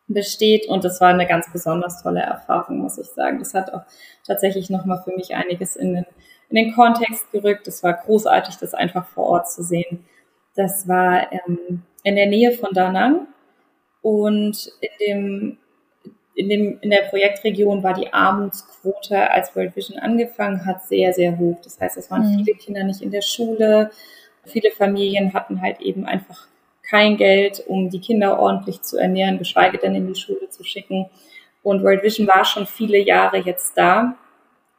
besteht. 0.10 0.68
Und 0.68 0.84
das 0.84 1.00
war 1.00 1.10
eine 1.10 1.28
ganz 1.28 1.52
besonders 1.52 2.04
tolle 2.04 2.22
Erfahrung, 2.22 2.80
muss 2.80 2.98
ich 2.98 3.08
sagen. 3.08 3.40
Das 3.40 3.54
hat 3.54 3.74
auch 3.74 3.84
tatsächlich 4.26 4.70
nochmal 4.70 5.02
für 5.04 5.16
mich 5.16 5.34
einiges 5.36 5.76
in 5.76 5.94
den, 5.94 6.06
in 6.50 6.56
den 6.56 6.74
Kontext 6.74 7.32
gerückt. 7.32 7.68
Es 7.68 7.84
war 7.84 7.94
großartig, 7.94 8.58
das 8.58 8.74
einfach 8.74 9.08
vor 9.08 9.28
Ort 9.28 9.50
zu 9.50 9.64
sehen. 9.64 10.06
Das 10.56 10.88
war 10.88 11.32
ähm, 11.32 11.84
in 12.04 12.16
der 12.16 12.28
Nähe 12.28 12.52
von 12.52 12.74
Da 12.74 12.92
Nang 12.92 13.28
und 14.02 14.72
in 14.82 15.08
dem 15.08 15.58
in, 16.40 16.48
dem, 16.48 16.80
in 16.80 16.90
der 16.90 17.02
Projektregion 17.10 17.84
war 17.84 17.94
die 17.94 18.14
Armutsquote, 18.14 19.30
als 19.30 19.54
World 19.58 19.76
Vision 19.76 20.00
angefangen 20.00 20.66
hat, 20.66 20.84
sehr, 20.86 21.12
sehr 21.12 21.38
hoch. 21.38 21.58
Das 21.62 21.82
heißt, 21.82 21.98
es 21.98 22.10
waren 22.10 22.22
mhm. 22.22 22.38
viele 22.38 22.58
Kinder 22.58 22.84
nicht 22.86 23.02
in 23.02 23.12
der 23.12 23.22
Schule. 23.22 23.92
Viele 24.46 24.72
Familien 24.72 25.34
hatten 25.34 25.62
halt 25.62 25.82
eben 25.82 26.06
einfach 26.06 26.48
kein 26.90 27.18
Geld, 27.18 27.62
um 27.68 27.90
die 27.90 28.00
Kinder 28.00 28.40
ordentlich 28.40 28.82
zu 28.82 28.98
ernähren, 28.98 29.38
geschweige 29.38 29.80
denn 29.80 29.96
in 29.96 30.08
die 30.08 30.20
Schule 30.20 30.50
zu 30.50 30.64
schicken. 30.64 31.10
Und 31.62 31.84
World 31.84 32.04
Vision 32.04 32.26
war 32.26 32.46
schon 32.46 32.66
viele 32.66 33.00
Jahre 33.00 33.40
jetzt 33.40 33.78
da. 33.78 34.16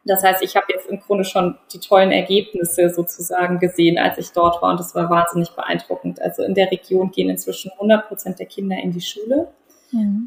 Das 0.06 0.24
heißt, 0.24 0.42
ich 0.42 0.56
habe 0.56 0.64
jetzt 0.70 0.88
im 0.88 0.98
Grunde 0.98 1.24
schon 1.24 1.58
die 1.74 1.78
tollen 1.78 2.10
Ergebnisse 2.10 2.88
sozusagen 2.88 3.58
gesehen, 3.58 3.98
als 3.98 4.16
ich 4.16 4.32
dort 4.32 4.62
war. 4.62 4.70
Und 4.70 4.80
das 4.80 4.94
war 4.94 5.10
wahnsinnig 5.10 5.50
beeindruckend. 5.50 6.22
Also 6.22 6.42
in 6.42 6.54
der 6.54 6.70
Region 6.70 7.10
gehen 7.10 7.28
inzwischen 7.28 7.70
100 7.72 8.08
Prozent 8.08 8.38
der 8.38 8.46
Kinder 8.46 8.78
in 8.82 8.92
die 8.92 9.02
Schule. 9.02 9.48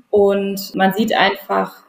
Und 0.10 0.76
man 0.76 0.93
sieht 0.93 1.13
einfach, 1.13 1.84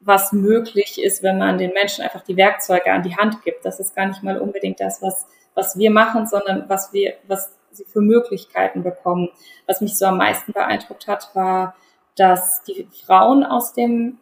was 0.00 0.32
möglich 0.32 1.02
ist, 1.02 1.22
wenn 1.22 1.38
man 1.38 1.58
den 1.58 1.72
Menschen 1.72 2.04
einfach 2.04 2.22
die 2.22 2.36
Werkzeuge 2.36 2.92
an 2.92 3.02
die 3.02 3.16
Hand 3.16 3.42
gibt. 3.42 3.64
Das 3.64 3.80
ist 3.80 3.94
gar 3.96 4.06
nicht 4.06 4.22
mal 4.22 4.38
unbedingt 4.38 4.80
das, 4.80 5.02
was, 5.02 5.26
was 5.54 5.76
wir 5.76 5.90
machen, 5.90 6.26
sondern 6.26 6.68
was 6.68 6.92
wir, 6.92 7.14
was 7.26 7.52
sie 7.72 7.84
für 7.84 8.00
Möglichkeiten 8.00 8.82
bekommen. 8.82 9.28
Was 9.66 9.80
mich 9.80 9.98
so 9.98 10.06
am 10.06 10.18
meisten 10.18 10.52
beeindruckt 10.52 11.08
hat, 11.08 11.34
war, 11.34 11.74
dass 12.16 12.62
die 12.62 12.88
Frauen 13.04 13.44
aus 13.44 13.72
dem 13.72 14.18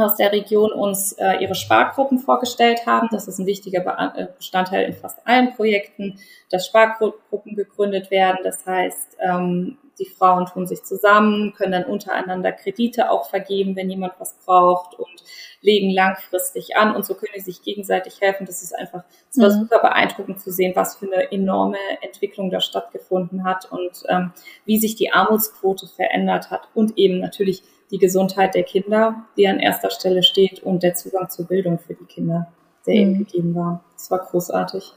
aus 0.00 0.16
der 0.16 0.32
Region 0.32 0.72
uns 0.72 1.12
äh, 1.12 1.38
ihre 1.40 1.54
Spargruppen 1.54 2.18
vorgestellt 2.18 2.86
haben. 2.86 3.08
Das 3.10 3.28
ist 3.28 3.38
ein 3.38 3.46
wichtiger 3.46 3.84
äh, 4.16 4.26
Bestandteil 4.36 4.84
in 4.84 4.94
fast 4.94 5.26
allen 5.26 5.54
Projekten, 5.54 6.18
dass 6.50 6.66
Spargruppen 6.66 7.54
gegründet 7.54 8.10
werden. 8.10 8.38
Das 8.42 8.64
heißt, 8.66 9.16
ähm, 9.20 9.78
die 9.98 10.06
Frauen 10.06 10.46
tun 10.46 10.66
sich 10.66 10.84
zusammen, 10.84 11.54
können 11.54 11.72
dann 11.72 11.84
untereinander 11.84 12.52
Kredite 12.52 13.10
auch 13.10 13.28
vergeben, 13.28 13.76
wenn 13.76 13.90
jemand 13.90 14.14
was 14.18 14.38
braucht 14.44 14.94
und 14.94 15.24
legen 15.60 15.90
langfristig 15.90 16.76
an 16.76 16.94
und 16.94 17.04
so 17.04 17.14
können 17.14 17.32
sie 17.34 17.50
sich 17.50 17.62
gegenseitig 17.62 18.20
helfen. 18.20 18.46
Das 18.46 18.62
ist 18.62 18.74
einfach, 18.74 19.02
es 19.30 19.38
war 19.38 19.50
mhm. 19.50 19.60
super 19.60 19.80
beeindruckend 19.80 20.40
zu 20.40 20.52
sehen, 20.52 20.72
was 20.76 20.96
für 20.96 21.06
eine 21.06 21.32
enorme 21.32 21.78
Entwicklung 22.00 22.50
da 22.50 22.60
stattgefunden 22.60 23.44
hat 23.44 23.70
und 23.70 24.04
ähm, 24.08 24.32
wie 24.64 24.78
sich 24.78 24.94
die 24.94 25.12
Armutsquote 25.12 25.88
verändert 25.88 26.50
hat 26.50 26.68
und 26.74 26.96
eben 26.96 27.18
natürlich 27.18 27.62
die 27.90 27.98
Gesundheit 27.98 28.54
der 28.54 28.64
Kinder, 28.64 29.24
die 29.36 29.48
an 29.48 29.60
erster 29.60 29.90
Stelle 29.90 30.22
steht 30.22 30.62
und 30.62 30.82
der 30.82 30.94
Zugang 30.94 31.30
zur 31.30 31.46
Bildung 31.46 31.78
für 31.78 31.94
die 31.94 32.04
Kinder, 32.04 32.52
der 32.86 32.94
mhm. 32.94 33.00
eben 33.00 33.18
gegeben 33.18 33.54
war. 33.54 33.84
Das 33.94 34.10
war 34.10 34.18
großartig. 34.18 34.92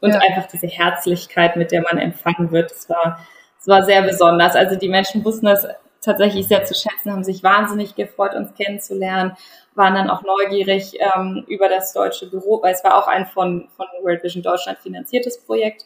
Und 0.00 0.10
ja. 0.10 0.18
einfach 0.18 0.50
diese 0.50 0.66
Herzlichkeit, 0.66 1.56
mit 1.56 1.70
der 1.70 1.82
man 1.82 1.98
empfangen 1.98 2.50
wird, 2.50 2.70
das 2.70 2.88
war 2.88 3.18
es 3.62 3.68
war 3.68 3.84
sehr 3.84 4.02
besonders. 4.02 4.56
Also 4.56 4.74
die 4.74 4.88
Menschen 4.88 5.24
wussten 5.24 5.46
das 5.46 5.66
tatsächlich 6.00 6.48
sehr 6.48 6.64
zu 6.64 6.74
schätzen, 6.74 7.12
haben 7.12 7.22
sich 7.22 7.44
wahnsinnig 7.44 7.94
gefreut, 7.94 8.34
uns 8.34 8.52
kennenzulernen, 8.54 9.36
waren 9.76 9.94
dann 9.94 10.10
auch 10.10 10.22
neugierig 10.22 10.98
ähm, 10.98 11.44
über 11.46 11.68
das 11.68 11.92
deutsche 11.92 12.28
Büro, 12.28 12.60
weil 12.60 12.74
es 12.74 12.82
war 12.82 12.96
auch 12.96 13.06
ein 13.06 13.24
von, 13.24 13.68
von 13.76 13.86
World 14.02 14.24
Vision 14.24 14.42
Deutschland 14.42 14.80
finanziertes 14.80 15.44
Projekt, 15.44 15.84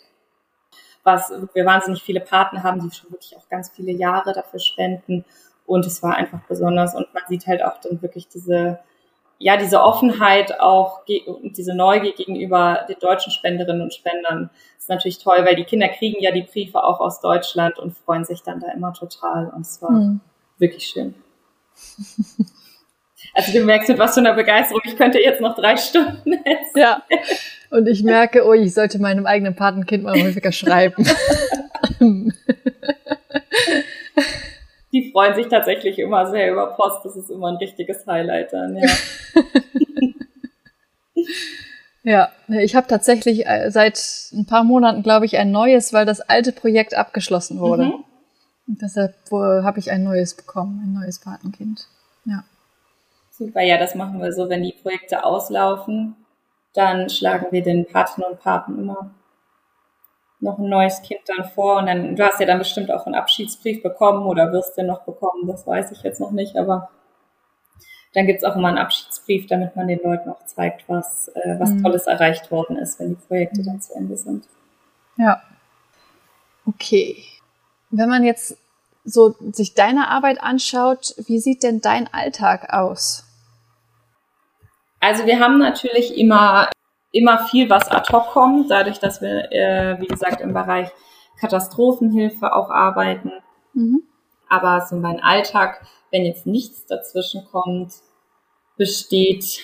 was 1.04 1.30
wir 1.52 1.66
wahnsinnig 1.66 2.02
viele 2.02 2.20
Partner 2.20 2.62
haben, 2.62 2.80
die 2.80 2.96
schon 2.96 3.10
wirklich 3.10 3.36
auch 3.36 3.46
ganz 3.50 3.70
viele 3.70 3.92
Jahre 3.92 4.32
dafür 4.32 4.58
spenden. 4.58 5.26
Und 5.66 5.84
es 5.86 6.02
war 6.02 6.16
einfach 6.16 6.40
besonders 6.48 6.94
und 6.94 7.12
man 7.12 7.22
sieht 7.28 7.46
halt 7.46 7.62
auch 7.64 7.78
dann 7.80 8.00
wirklich 8.02 8.28
diese 8.28 8.78
ja, 9.38 9.56
diese 9.56 9.82
Offenheit 9.82 10.60
auch 10.60 11.02
und 11.26 11.58
diese 11.58 11.74
Neugier 11.74 12.14
gegenüber 12.14 12.86
den 12.88 12.98
deutschen 12.98 13.30
Spenderinnen 13.30 13.82
und 13.82 13.92
Spendern 13.92 14.50
ist 14.78 14.88
natürlich 14.88 15.18
toll, 15.18 15.44
weil 15.44 15.56
die 15.56 15.64
Kinder 15.64 15.88
kriegen 15.88 16.22
ja 16.22 16.32
die 16.32 16.42
Briefe 16.42 16.82
auch 16.82 17.00
aus 17.00 17.20
Deutschland 17.20 17.78
und 17.78 17.96
freuen 17.96 18.24
sich 18.24 18.42
dann 18.42 18.60
da 18.60 18.72
immer 18.72 18.94
total. 18.94 19.50
Und 19.54 19.62
es 19.62 19.82
war 19.82 19.90
hm. 19.90 20.20
wirklich 20.58 20.86
schön. 20.86 21.14
Also 23.34 23.52
du 23.52 23.64
merkst 23.64 23.88
mit 23.90 23.98
was 23.98 24.14
für 24.14 24.20
einer 24.20 24.32
Begeisterung, 24.34 24.80
ich 24.84 24.96
könnte 24.96 25.18
jetzt 25.18 25.42
noch 25.42 25.54
drei 25.54 25.76
Stunden 25.76 26.32
essen. 26.32 26.76
Ja. 26.76 27.02
Und 27.70 27.86
ich 27.86 28.02
merke, 28.02 28.46
oh, 28.46 28.54
ich 28.54 28.72
sollte 28.72 28.98
meinem 28.98 29.26
eigenen 29.26 29.54
Patenkind 29.54 30.04
mal 30.04 30.14
häufiger 30.14 30.52
schreiben. 30.52 31.04
die 34.92 35.05
freuen 35.16 35.34
sich 35.34 35.48
tatsächlich 35.48 35.98
immer 35.98 36.30
sehr 36.30 36.52
über 36.52 36.66
Post. 36.74 37.02
Das 37.06 37.16
ist 37.16 37.30
immer 37.30 37.48
ein 37.48 37.56
richtiges 37.56 38.06
Highlight 38.06 38.52
dann, 38.52 38.76
ja. 38.76 38.86
ja, 42.02 42.28
ich 42.48 42.76
habe 42.76 42.86
tatsächlich 42.86 43.46
äh, 43.46 43.70
seit 43.70 43.98
ein 44.34 44.44
paar 44.44 44.62
Monaten, 44.62 45.02
glaube 45.02 45.24
ich, 45.24 45.38
ein 45.38 45.50
neues, 45.50 45.94
weil 45.94 46.04
das 46.04 46.20
alte 46.20 46.52
Projekt 46.52 46.94
abgeschlossen 46.94 47.60
wurde. 47.60 47.84
Mhm. 47.84 48.04
Und 48.68 48.82
deshalb 48.82 49.14
habe 49.30 49.78
ich 49.78 49.90
ein 49.90 50.04
neues 50.04 50.34
bekommen, 50.34 50.82
ein 50.84 51.00
neues 51.00 51.18
Patenkind. 51.18 51.86
Ja. 52.26 52.44
Super, 53.30 53.62
ja, 53.62 53.78
das 53.78 53.94
machen 53.94 54.20
wir 54.20 54.34
so, 54.34 54.50
wenn 54.50 54.62
die 54.62 54.76
Projekte 54.82 55.24
auslaufen, 55.24 56.14
dann 56.74 57.08
schlagen 57.08 57.46
wir 57.52 57.62
den 57.62 57.86
Paten 57.86 58.22
und 58.22 58.38
Paten 58.40 58.78
immer 58.78 59.14
noch 60.46 60.58
ein 60.58 60.68
neues 60.68 61.02
Kind 61.02 61.20
dann 61.26 61.44
vor 61.50 61.76
und 61.76 61.86
dann, 61.86 62.16
du 62.16 62.24
hast 62.24 62.40
ja 62.40 62.46
dann 62.46 62.58
bestimmt 62.58 62.90
auch 62.90 63.04
einen 63.04 63.14
Abschiedsbrief 63.14 63.82
bekommen 63.82 64.26
oder 64.26 64.52
wirst 64.52 64.78
den 64.78 64.86
noch 64.86 65.02
bekommen, 65.02 65.46
das 65.46 65.66
weiß 65.66 65.92
ich 65.92 66.02
jetzt 66.02 66.20
noch 66.20 66.30
nicht, 66.30 66.56
aber 66.56 66.88
dann 68.14 68.26
gibt's 68.26 68.44
auch 68.44 68.56
immer 68.56 68.68
einen 68.68 68.78
Abschiedsbrief, 68.78 69.46
damit 69.46 69.76
man 69.76 69.88
den 69.88 70.00
Leuten 70.02 70.30
auch 70.30 70.42
zeigt, 70.46 70.88
was, 70.88 71.28
äh, 71.28 71.60
was 71.60 71.70
mhm. 71.70 71.82
Tolles 71.82 72.06
erreicht 72.06 72.50
worden 72.50 72.78
ist, 72.78 72.98
wenn 72.98 73.10
die 73.10 73.26
Projekte 73.26 73.62
dann 73.62 73.82
zu 73.82 73.94
Ende 73.94 74.16
sind. 74.16 74.46
Ja. 75.18 75.42
Okay. 76.64 77.22
Wenn 77.90 78.08
man 78.08 78.24
jetzt 78.24 78.56
so 79.04 79.36
sich 79.52 79.74
deine 79.74 80.08
Arbeit 80.08 80.42
anschaut, 80.42 81.14
wie 81.26 81.38
sieht 81.38 81.62
denn 81.62 81.82
dein 81.82 82.12
Alltag 82.12 82.72
aus? 82.72 83.24
Also 85.00 85.26
wir 85.26 85.38
haben 85.38 85.58
natürlich 85.58 86.16
immer, 86.16 86.70
immer 87.12 87.46
viel, 87.46 87.70
was 87.70 87.88
ad 87.88 88.12
hoc 88.12 88.28
kommt, 88.32 88.70
dadurch, 88.70 88.98
dass 88.98 89.20
wir, 89.20 89.50
äh, 89.52 90.00
wie 90.00 90.06
gesagt, 90.06 90.40
im 90.40 90.52
Bereich 90.52 90.90
Katastrophenhilfe 91.40 92.54
auch 92.54 92.70
arbeiten. 92.70 93.32
Mhm. 93.74 94.02
Aber 94.48 94.80
so 94.82 94.96
mein 94.96 95.20
Alltag, 95.22 95.86
wenn 96.10 96.24
jetzt 96.24 96.46
nichts 96.46 96.86
dazwischen 96.86 97.44
kommt, 97.50 97.94
besteht 98.76 99.60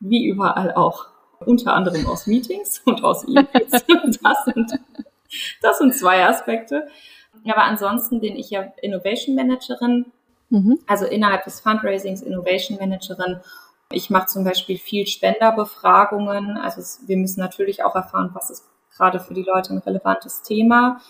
wie 0.00 0.26
überall 0.26 0.74
auch 0.74 1.06
unter 1.40 1.74
anderem 1.74 2.06
aus 2.06 2.26
Meetings 2.26 2.80
und 2.84 3.04
aus 3.04 3.24
E-Mails. 3.26 3.70
das, 4.22 4.44
sind, 4.44 4.72
das 5.62 5.78
sind 5.78 5.94
zwei 5.94 6.24
Aspekte. 6.24 6.88
Aber 7.46 7.64
ansonsten 7.64 8.20
bin 8.20 8.36
ich 8.36 8.50
ja 8.50 8.72
Innovation 8.80 9.34
Managerin, 9.34 10.06
mhm. 10.50 10.78
also 10.86 11.04
innerhalb 11.04 11.44
des 11.44 11.60
Fundraisings 11.60 12.22
Innovation 12.22 12.78
Managerin. 12.78 13.40
Ich 13.94 14.10
mache 14.10 14.26
zum 14.26 14.44
Beispiel 14.44 14.78
viel 14.78 15.06
Spenderbefragungen. 15.06 16.56
Also 16.56 16.82
wir 17.06 17.16
müssen 17.16 17.40
natürlich 17.40 17.84
auch 17.84 17.94
erfahren, 17.94 18.30
was 18.34 18.50
ist 18.50 18.64
gerade 18.96 19.20
für 19.20 19.34
die 19.34 19.42
Leute 19.42 19.72
ein 19.72 19.78
relevantes 19.78 20.42
Thema. 20.42 21.00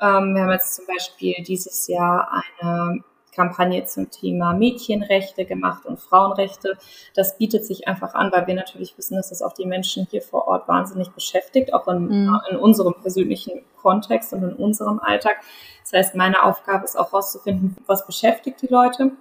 Ähm, 0.00 0.34
wir 0.34 0.42
haben 0.42 0.50
jetzt 0.50 0.74
zum 0.74 0.86
Beispiel 0.86 1.34
dieses 1.42 1.88
Jahr 1.88 2.28
eine 2.60 3.02
Kampagne 3.34 3.84
zum 3.84 4.10
Thema 4.10 4.52
Mädchenrechte 4.52 5.44
gemacht 5.44 5.86
und 5.86 5.98
Frauenrechte. 5.98 6.76
Das 7.14 7.38
bietet 7.38 7.64
sich 7.64 7.88
einfach 7.88 8.14
an, 8.14 8.30
weil 8.30 8.46
wir 8.46 8.54
natürlich 8.54 8.96
wissen, 8.98 9.16
dass 9.16 9.30
das 9.30 9.42
auch 9.42 9.54
die 9.54 9.64
Menschen 9.64 10.06
hier 10.10 10.22
vor 10.22 10.46
Ort 10.48 10.68
wahnsinnig 10.68 11.10
beschäftigt, 11.10 11.72
auch 11.72 11.88
in, 11.88 12.26
mhm. 12.26 12.40
in 12.50 12.56
unserem 12.56 12.94
persönlichen 13.00 13.62
Kontext 13.80 14.32
und 14.32 14.42
in 14.42 14.52
unserem 14.52 15.00
Alltag. 15.00 15.36
Das 15.82 15.92
heißt, 15.92 16.14
meine 16.14 16.42
Aufgabe 16.42 16.84
ist 16.84 16.96
auch 16.96 17.12
herauszufinden, 17.12 17.76
was 17.86 18.06
beschäftigt 18.06 18.60
die 18.62 18.68
Leute, 18.68 19.12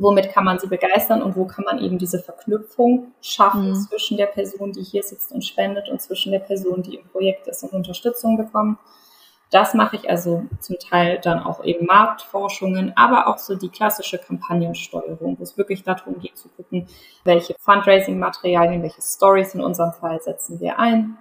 womit 0.00 0.32
kann 0.32 0.44
man 0.44 0.58
sie 0.58 0.68
begeistern 0.68 1.22
und 1.22 1.36
wo 1.36 1.44
kann 1.46 1.64
man 1.64 1.80
eben 1.80 1.98
diese 1.98 2.20
Verknüpfung 2.20 3.12
schaffen 3.20 3.70
mhm. 3.70 3.74
zwischen 3.74 4.16
der 4.16 4.26
Person, 4.26 4.72
die 4.72 4.82
hier 4.82 5.02
sitzt 5.02 5.32
und 5.32 5.44
spendet 5.44 5.88
und 5.88 6.00
zwischen 6.00 6.30
der 6.30 6.38
Person, 6.38 6.82
die 6.82 6.96
im 6.96 7.08
Projekt 7.08 7.48
ist 7.48 7.64
und 7.64 7.72
Unterstützung 7.72 8.36
bekommt. 8.36 8.78
Das 9.50 9.74
mache 9.74 9.96
ich 9.96 10.08
also 10.08 10.44
zum 10.60 10.78
Teil 10.78 11.18
dann 11.20 11.40
auch 11.40 11.64
eben 11.64 11.86
Marktforschungen, 11.86 12.92
aber 12.96 13.26
auch 13.26 13.38
so 13.38 13.56
die 13.56 13.70
klassische 13.70 14.18
Kampagnensteuerung, 14.18 15.38
wo 15.38 15.42
es 15.42 15.56
wirklich 15.56 15.82
darum 15.82 16.20
geht 16.20 16.36
zu 16.36 16.48
gucken, 16.50 16.86
welche 17.24 17.54
Fundraising-Materialien, 17.58 18.82
welche 18.82 19.02
Stories 19.02 19.54
in 19.54 19.62
unserem 19.62 19.94
Fall 19.94 20.20
setzen 20.20 20.60
wir 20.60 20.78
ein, 20.78 21.16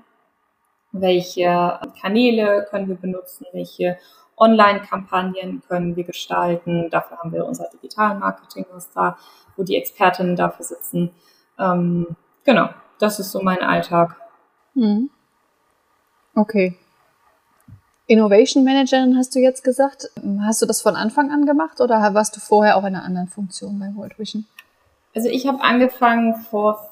welche 0.92 1.80
Kanäle 2.02 2.68
können 2.70 2.90
wir 2.90 2.98
benutzen, 2.98 3.46
welche 3.54 3.98
Online-Kampagnen 4.38 5.64
können 5.68 5.96
wir 5.96 6.04
gestalten. 6.04 6.90
Dafür 6.90 7.18
haben 7.18 7.32
wir 7.32 7.46
unser 7.46 7.70
Digital-Marketing, 7.74 8.66
was 8.72 8.90
da, 8.92 9.18
wo 9.56 9.64
die 9.64 9.76
Expertinnen 9.76 10.36
dafür 10.36 10.66
sitzen. 10.66 11.12
Ähm, 11.60 12.16
genau, 12.46 12.70
das 13.00 13.20
ist 13.20 13.32
so 13.32 13.42
mein 13.42 13.62
Alltag. 13.62 14.16
Mhm. 14.76 15.10
Okay. 16.36 16.78
Innovation 18.06 18.64
Managerin 18.64 19.18
hast 19.18 19.36
du 19.36 19.40
jetzt 19.40 19.64
gesagt. 19.64 20.10
Hast 20.42 20.62
du 20.62 20.66
das 20.66 20.82
von 20.82 20.96
Anfang 20.96 21.32
an 21.32 21.46
gemacht 21.46 21.82
oder 21.82 22.14
warst 22.14 22.36
du 22.36 22.40
vorher 22.40 22.78
auch 22.78 22.84
in 22.84 22.96
einer 22.96 23.04
anderen 23.04 23.28
Funktion 23.28 23.80
bei 23.80 23.92
World 23.96 24.18
Vision? 24.18 24.46
Also 25.14 25.30
ich 25.30 25.48
habe 25.48 25.62
angefangen 25.62 26.36
vor 26.36 26.90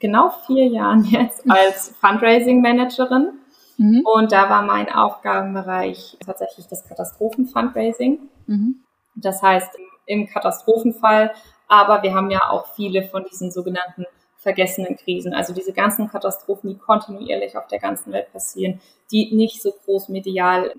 genau 0.00 0.30
vier 0.46 0.66
Jahren 0.66 1.04
jetzt 1.10 1.48
als 1.48 1.94
Fundraising 2.00 2.62
Managerin. 2.62 3.28
Mhm. 3.76 4.02
Und 4.04 4.32
da 4.32 4.48
war 4.48 4.62
mein 4.62 4.92
Aufgabenbereich 4.92 6.16
tatsächlich 6.24 6.66
das 6.68 6.84
Katastrophen-Fundraising. 6.86 8.20
Mhm. 8.46 8.80
Das 9.14 9.42
heißt, 9.42 9.70
im 10.06 10.26
Katastrophenfall, 10.26 11.32
aber 11.68 12.02
wir 12.02 12.14
haben 12.14 12.30
ja 12.30 12.48
auch 12.50 12.74
viele 12.74 13.02
von 13.02 13.24
diesen 13.24 13.50
sogenannten 13.50 14.06
vergessenen 14.38 14.96
Krisen. 14.96 15.34
Also 15.34 15.52
diese 15.52 15.72
ganzen 15.72 16.08
Katastrophen, 16.08 16.70
die 16.70 16.78
kontinuierlich 16.78 17.56
auf 17.56 17.66
der 17.66 17.80
ganzen 17.80 18.12
Welt 18.12 18.32
passieren, 18.32 18.80
die 19.10 19.34
nicht 19.34 19.60
so 19.60 19.72
groß 19.72 20.08
medial 20.08 20.74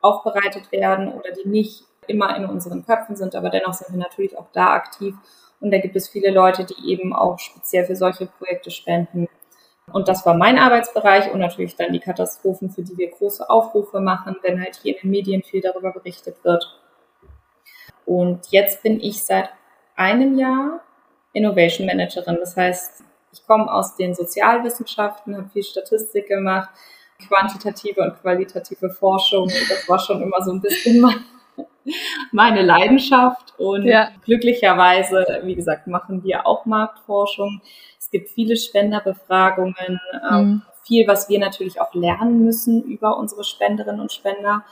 aufbereitet 0.00 0.72
werden 0.72 1.12
oder 1.12 1.32
die 1.32 1.48
nicht 1.48 1.84
immer 2.06 2.34
in 2.36 2.46
unseren 2.46 2.86
Köpfen 2.86 3.16
sind, 3.16 3.34
aber 3.34 3.50
dennoch 3.50 3.74
sind 3.74 3.90
wir 3.90 3.98
natürlich 3.98 4.38
auch 4.38 4.46
da 4.52 4.72
aktiv. 4.72 5.14
Und 5.60 5.70
da 5.70 5.78
gibt 5.78 5.96
es 5.96 6.08
viele 6.08 6.30
Leute, 6.30 6.64
die 6.64 6.90
eben 6.90 7.12
auch 7.12 7.38
speziell 7.38 7.84
für 7.84 7.96
solche 7.96 8.26
Projekte 8.26 8.70
spenden. 8.70 9.28
Und 9.92 10.08
das 10.08 10.24
war 10.26 10.34
mein 10.34 10.58
Arbeitsbereich 10.58 11.32
und 11.32 11.40
natürlich 11.40 11.76
dann 11.76 11.92
die 11.92 12.00
Katastrophen, 12.00 12.70
für 12.70 12.82
die 12.82 12.96
wir 12.96 13.10
große 13.10 13.48
Aufrufe 13.48 14.00
machen, 14.00 14.36
wenn 14.42 14.60
halt 14.60 14.76
hier 14.82 14.94
in 14.94 15.00
den 15.02 15.10
Medien 15.10 15.42
viel 15.42 15.60
darüber 15.60 15.92
berichtet 15.92 16.42
wird. 16.44 16.64
Und 18.04 18.48
jetzt 18.50 18.82
bin 18.82 19.00
ich 19.00 19.24
seit 19.24 19.50
einem 19.96 20.38
Jahr 20.38 20.80
Innovation 21.32 21.86
Managerin. 21.86 22.38
Das 22.40 22.56
heißt, 22.56 23.04
ich 23.32 23.46
komme 23.46 23.70
aus 23.72 23.96
den 23.96 24.14
Sozialwissenschaften, 24.14 25.36
habe 25.36 25.48
viel 25.50 25.62
Statistik 25.62 26.28
gemacht, 26.28 26.70
quantitative 27.26 28.00
und 28.00 28.20
qualitative 28.20 28.90
Forschung. 28.90 29.48
Das 29.68 29.88
war 29.88 29.98
schon 29.98 30.22
immer 30.22 30.42
so 30.42 30.52
ein 30.52 30.60
bisschen 30.60 31.04
meine 32.32 32.62
Leidenschaft. 32.62 33.54
Und 33.58 33.84
ja. 33.84 34.10
glücklicherweise, 34.24 35.40
wie 35.42 35.54
gesagt, 35.54 35.86
machen 35.86 36.22
wir 36.22 36.46
auch 36.46 36.64
Marktforschung. 36.64 37.60
Es 38.08 38.12
gibt 38.12 38.30
viele 38.30 38.56
Spenderbefragungen, 38.56 40.00
ähm, 40.30 40.40
mhm. 40.40 40.62
viel, 40.82 41.06
was 41.06 41.28
wir 41.28 41.38
natürlich 41.38 41.78
auch 41.78 41.92
lernen 41.92 42.42
müssen 42.42 42.82
über 42.82 43.18
unsere 43.18 43.44
Spenderinnen 43.44 44.00
und 44.00 44.10
Spender. 44.10 44.64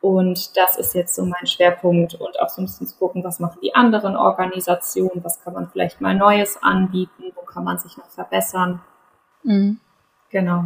Und 0.00 0.56
das 0.56 0.76
ist 0.78 0.92
jetzt 0.96 1.14
so 1.14 1.24
mein 1.24 1.46
Schwerpunkt 1.46 2.14
und 2.14 2.40
auch 2.40 2.48
so 2.48 2.60
ein 2.60 2.64
bisschen 2.64 2.88
zu 2.88 2.96
gucken, 2.96 3.22
was 3.22 3.38
machen 3.38 3.60
die 3.62 3.72
anderen 3.76 4.16
Organisationen, 4.16 5.22
was 5.22 5.40
kann 5.44 5.52
man 5.52 5.68
vielleicht 5.68 6.00
mal 6.00 6.16
Neues 6.16 6.60
anbieten, 6.60 7.30
wo 7.36 7.42
kann 7.42 7.62
man 7.62 7.78
sich 7.78 7.96
noch 7.96 8.10
verbessern. 8.10 8.80
Mhm. 9.44 9.78
Genau. 10.30 10.64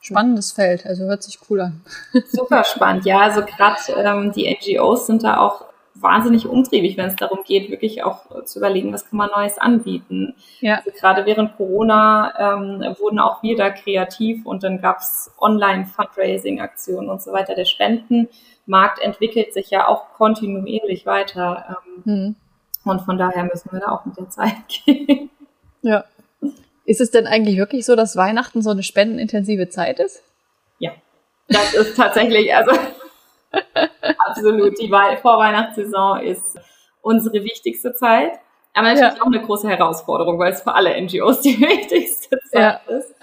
Spannendes 0.00 0.50
Feld, 0.50 0.84
also 0.86 1.04
hört 1.04 1.22
sich 1.22 1.38
cool 1.48 1.60
an. 1.60 1.84
Super 2.32 2.64
spannend, 2.64 3.04
ja. 3.04 3.20
Also 3.20 3.42
gerade 3.42 3.78
ähm, 3.96 4.32
die 4.32 4.52
NGOs 4.52 5.06
sind 5.06 5.22
da 5.22 5.38
auch 5.38 5.66
wahnsinnig 5.94 6.46
umtriebig, 6.46 6.96
wenn 6.96 7.06
es 7.06 7.16
darum 7.16 7.40
geht, 7.44 7.70
wirklich 7.70 8.02
auch 8.02 8.44
zu 8.44 8.58
überlegen, 8.58 8.92
was 8.92 9.08
kann 9.08 9.16
man 9.16 9.30
Neues 9.34 9.58
anbieten. 9.58 10.34
Ja. 10.60 10.76
Also 10.76 10.90
gerade 10.90 11.24
während 11.24 11.56
Corona 11.56 12.56
ähm, 12.56 12.96
wurden 12.98 13.20
auch 13.20 13.42
wir 13.42 13.56
da 13.56 13.70
kreativ 13.70 14.44
und 14.44 14.64
dann 14.64 14.80
gab 14.80 14.98
es 14.98 15.30
Online-Fundraising-Aktionen 15.40 17.08
und 17.08 17.22
so 17.22 17.32
weiter. 17.32 17.54
Der 17.54 17.64
Spendenmarkt 17.64 19.00
entwickelt 19.00 19.54
sich 19.54 19.70
ja 19.70 19.86
auch 19.86 20.12
kontinuierlich 20.14 21.06
weiter. 21.06 21.78
Ähm, 21.86 22.02
mhm. 22.04 22.36
Und 22.84 23.02
von 23.02 23.16
daher 23.16 23.44
müssen 23.44 23.72
wir 23.72 23.80
da 23.80 23.92
auch 23.92 24.04
mit 24.04 24.16
der 24.18 24.28
Zeit 24.30 24.54
gehen. 24.84 25.30
Ja. 25.82 26.04
Ist 26.86 27.00
es 27.00 27.10
denn 27.10 27.26
eigentlich 27.26 27.56
wirklich 27.56 27.86
so, 27.86 27.96
dass 27.96 28.16
Weihnachten 28.16 28.60
so 28.60 28.70
eine 28.70 28.82
spendenintensive 28.82 29.70
Zeit 29.70 30.00
ist? 30.00 30.22
Ja, 30.78 30.92
das 31.48 31.72
ist 31.72 31.96
tatsächlich, 31.96 32.54
also 32.54 32.72
absolut, 34.28 34.78
die 34.80 34.88
Vorweihnachtssaison 34.88 36.20
ist 36.20 36.58
unsere 37.00 37.44
wichtigste 37.44 37.92
Zeit. 37.94 38.38
Aber 38.74 38.88
natürlich 38.88 39.14
ja. 39.14 39.22
auch 39.22 39.26
eine 39.26 39.40
große 39.40 39.68
Herausforderung, 39.68 40.38
weil 40.38 40.52
es 40.52 40.62
für 40.62 40.74
alle 40.74 41.00
NGOs 41.00 41.40
die 41.40 41.60
wichtigste 41.60 42.38
Zeit 42.50 42.80
ja. 42.88 42.96
ist. 42.96 43.14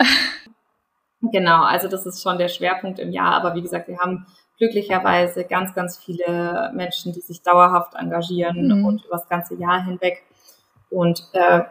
Genau, 1.22 1.64
also 1.64 1.88
das 1.88 2.06
ist 2.06 2.24
schon 2.24 2.38
der 2.38 2.48
Schwerpunkt 2.48 3.00
im 3.00 3.12
Jahr. 3.12 3.34
Aber 3.34 3.54
wie 3.54 3.62
gesagt, 3.62 3.88
wir 3.88 4.00
haben 4.00 4.26
glücklicherweise 4.58 5.44
ganz, 5.44 5.74
ganz 5.74 5.98
viele 5.98 6.72
Menschen, 6.74 7.14
die 7.14 7.20
sich 7.20 7.42
dauerhaft 7.42 7.96
engagieren 7.96 8.80
mhm. 8.80 8.86
und 8.86 9.06
über 9.06 9.18
das 9.18 9.28
ganze 9.28 9.56
Jahr 9.56 9.84
hinweg. 9.84 10.24
Und 10.90 11.28
äh, 11.34 11.64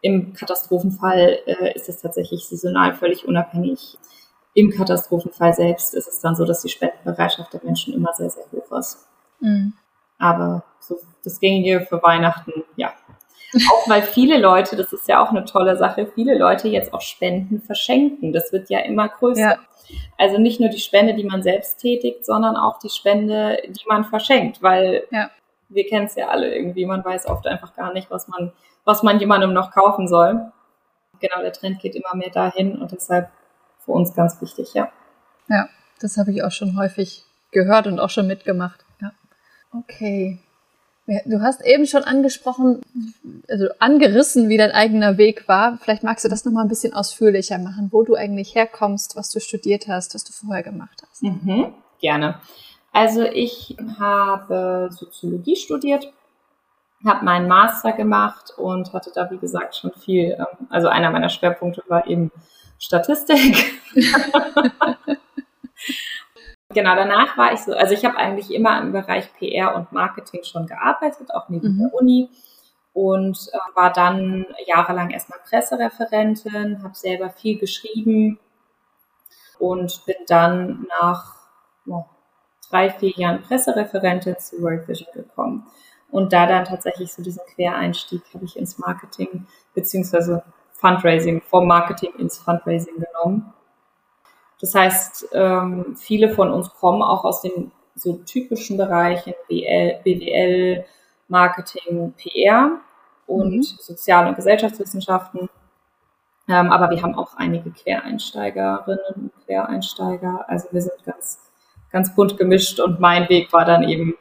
im 0.00 0.32
Katastrophenfall 0.32 1.40
äh, 1.46 1.74
ist 1.74 1.88
es 1.88 2.00
tatsächlich 2.00 2.46
saisonal 2.46 2.94
völlig 2.94 3.26
unabhängig. 3.26 3.98
Im 4.54 4.70
Katastrophenfall 4.70 5.54
selbst 5.54 5.94
ist 5.94 6.08
es 6.08 6.20
dann 6.20 6.34
so, 6.34 6.44
dass 6.44 6.62
die 6.62 6.68
Spendenbereitschaft 6.68 7.52
der 7.52 7.60
Menschen 7.62 7.94
immer 7.94 8.12
sehr, 8.14 8.30
sehr 8.30 8.44
hoch 8.52 8.72
ist. 8.78 9.06
Mhm. 9.40 9.74
Aber 10.18 10.64
so 10.80 10.98
das 11.22 11.38
Gängige 11.38 11.82
für 11.82 12.02
Weihnachten, 12.02 12.64
ja. 12.76 12.92
Auch 13.70 13.88
weil 13.88 14.02
viele 14.02 14.38
Leute, 14.38 14.76
das 14.76 14.92
ist 14.92 15.08
ja 15.08 15.22
auch 15.22 15.30
eine 15.30 15.44
tolle 15.44 15.76
Sache, 15.76 16.10
viele 16.14 16.36
Leute 16.36 16.68
jetzt 16.68 16.92
auch 16.92 17.00
Spenden 17.00 17.62
verschenken. 17.62 18.32
Das 18.32 18.52
wird 18.52 18.68
ja 18.68 18.80
immer 18.80 19.08
größer. 19.08 19.40
Ja. 19.40 19.58
Also 20.18 20.38
nicht 20.38 20.60
nur 20.60 20.68
die 20.68 20.80
Spende, 20.80 21.14
die 21.14 21.24
man 21.24 21.42
selbst 21.42 21.78
tätigt, 21.78 22.26
sondern 22.26 22.56
auch 22.56 22.78
die 22.78 22.90
Spende, 22.90 23.58
die 23.66 23.86
man 23.86 24.04
verschenkt, 24.04 24.62
weil 24.62 25.04
ja. 25.10 25.30
wir 25.70 25.86
kennen 25.86 26.06
es 26.06 26.14
ja 26.14 26.28
alle 26.28 26.54
irgendwie, 26.54 26.84
man 26.84 27.02
weiß 27.02 27.26
oft 27.26 27.46
einfach 27.46 27.74
gar 27.74 27.94
nicht, 27.94 28.10
was 28.10 28.28
man 28.28 28.52
was 28.88 29.02
man 29.02 29.20
jemandem 29.20 29.52
noch 29.52 29.70
kaufen 29.70 30.08
soll. 30.08 30.50
Genau, 31.20 31.42
der 31.42 31.52
Trend 31.52 31.78
geht 31.78 31.94
immer 31.94 32.14
mehr 32.14 32.30
dahin 32.30 32.80
und 32.80 32.90
deshalb 32.90 33.28
für 33.88 33.92
uns 33.92 34.14
ganz 34.14 34.40
wichtig, 34.42 34.74
ja. 34.74 34.92
Ja, 35.48 35.68
das 36.00 36.18
habe 36.18 36.30
ich 36.30 36.44
auch 36.44 36.52
schon 36.52 36.76
häufig 36.76 37.24
gehört 37.52 37.86
und 37.86 37.98
auch 37.98 38.10
schon 38.10 38.26
mitgemacht. 38.26 38.84
Ja. 39.00 39.12
Okay. 39.72 40.38
Du 41.24 41.40
hast 41.40 41.64
eben 41.64 41.86
schon 41.86 42.04
angesprochen, 42.04 42.82
also 43.48 43.68
angerissen, 43.78 44.50
wie 44.50 44.58
dein 44.58 44.72
eigener 44.72 45.16
Weg 45.16 45.48
war. 45.48 45.78
Vielleicht 45.78 46.02
magst 46.02 46.22
du 46.22 46.28
das 46.28 46.44
nochmal 46.44 46.66
ein 46.66 46.68
bisschen 46.68 46.92
ausführlicher 46.92 47.56
machen, 47.56 47.88
wo 47.90 48.02
du 48.02 48.14
eigentlich 48.14 48.54
herkommst, 48.54 49.16
was 49.16 49.30
du 49.30 49.40
studiert 49.40 49.88
hast, 49.88 50.14
was 50.14 50.22
du 50.24 50.34
vorher 50.34 50.62
gemacht 50.62 51.02
hast. 51.08 51.22
Mhm, 51.22 51.72
gerne. 51.98 52.38
Also 52.92 53.22
ich 53.22 53.74
habe 53.98 54.90
Soziologie 54.92 55.56
studiert, 55.56 56.12
habe 57.06 57.24
meinen 57.24 57.48
Master 57.48 57.92
gemacht 57.92 58.52
und 58.58 58.92
hatte 58.92 59.10
da, 59.14 59.30
wie 59.30 59.38
gesagt, 59.38 59.76
schon 59.76 59.92
viel, 59.92 60.32
ähm, 60.38 60.66
also 60.68 60.88
einer 60.88 61.10
meiner 61.10 61.30
Schwerpunkte 61.30 61.82
war 61.88 62.06
eben 62.06 62.30
Statistik. 62.78 63.80
Genau, 66.74 66.94
danach 66.94 67.38
war 67.38 67.54
ich 67.54 67.60
so, 67.60 67.72
also 67.72 67.94
ich 67.94 68.04
habe 68.04 68.18
eigentlich 68.18 68.52
immer 68.52 68.78
im 68.80 68.92
Bereich 68.92 69.32
PR 69.38 69.74
und 69.74 69.90
Marketing 69.90 70.44
schon 70.44 70.66
gearbeitet, 70.66 71.34
auch 71.34 71.48
neben 71.48 71.74
mhm. 71.74 71.78
der 71.78 71.94
Uni 71.94 72.28
und 72.92 73.38
äh, 73.52 73.76
war 73.76 73.90
dann 73.90 74.44
jahrelang 74.66 75.10
erstmal 75.10 75.38
Pressereferentin, 75.48 76.82
habe 76.82 76.94
selber 76.94 77.30
viel 77.30 77.58
geschrieben 77.58 78.38
und 79.58 80.04
bin 80.04 80.16
dann 80.26 80.86
nach 81.00 81.36
oh, 81.86 82.04
drei, 82.68 82.90
vier 82.90 83.12
Jahren 83.16 83.42
Pressereferentin 83.42 84.38
zu 84.38 84.60
World 84.60 84.86
Vision 84.88 85.08
gekommen. 85.14 85.66
Und 86.10 86.32
da 86.32 86.46
dann 86.46 86.64
tatsächlich 86.64 87.12
so 87.12 87.22
diesen 87.22 87.44
Quereinstieg 87.54 88.22
habe 88.34 88.44
ich 88.44 88.56
ins 88.56 88.78
Marketing 88.78 89.46
beziehungsweise 89.74 90.42
Fundraising, 90.78 91.42
vom 91.42 91.66
Marketing 91.66 92.12
ins 92.18 92.38
Fundraising 92.38 92.94
genommen. 92.94 93.52
Das 94.60 94.74
heißt, 94.74 95.28
ähm, 95.32 95.96
viele 95.96 96.30
von 96.30 96.50
uns 96.50 96.70
kommen 96.74 97.02
auch 97.02 97.24
aus 97.24 97.42
den 97.42 97.72
so 97.94 98.14
typischen 98.18 98.76
Bereichen 98.76 99.34
BL, 99.48 100.00
BWL, 100.04 100.84
Marketing, 101.26 102.14
PR 102.16 102.80
und 103.26 103.56
mhm. 103.56 103.62
Sozial- 103.62 104.28
und 104.28 104.36
Gesellschaftswissenschaften. 104.36 105.48
Ähm, 106.48 106.70
aber 106.70 106.90
wir 106.90 107.02
haben 107.02 107.14
auch 107.14 107.36
einige 107.36 107.70
Quereinsteigerinnen 107.70 109.14
und 109.16 109.32
Quereinsteiger. 109.44 110.44
Also 110.48 110.68
wir 110.70 110.80
sind 110.80 111.04
ganz, 111.04 111.50
ganz 111.90 112.14
bunt 112.14 112.38
gemischt 112.38 112.80
und 112.80 113.00
mein 113.00 113.28
Weg 113.28 113.52
war 113.52 113.64
dann 113.64 113.82
eben 113.82 114.14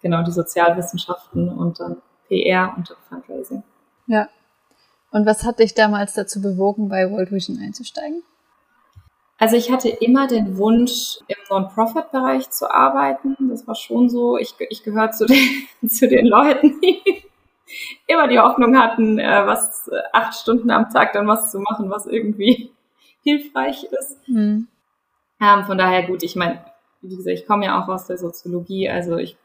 genau 0.00 0.22
die 0.22 0.30
Sozialwissenschaften 0.30 1.48
und 1.48 1.80
dann 1.80 1.96
PR 2.28 2.72
und 2.76 2.88
dann 2.88 2.96
Fundraising. 3.08 3.62
Ja. 4.06 4.28
Und 5.14 5.26
was 5.26 5.44
hat 5.44 5.60
dich 5.60 5.74
damals 5.74 6.14
dazu 6.14 6.42
bewogen, 6.42 6.88
bei 6.88 7.08
World 7.08 7.30
Vision 7.30 7.60
einzusteigen? 7.62 8.24
Also 9.38 9.54
ich 9.54 9.70
hatte 9.70 9.88
immer 9.88 10.26
den 10.26 10.58
Wunsch, 10.58 11.20
im 11.28 11.36
Non-Profit-Bereich 11.48 12.50
zu 12.50 12.68
arbeiten. 12.68 13.36
Das 13.48 13.64
war 13.68 13.76
schon 13.76 14.08
so. 14.08 14.36
Ich, 14.38 14.56
ich 14.70 14.82
gehöre 14.82 15.12
zu 15.12 15.26
den, 15.26 15.38
zu 15.88 16.08
den 16.08 16.26
Leuten, 16.26 16.80
die 16.80 17.00
immer 18.08 18.26
die 18.26 18.40
Hoffnung 18.40 18.76
hatten, 18.76 19.20
äh, 19.20 19.46
was 19.46 19.88
acht 20.12 20.34
Stunden 20.34 20.72
am 20.72 20.90
Tag 20.90 21.12
dann 21.12 21.28
was 21.28 21.52
zu 21.52 21.60
machen, 21.60 21.90
was 21.90 22.06
irgendwie 22.06 22.72
hilfreich 23.22 23.84
ist. 23.84 24.18
Mhm. 24.26 24.66
Ähm, 25.40 25.64
von 25.64 25.78
daher 25.78 26.08
gut, 26.08 26.24
ich 26.24 26.34
meine, 26.34 26.64
wie 27.02 27.14
gesagt, 27.14 27.38
ich 27.38 27.46
komme 27.46 27.66
ja 27.66 27.80
auch 27.80 27.86
aus 27.86 28.08
der 28.08 28.18
Soziologie, 28.18 28.90
also 28.90 29.16
ich 29.18 29.36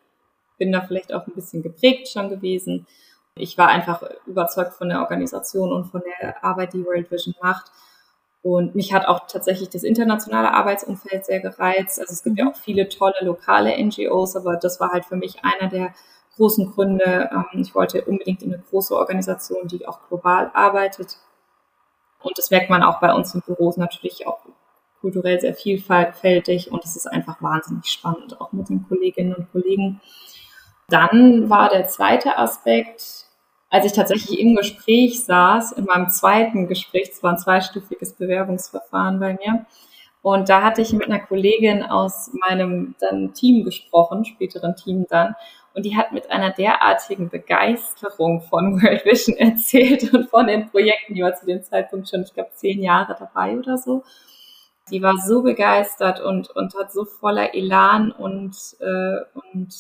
bin 0.57 0.71
da 0.71 0.81
vielleicht 0.81 1.13
auch 1.13 1.27
ein 1.27 1.35
bisschen 1.35 1.61
geprägt 1.61 2.07
schon 2.07 2.29
gewesen. 2.29 2.87
Ich 3.39 3.57
war 3.57 3.69
einfach 3.69 4.03
überzeugt 4.25 4.73
von 4.73 4.89
der 4.89 4.99
Organisation 4.99 5.71
und 5.71 5.85
von 5.85 6.01
der 6.21 6.43
Arbeit, 6.43 6.73
die 6.73 6.85
World 6.85 7.09
Vision 7.11 7.35
macht 7.41 7.71
und 8.41 8.73
mich 8.73 8.93
hat 8.93 9.05
auch 9.05 9.27
tatsächlich 9.27 9.69
das 9.69 9.83
internationale 9.83 10.53
Arbeitsumfeld 10.53 11.25
sehr 11.25 11.41
gereizt. 11.41 11.99
Also 11.99 12.13
es 12.13 12.23
gibt 12.23 12.37
ja 12.37 12.45
mhm. 12.45 12.51
auch 12.51 12.55
viele 12.55 12.87
tolle 12.87 13.15
lokale 13.21 13.77
NGOs, 13.83 14.35
aber 14.35 14.55
das 14.55 14.79
war 14.79 14.91
halt 14.91 15.05
für 15.05 15.17
mich 15.17 15.43
einer 15.43 15.69
der 15.69 15.93
großen 16.35 16.71
Gründe. 16.71 17.29
Ähm, 17.33 17.61
ich 17.61 17.75
wollte 17.75 18.05
unbedingt 18.05 18.41
in 18.41 18.53
eine 18.53 18.63
große 18.63 18.95
Organisation, 18.95 19.67
die 19.67 19.85
auch 19.87 20.07
global 20.07 20.51
arbeitet. 20.53 21.17
Und 22.21 22.37
das 22.37 22.49
merkt 22.49 22.69
man 22.69 22.83
auch 22.83 22.99
bei 23.01 23.13
uns 23.13 23.33
im 23.35 23.41
Büros 23.41 23.77
natürlich 23.77 24.25
auch 24.25 24.39
kulturell 25.01 25.39
sehr 25.39 25.53
vielfältig 25.53 26.71
und 26.71 26.83
es 26.83 26.97
ist 26.97 27.07
einfach 27.07 27.41
wahnsinnig 27.41 27.85
spannend, 27.85 28.41
auch 28.41 28.51
mit 28.51 28.67
den 28.67 28.85
Kolleginnen 28.85 29.33
und 29.33 29.49
Kollegen. 29.51 30.01
Dann 30.89 31.49
war 31.49 31.69
der 31.69 31.87
zweite 31.87 32.37
Aspekt, 32.37 33.28
als 33.69 33.85
ich 33.85 33.93
tatsächlich 33.93 34.39
im 34.39 34.55
Gespräch 34.55 35.23
saß, 35.23 35.73
in 35.73 35.85
meinem 35.85 36.09
zweiten 36.09 36.67
Gespräch, 36.67 37.09
es 37.11 37.23
war 37.23 37.33
ein 37.33 37.37
zweistufiges 37.37 38.13
Bewerbungsverfahren 38.13 39.19
bei 39.19 39.33
mir, 39.33 39.65
und 40.21 40.49
da 40.49 40.63
hatte 40.63 40.81
ich 40.81 40.91
mit 40.91 41.05
einer 41.05 41.19
Kollegin 41.19 41.81
aus 41.83 42.31
meinem 42.33 42.95
dann 42.99 43.33
Team 43.33 43.63
gesprochen, 43.63 44.25
späteren 44.25 44.75
Team 44.75 45.05
dann, 45.09 45.35
und 45.73 45.85
die 45.85 45.95
hat 45.95 46.11
mit 46.11 46.29
einer 46.31 46.49
derartigen 46.49 47.29
Begeisterung 47.29 48.41
von 48.41 48.81
World 48.81 49.05
Vision 49.05 49.37
erzählt 49.37 50.13
und 50.13 50.29
von 50.29 50.47
den 50.47 50.69
Projekten, 50.69 51.13
die 51.13 51.21
war 51.21 51.35
zu 51.35 51.45
dem 51.45 51.63
Zeitpunkt 51.63 52.09
schon, 52.09 52.23
ich 52.23 52.33
glaube, 52.33 52.49
zehn 52.55 52.81
Jahre 52.81 53.15
dabei 53.17 53.57
oder 53.57 53.77
so. 53.77 54.03
Die 54.91 55.01
war 55.03 55.17
so 55.17 55.43
begeistert 55.43 56.19
und, 56.19 56.49
und 56.49 56.73
hat 56.75 56.91
so 56.91 57.05
voller 57.05 57.53
Elan 57.53 58.11
und, 58.11 58.57
äh, 58.79 59.19
und 59.53 59.75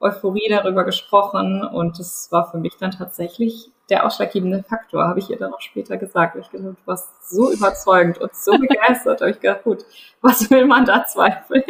Euphorie 0.00 0.48
darüber 0.48 0.84
gesprochen 0.84 1.62
und 1.62 1.98
das 1.98 2.28
war 2.32 2.50
für 2.50 2.56
mich 2.58 2.76
dann 2.78 2.90
tatsächlich 2.90 3.70
der 3.90 4.06
ausschlaggebende 4.06 4.62
Faktor, 4.62 5.06
habe 5.06 5.18
ich 5.18 5.28
ihr 5.28 5.36
dann 5.36 5.52
auch 5.52 5.60
später 5.60 5.96
gesagt. 5.98 6.36
Ich 6.36 6.50
gedacht, 6.50 6.76
du 6.80 6.86
warst 6.86 7.30
so 7.30 7.52
überzeugend 7.52 8.18
und 8.18 8.34
so 8.34 8.52
begeistert. 8.58 9.20
habe 9.20 9.32
ich 9.32 9.40
gedacht, 9.40 9.64
gut, 9.64 9.84
was 10.22 10.50
will 10.50 10.64
man 10.66 10.86
da 10.86 11.04
zweifeln? 11.04 11.64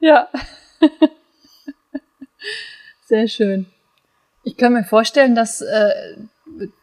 Ja. 0.00 0.28
Sehr 3.06 3.28
schön. 3.28 3.66
Ich 4.42 4.56
kann 4.56 4.72
mir 4.72 4.84
vorstellen, 4.84 5.34
dass, 5.34 5.60
äh, 5.60 6.16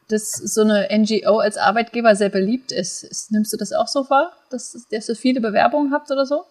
dass 0.09 0.31
so 0.31 0.61
eine 0.61 0.87
NGO 0.91 1.39
als 1.39 1.57
Arbeitgeber 1.57 2.15
sehr 2.15 2.29
beliebt 2.29 2.71
ist. 2.71 3.31
Nimmst 3.31 3.53
du 3.53 3.57
das 3.57 3.71
auch 3.71 3.87
so 3.87 4.09
wahr, 4.09 4.33
dass, 4.49 4.73
dass 4.73 4.91
ihr 4.91 5.01
so 5.01 5.15
viele 5.15 5.41
Bewerbungen 5.41 5.93
habt 5.93 6.11
oder 6.11 6.25
so? 6.25 6.43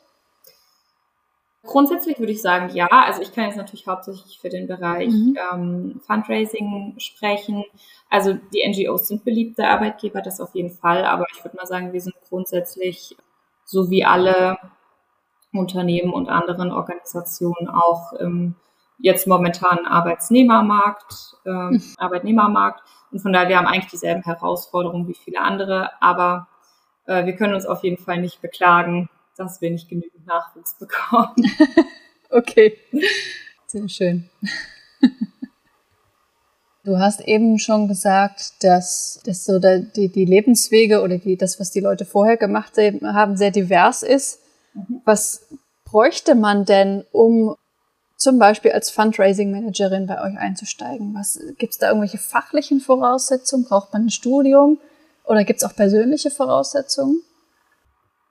Grundsätzlich 1.64 2.18
würde 2.18 2.32
ich 2.32 2.42
sagen, 2.42 2.74
ja. 2.74 2.88
Also 2.88 3.22
ich 3.22 3.32
kann 3.32 3.44
jetzt 3.44 3.56
natürlich 3.56 3.86
hauptsächlich 3.86 4.40
für 4.40 4.48
den 4.48 4.66
Bereich 4.66 5.10
mhm. 5.10 5.38
ähm, 5.52 6.00
Fundraising 6.04 6.94
sprechen. 6.98 7.64
Also 8.10 8.34
die 8.52 8.68
NGOs 8.68 9.08
sind 9.08 9.24
beliebte 9.24 9.68
Arbeitgeber, 9.68 10.22
das 10.22 10.40
auf 10.40 10.54
jeden 10.54 10.70
Fall. 10.70 11.04
Aber 11.04 11.24
ich 11.32 11.44
würde 11.44 11.56
mal 11.56 11.66
sagen, 11.66 11.92
wir 11.92 12.00
sind 12.00 12.16
grundsätzlich 12.28 13.16
so 13.64 13.90
wie 13.90 14.04
alle 14.04 14.58
Unternehmen 15.52 16.12
und 16.12 16.28
anderen 16.28 16.72
Organisationen 16.72 17.68
auch 17.68 18.12
im 18.14 18.56
jetzt 18.98 19.26
momentan 19.26 19.84
Arbeitsnehmermarkt, 19.84 21.36
äh, 21.44 21.50
mhm. 21.50 21.82
Arbeitnehmermarkt. 21.98 22.82
Und 23.10 23.20
von 23.20 23.32
daher, 23.32 23.48
wir 23.48 23.58
haben 23.58 23.66
eigentlich 23.66 23.90
dieselben 23.90 24.22
Herausforderungen 24.22 25.08
wie 25.08 25.14
viele 25.14 25.40
andere, 25.40 25.90
aber 26.00 26.48
äh, 27.06 27.26
wir 27.26 27.34
können 27.34 27.54
uns 27.54 27.66
auf 27.66 27.82
jeden 27.82 28.02
Fall 28.02 28.20
nicht 28.20 28.40
beklagen, 28.40 29.08
dass 29.42 29.60
wir 29.60 29.70
nicht 29.70 29.88
genügend 29.88 30.26
Nachwuchs 30.26 30.76
bekommen. 30.78 31.34
okay, 32.30 32.78
sehr 33.66 33.88
schön. 33.88 34.30
Du 36.84 36.98
hast 36.98 37.20
eben 37.20 37.60
schon 37.60 37.86
gesagt, 37.86 38.64
dass, 38.64 39.20
dass 39.24 39.44
so 39.44 39.60
der, 39.60 39.78
die, 39.78 40.08
die 40.08 40.24
Lebenswege 40.24 41.02
oder 41.02 41.18
die, 41.18 41.36
das, 41.36 41.60
was 41.60 41.70
die 41.70 41.78
Leute 41.78 42.04
vorher 42.04 42.36
gemacht 42.36 42.72
haben, 42.76 43.36
sehr 43.36 43.52
divers 43.52 44.02
ist. 44.02 44.40
Mhm. 44.74 45.00
Was 45.04 45.46
bräuchte 45.84 46.34
man 46.34 46.64
denn, 46.64 47.04
um 47.12 47.54
zum 48.16 48.38
Beispiel 48.40 48.72
als 48.72 48.90
Fundraising-Managerin 48.90 50.06
bei 50.06 50.20
euch 50.22 50.36
einzusteigen? 50.36 51.14
Was 51.14 51.38
Gibt 51.58 51.74
es 51.74 51.78
da 51.78 51.88
irgendwelche 51.88 52.18
fachlichen 52.18 52.80
Voraussetzungen? 52.80 53.64
Braucht 53.64 53.92
man 53.92 54.06
ein 54.06 54.10
Studium? 54.10 54.78
Oder 55.24 55.44
gibt 55.44 55.62
es 55.62 55.64
auch 55.64 55.76
persönliche 55.76 56.30
Voraussetzungen? 56.30 57.20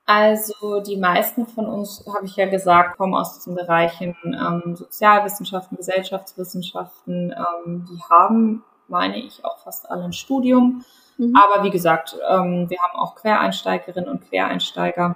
Also 0.06 0.82
die 0.82 0.98
meisten 0.98 1.46
von 1.46 1.68
uns, 1.68 2.04
habe 2.14 2.26
ich 2.26 2.36
ja 2.36 2.48
gesagt, 2.50 2.98
kommen 2.98 3.14
aus 3.14 3.36
diesen 3.36 3.56
Bereichen 3.56 4.16
ähm, 4.26 4.76
Sozialwissenschaften, 4.76 5.78
Gesellschaftswissenschaften. 5.78 7.32
Ähm, 7.32 7.86
die 7.90 8.02
haben, 8.10 8.64
meine 8.88 9.18
ich, 9.18 9.46
auch 9.46 9.60
fast 9.60 9.90
alle 9.90 10.04
ein 10.04 10.14
Studium. 10.14 10.84
Mhm. 11.18 11.36
Aber 11.36 11.64
wie 11.64 11.70
gesagt, 11.70 12.18
ähm, 12.30 12.70
wir 12.70 12.80
haben 12.80 13.00
auch 13.00 13.16
Quereinsteigerinnen 13.16 14.10
und 14.10 14.28
Quereinsteiger. 14.28 15.16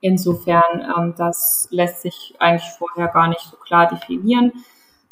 Insofern, 0.00 0.92
ähm, 0.96 1.14
das 1.16 1.68
lässt 1.70 2.02
sich 2.02 2.34
eigentlich 2.38 2.70
vorher 2.78 3.08
gar 3.08 3.28
nicht 3.28 3.42
so 3.42 3.56
klar 3.56 3.88
definieren. 3.88 4.52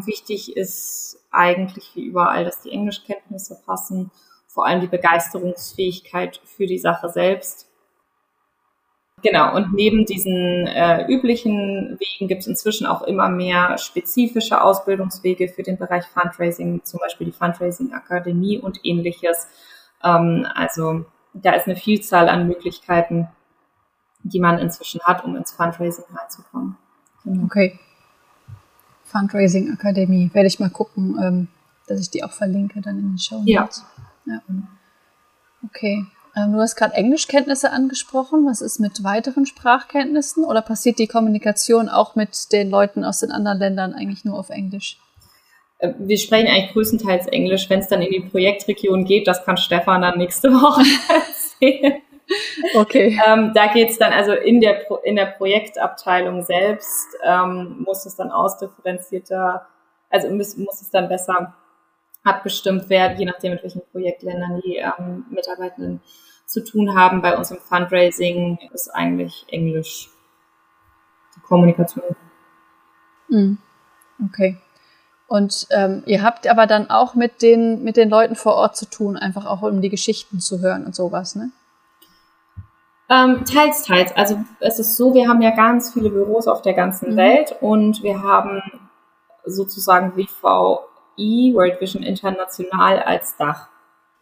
Wichtig 0.04 0.56
ist 0.56 1.22
eigentlich 1.30 1.94
wie 1.94 2.04
überall, 2.04 2.44
dass 2.44 2.62
die 2.62 2.70
Englischkenntnisse 2.70 3.60
passen, 3.66 4.10
vor 4.46 4.66
allem 4.66 4.80
die 4.80 4.88
Begeisterungsfähigkeit 4.88 6.40
für 6.44 6.66
die 6.66 6.78
Sache 6.78 7.08
selbst 7.08 7.69
Genau, 9.22 9.54
und 9.54 9.74
neben 9.74 10.06
diesen 10.06 10.66
äh, 10.66 11.06
üblichen 11.06 11.98
Wegen 11.98 12.28
gibt 12.28 12.40
es 12.42 12.46
inzwischen 12.46 12.86
auch 12.86 13.02
immer 13.02 13.28
mehr 13.28 13.76
spezifische 13.76 14.62
Ausbildungswege 14.62 15.48
für 15.48 15.62
den 15.62 15.76
Bereich 15.76 16.04
Fundraising, 16.06 16.82
zum 16.84 17.00
Beispiel 17.00 17.26
die 17.26 17.32
Fundraising 17.32 17.92
Akademie 17.92 18.58
und 18.58 18.80
ähnliches. 18.82 19.46
Ähm, 20.02 20.46
also 20.54 21.04
da 21.34 21.52
ist 21.52 21.66
eine 21.66 21.76
Vielzahl 21.76 22.28
an 22.28 22.48
Möglichkeiten, 22.48 23.28
die 24.22 24.40
man 24.40 24.58
inzwischen 24.58 25.00
hat, 25.02 25.24
um 25.24 25.36
ins 25.36 25.52
Fundraising 25.52 26.04
reinzukommen. 26.14 26.76
Genau. 27.24 27.44
Okay. 27.44 27.78
Fundraising 29.04 29.70
Akademie. 29.72 30.30
Werde 30.32 30.46
ich 30.46 30.60
mal 30.60 30.70
gucken, 30.70 31.18
ähm, 31.22 31.48
dass 31.88 32.00
ich 32.00 32.10
die 32.10 32.24
auch 32.24 32.32
verlinke 32.32 32.80
dann 32.80 32.98
in 32.98 33.08
den 33.12 33.18
Show 33.18 33.42
Notes. 33.42 33.84
Ja. 34.24 34.34
ja. 34.34 34.40
Okay. 35.66 36.06
Ähm, 36.36 36.52
du 36.52 36.60
hast 36.60 36.76
gerade 36.76 36.94
Englischkenntnisse 36.94 37.70
angesprochen. 37.72 38.46
Was 38.46 38.60
ist 38.60 38.78
mit 38.78 39.02
weiteren 39.02 39.46
Sprachkenntnissen? 39.46 40.44
Oder 40.44 40.62
passiert 40.62 40.98
die 40.98 41.06
Kommunikation 41.06 41.88
auch 41.88 42.14
mit 42.14 42.52
den 42.52 42.70
Leuten 42.70 43.04
aus 43.04 43.20
den 43.20 43.32
anderen 43.32 43.58
Ländern 43.58 43.94
eigentlich 43.94 44.24
nur 44.24 44.38
auf 44.38 44.50
Englisch? 44.50 44.98
Äh, 45.78 45.92
wir 45.98 46.18
sprechen 46.18 46.48
eigentlich 46.48 46.72
größtenteils 46.72 47.26
Englisch. 47.26 47.68
Wenn 47.68 47.80
es 47.80 47.88
dann 47.88 48.02
in 48.02 48.12
die 48.12 48.28
Projektregion 48.28 49.04
geht, 49.04 49.26
das 49.26 49.44
kann 49.44 49.56
Stefan 49.56 50.02
dann 50.02 50.18
nächste 50.18 50.50
Woche 50.52 50.82
erzählen. 51.08 52.02
Okay. 52.74 53.20
Ähm, 53.26 53.52
da 53.54 53.66
geht's 53.66 53.98
dann, 53.98 54.12
also 54.12 54.32
in 54.32 54.60
der, 54.60 54.74
Pro 54.74 54.96
in 54.96 55.16
der 55.16 55.26
Projektabteilung 55.26 56.42
selbst 56.42 57.08
ähm, 57.24 57.84
muss 57.84 58.06
es 58.06 58.14
dann 58.14 58.30
ausdifferenzierter, 58.30 59.66
also 60.10 60.30
muss, 60.30 60.56
muss 60.56 60.80
es 60.80 60.90
dann 60.90 61.08
besser 61.08 61.54
abgestimmt 62.22 62.88
werden, 62.88 63.18
je 63.18 63.24
nachdem, 63.24 63.52
mit 63.52 63.62
welchen 63.62 63.82
Projektländern 63.92 64.60
die 64.64 64.76
ähm, 64.76 65.24
Mitarbeitenden 65.30 66.00
zu 66.46 66.64
tun 66.64 66.98
haben. 66.98 67.22
Bei 67.22 67.36
uns 67.36 67.50
im 67.50 67.58
Fundraising 67.58 68.58
ist 68.72 68.88
eigentlich 68.88 69.46
Englisch 69.48 70.10
die 71.36 71.40
Kommunikation. 71.40 72.16
Mhm. 73.28 73.58
Okay. 74.26 74.56
Und 75.28 75.68
ähm, 75.70 76.02
ihr 76.06 76.22
habt 76.22 76.48
aber 76.48 76.66
dann 76.66 76.90
auch 76.90 77.14
mit 77.14 77.40
den, 77.40 77.84
mit 77.84 77.96
den 77.96 78.10
Leuten 78.10 78.34
vor 78.34 78.56
Ort 78.56 78.76
zu 78.76 78.90
tun, 78.90 79.16
einfach 79.16 79.46
auch 79.46 79.62
um 79.62 79.80
die 79.80 79.88
Geschichten 79.88 80.40
zu 80.40 80.60
hören 80.60 80.84
und 80.84 80.94
sowas, 80.94 81.36
ne? 81.36 81.52
Ähm, 83.08 83.44
teils, 83.44 83.82
teils. 83.84 84.12
Also 84.16 84.40
es 84.60 84.78
ist 84.78 84.96
so, 84.96 85.14
wir 85.14 85.28
haben 85.28 85.42
ja 85.42 85.50
ganz 85.50 85.92
viele 85.92 86.10
Büros 86.10 86.46
auf 86.46 86.62
der 86.62 86.74
ganzen 86.74 87.12
mhm. 87.12 87.16
Welt 87.16 87.56
und 87.60 88.02
wir 88.02 88.22
haben 88.22 88.62
sozusagen 89.44 90.16
WVI, 91.20 91.54
World 91.54 91.80
Vision 91.80 92.02
International, 92.02 93.00
als 93.00 93.36
Dach. 93.36 93.68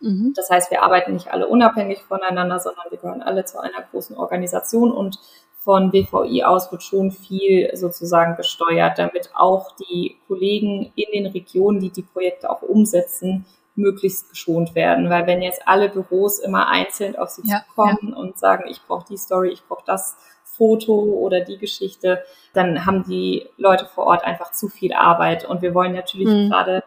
Mhm. 0.01 0.33
Das 0.37 0.51
heißt, 0.51 0.71
wir 0.71 0.83
arbeiten 0.83 1.13
nicht 1.13 1.33
alle 1.33 1.49
unabhängig 1.49 2.03
voneinander, 2.03 2.59
sondern 2.61 2.85
wir 2.91 2.99
gehören 2.99 3.23
alle 3.23 3.45
zu 3.45 3.61
einer 3.61 3.83
großen 3.91 4.17
Organisation 4.17 4.93
und 4.93 5.19
von 5.61 5.93
WVI 5.93 6.45
aus 6.45 6.71
wird 6.71 6.83
schon 6.83 7.11
viel 7.11 7.77
sozusagen 7.77 8.37
gesteuert, 8.37 8.99
damit 8.99 9.31
auch 9.35 9.73
die 9.77 10.17
Kollegen 10.27 10.93
in 10.95 11.13
den 11.13 11.27
Regionen, 11.27 11.81
die 11.81 11.91
die 11.91 12.03
Projekte 12.03 12.49
auch 12.49 12.63
umsetzen, 12.63 13.45
möglichst 13.75 14.31
geschont 14.31 14.75
werden. 14.75 15.11
Weil 15.11 15.27
wenn 15.27 15.43
jetzt 15.43 15.63
alle 15.67 15.89
Büros 15.89 16.39
immer 16.39 16.69
einzeln 16.69 17.17
auf 17.17 17.31
sie 17.31 17.43
ja, 17.45 17.65
zukommen 17.67 18.11
ja. 18.11 18.17
und 18.17 18.39
sagen, 18.39 18.65
ich 18.69 18.81
brauche 18.87 19.07
die 19.09 19.19
Story, 19.19 19.51
ich 19.51 19.67
brauche 19.67 19.85
das 19.85 20.17
Foto 20.59 20.93
oder 20.95 21.41
die 21.41 21.57
Geschichte, 21.57 22.23
dann 22.53 22.85
haben 22.85 23.05
die 23.05 23.49
Leute 23.57 23.87
vor 23.87 24.07
Ort 24.07 24.25
einfach 24.25 24.53
zu 24.53 24.69
viel 24.69 24.93
Arbeit. 24.93 25.45
Und 25.47 25.63
wir 25.63 25.73
wollen 25.73 25.95
natürlich 25.95 26.29
mhm. 26.29 26.51
gerade 26.51 26.83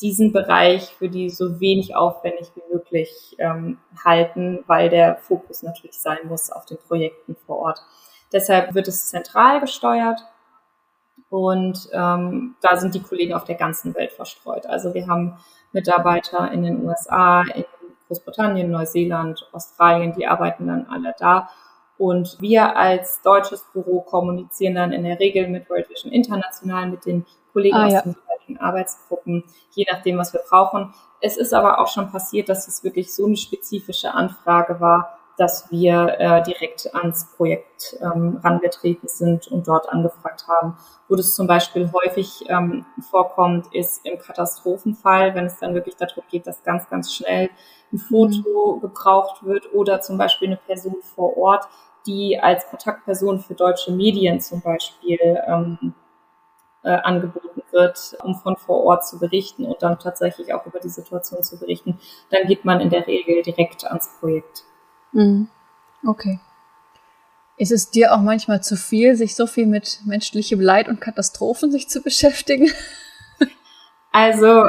diesen 0.00 0.32
Bereich 0.32 0.94
für 0.94 1.08
die 1.08 1.28
so 1.28 1.60
wenig 1.60 1.94
aufwendig 1.94 2.52
wie 2.54 2.72
möglich 2.72 3.36
ähm, 3.38 3.78
halten, 4.02 4.64
weil 4.66 4.88
der 4.88 5.16
Fokus 5.16 5.62
natürlich 5.62 5.98
sein 5.98 6.20
muss 6.24 6.50
auf 6.50 6.64
den 6.64 6.78
Projekten 6.78 7.36
vor 7.46 7.58
Ort. 7.58 7.82
Deshalb 8.32 8.74
wird 8.74 8.88
es 8.88 9.08
zentral 9.08 9.60
gesteuert 9.60 10.20
und 11.28 11.88
ähm, 11.92 12.56
da 12.62 12.76
sind 12.76 12.94
die 12.94 13.02
Kollegen 13.02 13.34
auf 13.34 13.44
der 13.44 13.56
ganzen 13.56 13.94
Welt 13.94 14.12
verstreut. 14.12 14.66
Also 14.66 14.94
wir 14.94 15.06
haben 15.06 15.38
Mitarbeiter 15.72 16.50
in 16.50 16.62
den 16.62 16.84
USA, 16.84 17.42
in 17.42 17.64
Großbritannien, 18.06 18.70
Neuseeland, 18.70 19.48
Australien, 19.52 20.12
die 20.12 20.26
arbeiten 20.26 20.66
dann 20.66 20.86
alle 20.86 21.14
da. 21.18 21.48
Und 22.00 22.40
wir 22.40 22.78
als 22.78 23.20
deutsches 23.20 23.62
Büro 23.74 24.00
kommunizieren 24.00 24.74
dann 24.74 24.90
in 24.90 25.04
der 25.04 25.20
Regel 25.20 25.48
mit 25.48 25.68
World 25.68 25.90
Vision 25.90 26.10
International, 26.10 26.88
mit 26.88 27.04
den 27.04 27.26
Kollegen 27.52 27.76
ah, 27.76 27.86
aus 27.86 27.92
ja. 27.92 28.00
den 28.00 28.16
jeweiligen 28.16 28.58
Arbeitsgruppen, 28.58 29.44
je 29.72 29.84
nachdem, 29.92 30.16
was 30.16 30.32
wir 30.32 30.40
brauchen. 30.48 30.94
Es 31.20 31.36
ist 31.36 31.52
aber 31.52 31.78
auch 31.78 31.88
schon 31.88 32.10
passiert, 32.10 32.48
dass 32.48 32.68
es 32.68 32.82
wirklich 32.84 33.14
so 33.14 33.26
eine 33.26 33.36
spezifische 33.36 34.14
Anfrage 34.14 34.80
war, 34.80 35.18
dass 35.36 35.70
wir 35.70 36.16
äh, 36.18 36.42
direkt 36.42 36.94
ans 36.94 37.34
Projekt 37.36 37.98
ähm, 38.00 38.40
rangetreten 38.42 39.08
sind 39.08 39.48
und 39.48 39.68
dort 39.68 39.90
angefragt 39.90 40.46
haben. 40.48 40.78
Wo 41.06 41.16
das 41.16 41.34
zum 41.34 41.46
Beispiel 41.46 41.90
häufig 41.92 42.44
ähm, 42.48 42.86
vorkommt, 43.10 43.74
ist 43.74 44.06
im 44.06 44.18
Katastrophenfall, 44.18 45.34
wenn 45.34 45.44
es 45.44 45.58
dann 45.58 45.74
wirklich 45.74 45.96
darum 45.96 46.24
geht, 46.30 46.46
dass 46.46 46.62
ganz, 46.62 46.88
ganz 46.88 47.12
schnell 47.12 47.50
ein 47.92 47.98
Foto 47.98 48.76
mhm. 48.76 48.80
gebraucht 48.80 49.44
wird 49.44 49.72
oder 49.74 50.00
zum 50.00 50.16
Beispiel 50.16 50.48
eine 50.48 50.56
Person 50.56 50.96
vor 51.14 51.36
Ort, 51.36 51.66
die 52.06 52.38
als 52.40 52.66
Kontaktperson 52.68 53.40
für 53.40 53.54
deutsche 53.54 53.92
Medien 53.92 54.40
zum 54.40 54.60
Beispiel 54.60 55.18
ähm, 55.46 55.94
äh, 56.82 56.90
angeboten 56.90 57.62
wird, 57.70 58.16
um 58.22 58.34
von 58.34 58.56
vor 58.56 58.82
Ort 58.84 59.06
zu 59.06 59.18
berichten 59.18 59.64
und 59.64 59.82
dann 59.82 59.98
tatsächlich 59.98 60.54
auch 60.54 60.66
über 60.66 60.80
die 60.80 60.88
Situation 60.88 61.42
zu 61.42 61.58
berichten, 61.58 61.98
dann 62.30 62.46
geht 62.46 62.64
man 62.64 62.80
in 62.80 62.90
der 62.90 63.06
Regel 63.06 63.42
direkt 63.42 63.84
ans 63.84 64.10
Projekt. 64.18 64.64
Mhm. 65.12 65.48
Okay. 66.06 66.40
Ist 67.56 67.72
es 67.72 67.90
dir 67.90 68.14
auch 68.14 68.20
manchmal 68.20 68.62
zu 68.62 68.76
viel, 68.76 69.16
sich 69.16 69.36
so 69.36 69.46
viel 69.46 69.66
mit 69.66 70.00
menschlichem 70.06 70.60
Leid 70.60 70.88
und 70.88 71.00
Katastrophen 71.00 71.70
sich 71.70 71.88
zu 71.88 72.02
beschäftigen? 72.02 72.70
Also, 74.12 74.64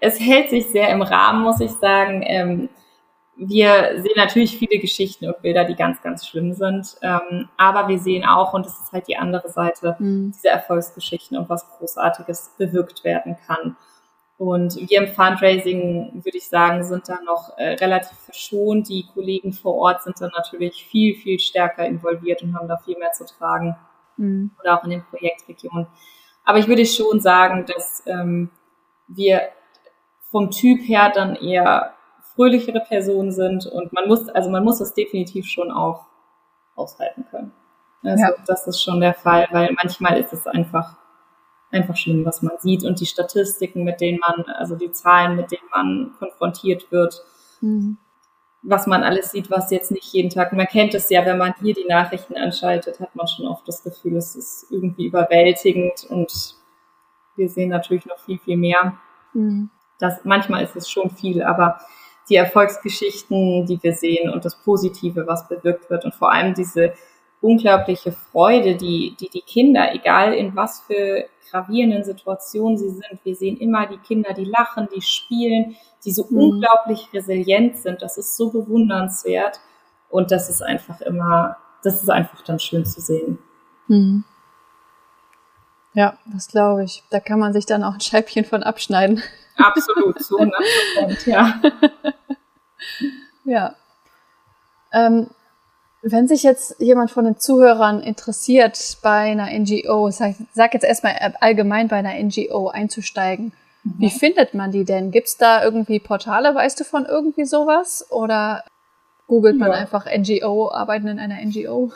es 0.00 0.18
hält 0.18 0.50
sich 0.50 0.70
sehr 0.70 0.88
im 0.88 1.02
Rahmen, 1.02 1.42
muss 1.42 1.60
ich 1.60 1.72
sagen. 1.72 2.22
Ähm, 2.24 2.68
wir 3.36 4.02
sehen 4.02 4.12
natürlich 4.16 4.58
viele 4.58 4.78
Geschichten 4.78 5.26
und 5.26 5.40
Bilder, 5.42 5.64
die 5.64 5.74
ganz, 5.74 6.02
ganz 6.02 6.26
schlimm 6.26 6.52
sind. 6.52 6.96
Ähm, 7.02 7.48
aber 7.56 7.88
wir 7.88 7.98
sehen 7.98 8.24
auch, 8.24 8.52
und 8.52 8.66
das 8.66 8.78
ist 8.78 8.92
halt 8.92 9.08
die 9.08 9.16
andere 9.16 9.48
Seite, 9.48 9.96
mhm. 9.98 10.32
diese 10.34 10.48
Erfolgsgeschichten 10.48 11.36
und 11.36 11.48
was 11.48 11.68
Großartiges 11.68 12.54
bewirkt 12.58 13.04
werden 13.04 13.36
kann. 13.46 13.76
Und 14.38 14.76
wir 14.90 15.02
im 15.02 15.08
Fundraising, 15.08 16.24
würde 16.24 16.36
ich 16.36 16.48
sagen, 16.48 16.82
sind 16.82 17.08
da 17.08 17.20
noch 17.24 17.56
äh, 17.58 17.74
relativ 17.74 18.18
verschont. 18.18 18.88
Die 18.88 19.06
Kollegen 19.14 19.52
vor 19.52 19.76
Ort 19.76 20.02
sind 20.02 20.20
dann 20.20 20.32
natürlich 20.36 20.84
viel, 20.84 21.14
viel 21.14 21.38
stärker 21.38 21.86
involviert 21.86 22.42
und 22.42 22.58
haben 22.58 22.68
da 22.68 22.76
viel 22.78 22.98
mehr 22.98 23.12
zu 23.12 23.24
tragen. 23.24 23.76
Mhm. 24.16 24.50
Oder 24.60 24.78
auch 24.78 24.84
in 24.84 24.90
den 24.90 25.04
Projektregionen. 25.04 25.86
Aber 26.44 26.58
ich 26.58 26.68
würde 26.68 26.84
schon 26.86 27.20
sagen, 27.20 27.66
dass 27.66 28.02
ähm, 28.06 28.50
wir 29.06 29.42
vom 30.30 30.50
Typ 30.50 30.80
her 30.88 31.12
dann 31.14 31.36
eher 31.36 31.94
fröhlichere 32.34 32.80
Personen 32.80 33.32
sind 33.32 33.66
und 33.66 33.92
man 33.92 34.08
muss, 34.08 34.28
also 34.28 34.50
man 34.50 34.64
muss 34.64 34.78
das 34.78 34.94
definitiv 34.94 35.46
schon 35.46 35.70
auch 35.70 36.06
aushalten 36.74 37.26
können. 37.30 37.52
Also 38.02 38.24
ja. 38.24 38.32
das 38.46 38.66
ist 38.66 38.82
schon 38.82 39.00
der 39.00 39.14
Fall, 39.14 39.46
weil 39.52 39.72
manchmal 39.80 40.18
ist 40.18 40.32
es 40.32 40.46
einfach 40.46 40.96
einfach 41.72 41.96
schlimm, 41.96 42.24
was 42.24 42.42
man 42.42 42.58
sieht 42.58 42.84
und 42.84 43.00
die 43.00 43.06
Statistiken, 43.06 43.82
mit 43.82 44.00
denen 44.00 44.18
man, 44.18 44.44
also 44.56 44.76
die 44.76 44.92
Zahlen, 44.92 45.36
mit 45.36 45.50
denen 45.50 45.68
man 45.72 46.12
konfrontiert 46.18 46.92
wird, 46.92 47.24
mhm. 47.60 47.96
was 48.62 48.86
man 48.86 49.02
alles 49.02 49.32
sieht, 49.32 49.50
was 49.50 49.70
jetzt 49.70 49.90
nicht 49.90 50.12
jeden 50.12 50.30
Tag, 50.30 50.52
man 50.52 50.66
kennt 50.66 50.94
es 50.94 51.08
ja, 51.08 51.24
wenn 51.24 51.38
man 51.38 51.54
hier 51.60 51.74
die 51.74 51.86
Nachrichten 51.88 52.36
anschaltet, 52.36 53.00
hat 53.00 53.16
man 53.16 53.26
schon 53.26 53.46
oft 53.46 53.66
das 53.66 53.82
Gefühl, 53.82 54.16
es 54.16 54.36
ist 54.36 54.66
irgendwie 54.70 55.06
überwältigend 55.06 56.04
und 56.10 56.56
wir 57.36 57.48
sehen 57.48 57.70
natürlich 57.70 58.04
noch 58.04 58.18
viel, 58.18 58.38
viel 58.38 58.58
mehr. 58.58 58.98
Mhm. 59.32 59.70
Das, 59.98 60.24
manchmal 60.24 60.62
ist 60.64 60.76
es 60.76 60.90
schon 60.90 61.10
viel, 61.10 61.42
aber 61.42 61.80
die 62.32 62.36
Erfolgsgeschichten, 62.36 63.66
die 63.66 63.82
wir 63.82 63.92
sehen 63.92 64.30
und 64.30 64.46
das 64.46 64.56
Positive, 64.56 65.26
was 65.26 65.46
bewirkt 65.48 65.90
wird 65.90 66.06
und 66.06 66.14
vor 66.14 66.32
allem 66.32 66.54
diese 66.54 66.94
unglaubliche 67.42 68.12
Freude, 68.12 68.74
die, 68.74 69.14
die 69.20 69.28
die 69.28 69.42
Kinder, 69.42 69.94
egal 69.94 70.32
in 70.32 70.56
was 70.56 70.80
für 70.80 71.26
gravierenden 71.50 72.04
Situationen 72.04 72.78
sie 72.78 72.88
sind, 72.88 73.20
wir 73.22 73.34
sehen 73.34 73.58
immer 73.58 73.86
die 73.86 73.98
Kinder, 73.98 74.32
die 74.32 74.46
lachen, 74.46 74.88
die 74.94 75.02
spielen, 75.02 75.76
die 76.06 76.12
so 76.12 76.26
mhm. 76.30 76.38
unglaublich 76.38 77.08
resilient 77.12 77.76
sind. 77.76 78.00
Das 78.00 78.16
ist 78.16 78.34
so 78.34 78.50
bewundernswert 78.50 79.60
und 80.08 80.30
das 80.30 80.48
ist 80.48 80.62
einfach 80.62 81.02
immer, 81.02 81.58
das 81.82 82.02
ist 82.02 82.08
einfach 82.08 82.40
dann 82.40 82.58
schön 82.58 82.86
zu 82.86 83.02
sehen. 83.02 83.38
Mhm. 83.88 84.24
Ja, 85.92 86.16
das 86.32 86.48
glaube 86.48 86.84
ich. 86.84 87.02
Da 87.10 87.20
kann 87.20 87.38
man 87.38 87.52
sich 87.52 87.66
dann 87.66 87.84
auch 87.84 87.92
ein 87.92 88.00
Scheibchen 88.00 88.46
von 88.46 88.62
abschneiden. 88.62 89.22
Absolut, 89.56 90.22
zu 90.22 90.38
100 90.38 90.60
Prozent, 90.94 91.26
ja. 91.26 91.60
ja. 93.44 93.76
Ähm, 94.92 95.28
wenn 96.02 96.26
sich 96.26 96.42
jetzt 96.42 96.80
jemand 96.80 97.10
von 97.10 97.24
den 97.24 97.38
Zuhörern 97.38 98.00
interessiert, 98.00 98.98
bei 99.02 99.30
einer 99.30 99.46
NGO, 99.50 100.10
sag, 100.10 100.34
sag 100.52 100.74
jetzt 100.74 100.84
erstmal 100.84 101.14
allgemein 101.40 101.88
bei 101.88 101.96
einer 101.96 102.14
NGO 102.14 102.68
einzusteigen, 102.68 103.52
mhm. 103.84 103.94
wie 103.98 104.10
findet 104.10 104.52
man 104.54 104.72
die 104.72 104.84
denn? 104.84 105.12
Gibt's 105.12 105.36
da 105.36 105.62
irgendwie 105.62 106.00
Portale, 106.00 106.54
weißt 106.54 106.80
du 106.80 106.84
von 106.84 107.06
irgendwie 107.06 107.44
sowas? 107.44 108.06
Oder 108.10 108.64
googelt 109.28 109.58
man 109.58 109.70
ja. 109.70 109.78
einfach 109.78 110.06
NGO, 110.06 110.72
arbeiten 110.72 111.06
in 111.06 111.20
einer 111.20 111.40
NGO? 111.40 111.92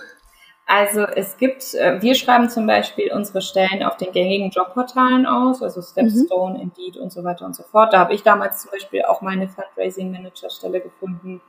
Also 0.69 1.03
es 1.03 1.37
gibt, 1.37 1.75
äh, 1.75 2.03
wir 2.03 2.17
schreiben 2.17 2.51
zum 2.51 2.67
Beispiel 2.67 3.13
unsere 3.13 3.41
Stellen 3.41 3.85
auf 3.85 3.97
den 3.97 4.11
gängigen 4.11 4.51
Jobportalen 4.51 5.25
aus, 5.25 5.63
also 5.63 5.81
Stepstone, 5.81 6.55
mhm. 6.55 6.61
Indeed 6.61 6.97
und 6.97 7.13
so 7.13 7.23
weiter 7.23 7.47
und 7.47 7.55
so 7.55 7.63
fort. 7.63 7.93
Da 7.93 8.01
habe 8.01 8.15
ich 8.15 8.25
damals 8.25 8.63
zum 8.63 8.73
Beispiel 8.73 9.03
auch 9.05 9.21
meine 9.21 9.49
Fundraising 9.49 10.11
Manager 10.11 10.51
Stelle 10.51 10.81
gefunden. 10.81 11.41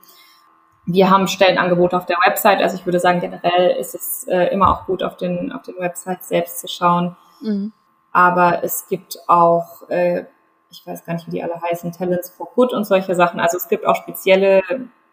Wir 0.86 1.10
haben 1.10 1.26
Stellenangebote 1.26 1.96
auf 1.96 2.06
der 2.06 2.16
Website. 2.24 2.62
Also 2.62 2.76
ich 2.76 2.86
würde 2.86 3.00
sagen, 3.00 3.18
generell 3.20 3.76
ist 3.76 3.96
es 3.96 4.24
äh, 4.28 4.52
immer 4.52 4.70
auch 4.70 4.86
gut, 4.86 5.02
auf 5.02 5.16
den, 5.16 5.50
auf 5.50 5.62
den 5.62 5.78
Websites 5.80 6.28
selbst 6.28 6.60
zu 6.60 6.68
schauen. 6.68 7.16
Mhm. 7.40 7.72
Aber 8.12 8.62
es 8.62 8.86
gibt 8.86 9.18
auch, 9.26 9.88
äh, 9.90 10.26
ich 10.70 10.86
weiß 10.86 11.04
gar 11.04 11.14
nicht, 11.14 11.26
wie 11.26 11.32
die 11.32 11.42
alle 11.42 11.60
heißen, 11.60 11.90
Talents 11.90 12.30
for 12.30 12.48
Good 12.54 12.72
und 12.72 12.84
solche 12.84 13.16
Sachen. 13.16 13.40
Also 13.40 13.56
es 13.56 13.66
gibt 13.66 13.84
auch 13.84 13.96
spezielle 13.96 14.62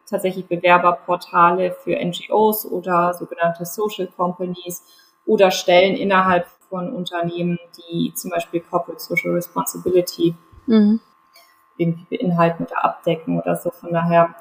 tatsächlich 0.10 0.47
Bewerberportale 0.47 1.72
für 1.84 1.95
NGOs 1.95 2.66
oder 2.66 3.14
sogenannte 3.14 3.66
Social 3.66 4.08
Companies 4.08 4.84
oder 5.26 5.51
Stellen 5.51 5.95
innerhalb 5.95 6.47
von 6.70 6.93
Unternehmen, 6.93 7.60
die 7.78 8.14
zum 8.14 8.32
Beispiel 8.32 8.62
Corporate 8.62 9.01
Social 9.01 9.32
Responsibility 9.32 10.36
mhm. 10.68 10.99
irgendwie 11.78 12.18
beinhalten 12.18 12.64
oder 12.64 12.84
abdecken 12.86 13.39
oder 13.39 13.56
so. 13.56 13.72
Von 13.72 13.93
daher, 13.93 14.36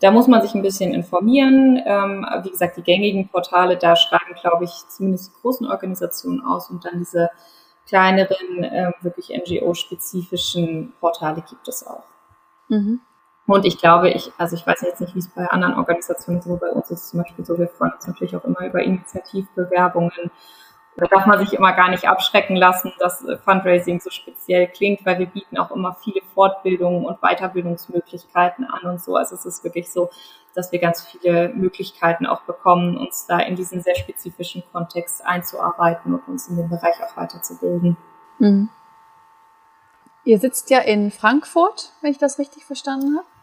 da 0.00 0.10
muss 0.10 0.28
man 0.28 0.42
sich 0.42 0.54
ein 0.54 0.62
bisschen 0.62 0.92
informieren. 0.92 1.80
Ähm, 1.84 2.26
wie 2.42 2.50
gesagt, 2.50 2.76
die 2.76 2.82
gängigen 2.82 3.28
Portale, 3.28 3.76
da 3.76 3.96
schreiben, 3.96 4.34
glaube 4.40 4.64
ich, 4.64 4.72
zumindest 4.88 5.28
die 5.28 5.40
großen 5.40 5.66
Organisationen 5.66 6.44
aus 6.44 6.70
und 6.70 6.84
dann 6.84 6.98
diese 6.98 7.30
kleineren, 7.86 8.64
äh, 8.64 8.92
wirklich 9.00 9.30
NGO-spezifischen 9.30 10.92
Portale 11.00 11.42
gibt 11.48 11.66
es 11.68 11.86
auch. 11.86 12.04
Mhm. 12.68 13.00
Und 13.48 13.64
ich 13.64 13.78
glaube, 13.78 14.10
ich, 14.10 14.30
also 14.36 14.54
ich 14.54 14.66
weiß 14.66 14.82
jetzt 14.82 15.00
nicht, 15.00 15.14
wie 15.14 15.20
es 15.20 15.28
bei 15.28 15.46
anderen 15.46 15.74
Organisationen 15.74 16.42
so, 16.42 16.56
bei 16.56 16.68
uns 16.68 16.90
ist 16.90 17.08
zum 17.08 17.22
Beispiel 17.22 17.46
so, 17.46 17.58
wir 17.58 17.68
freuen 17.68 17.94
uns 17.94 18.06
natürlich 18.06 18.36
auch 18.36 18.44
immer 18.44 18.60
über 18.66 18.82
Initiativbewerbungen. 18.82 20.30
Da 20.96 21.06
darf 21.06 21.24
man 21.24 21.38
sich 21.38 21.54
immer 21.54 21.72
gar 21.72 21.88
nicht 21.88 22.06
abschrecken 22.06 22.56
lassen, 22.56 22.92
dass 22.98 23.24
Fundraising 23.44 24.00
so 24.00 24.10
speziell 24.10 24.68
klingt, 24.68 25.06
weil 25.06 25.18
wir 25.18 25.26
bieten 25.26 25.56
auch 25.56 25.70
immer 25.70 25.94
viele 25.94 26.20
Fortbildungen 26.34 27.06
und 27.06 27.22
Weiterbildungsmöglichkeiten 27.22 28.66
an 28.66 28.90
und 28.90 29.00
so. 29.00 29.16
Also 29.16 29.34
es 29.34 29.46
ist 29.46 29.64
wirklich 29.64 29.90
so, 29.90 30.10
dass 30.54 30.70
wir 30.70 30.78
ganz 30.78 31.06
viele 31.06 31.48
Möglichkeiten 31.48 32.26
auch 32.26 32.42
bekommen, 32.42 32.98
uns 32.98 33.26
da 33.26 33.38
in 33.38 33.56
diesen 33.56 33.80
sehr 33.80 33.94
spezifischen 33.94 34.62
Kontext 34.72 35.24
einzuarbeiten 35.24 36.12
und 36.12 36.28
uns 36.28 36.48
in 36.48 36.56
dem 36.58 36.68
Bereich 36.68 37.02
auch 37.02 37.16
weiterzubilden. 37.16 37.96
Mhm. 38.40 38.68
Ihr 40.24 40.38
sitzt 40.38 40.68
ja 40.68 40.80
in 40.80 41.10
Frankfurt, 41.10 41.92
wenn 42.02 42.10
ich 42.10 42.18
das 42.18 42.38
richtig 42.38 42.66
verstanden 42.66 43.16
habe. 43.16 43.37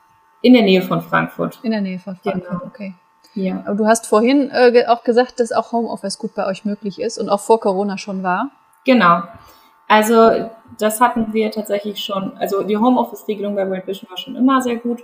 In 0.45 0.53
der 0.53 0.61
Nähe 0.61 0.83
von 0.83 1.01
Frankfurt. 1.01 1.57
In 1.63 1.71
der 1.71 1.81
Nähe 1.81 1.97
von 1.97 2.17
Frankfurt, 2.17 2.51
genau. 2.51 2.65
okay. 2.67 2.93
Ja. 3.33 3.63
Aber 3.65 3.73
du 3.73 3.87
hast 3.87 4.05
vorhin 4.05 4.51
äh, 4.51 4.85
auch 4.85 5.03
gesagt, 5.03 5.39
dass 5.39 5.51
auch 5.51 5.71
Homeoffice 5.71 6.19
gut 6.19 6.35
bei 6.35 6.45
euch 6.45 6.65
möglich 6.65 7.01
ist 7.01 7.17
und 7.17 7.29
auch 7.29 7.39
vor 7.39 7.59
Corona 7.59 7.97
schon 7.97 8.21
war. 8.21 8.51
Genau. 8.85 9.23
Also 9.87 10.51
das 10.77 11.01
hatten 11.01 11.33
wir 11.33 11.49
tatsächlich 11.49 11.97
schon, 11.97 12.37
also 12.37 12.61
die 12.61 12.77
Homeoffice-Regelung 12.77 13.55
bei 13.55 13.67
World 13.67 13.87
Vision 13.87 14.07
war 14.07 14.17
schon 14.17 14.35
immer 14.35 14.61
sehr 14.61 14.75
gut. 14.75 15.01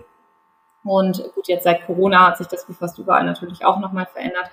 Und 0.83 1.23
gut, 1.33 1.47
jetzt 1.47 1.63
seit 1.63 1.87
Corona 1.87 2.27
hat 2.27 2.37
sich 2.37 2.45
das 2.45 2.69
wie 2.69 2.73
fast 2.73 2.99
überall 2.99 3.25
natürlich 3.25 3.65
auch 3.65 3.79
nochmal 3.79 4.05
verändert. 4.05 4.51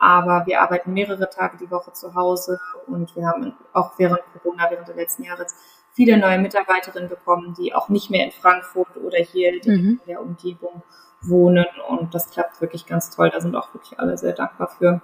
Aber 0.00 0.46
wir 0.46 0.60
arbeiten 0.60 0.92
mehrere 0.92 1.30
Tage 1.30 1.58
die 1.58 1.70
Woche 1.70 1.92
zu 1.92 2.12
Hause 2.16 2.58
und 2.88 3.14
wir 3.14 3.24
haben 3.24 3.54
auch 3.72 3.92
während 3.98 4.18
Corona, 4.42 4.68
während 4.68 4.88
der 4.88 4.96
letzten 4.96 5.22
Jahre 5.22 5.46
viele 5.94 6.18
neue 6.18 6.38
Mitarbeiterinnen 6.38 7.08
bekommen, 7.08 7.54
die 7.58 7.74
auch 7.74 7.88
nicht 7.88 8.10
mehr 8.10 8.24
in 8.24 8.32
Frankfurt 8.32 8.96
oder 8.96 9.18
hier 9.18 9.52
mhm. 9.64 10.00
in 10.04 10.06
der 10.06 10.20
Umgebung 10.20 10.82
wohnen. 11.22 11.66
Und 11.88 12.14
das 12.14 12.30
klappt 12.30 12.60
wirklich 12.60 12.86
ganz 12.86 13.10
toll. 13.10 13.30
Da 13.30 13.40
sind 13.40 13.54
auch 13.54 13.72
wirklich 13.72 13.98
alle 13.98 14.18
sehr 14.18 14.32
dankbar 14.32 14.68
für. 14.68 15.00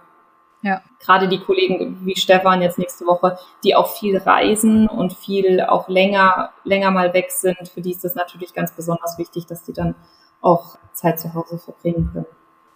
Ja. 0.62 0.82
Gerade 0.98 1.28
die 1.28 1.40
Kollegen 1.40 2.04
wie 2.04 2.16
Stefan 2.16 2.60
jetzt 2.60 2.78
nächste 2.78 3.06
Woche, 3.06 3.38
die 3.64 3.74
auch 3.74 3.88
viel 3.88 4.18
reisen 4.18 4.88
und 4.88 5.14
viel 5.14 5.62
auch 5.62 5.88
länger, 5.88 6.52
länger 6.64 6.90
mal 6.90 7.14
weg 7.14 7.30
sind, 7.30 7.68
für 7.72 7.80
die 7.80 7.92
ist 7.92 8.04
das 8.04 8.14
natürlich 8.14 8.52
ganz 8.52 8.72
besonders 8.72 9.16
wichtig, 9.16 9.46
dass 9.46 9.62
die 9.62 9.72
dann 9.72 9.94
auch 10.42 10.76
Zeit 10.92 11.18
zu 11.18 11.32
Hause 11.32 11.58
verbringen 11.58 12.10
können. 12.12 12.26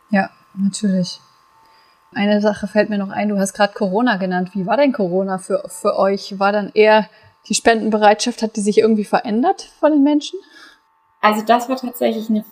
Ja, 0.08 0.30
natürlich. 0.54 1.20
Eine 2.14 2.40
Sache 2.40 2.68
fällt 2.68 2.90
mir 2.90 2.98
noch 2.98 3.10
ein, 3.10 3.28
du 3.28 3.38
hast 3.38 3.54
gerade 3.54 3.74
Corona 3.74 4.16
genannt. 4.16 4.50
Wie 4.54 4.66
war 4.66 4.76
denn 4.76 4.92
Corona 4.92 5.38
für, 5.38 5.64
für 5.68 5.98
euch? 5.98 6.38
War 6.38 6.52
dann 6.52 6.70
eher 6.72 7.08
die 7.48 7.54
Spendenbereitschaft, 7.54 8.42
hat 8.42 8.56
die 8.56 8.60
sich 8.60 8.78
irgendwie 8.78 9.04
verändert 9.04 9.62
von 9.78 9.92
den 9.92 10.02
Menschen? 10.02 10.38
Also 11.20 11.44
das 11.44 11.68
war 11.68 11.76
tatsächlich 11.76 12.28
eine, 12.28 12.44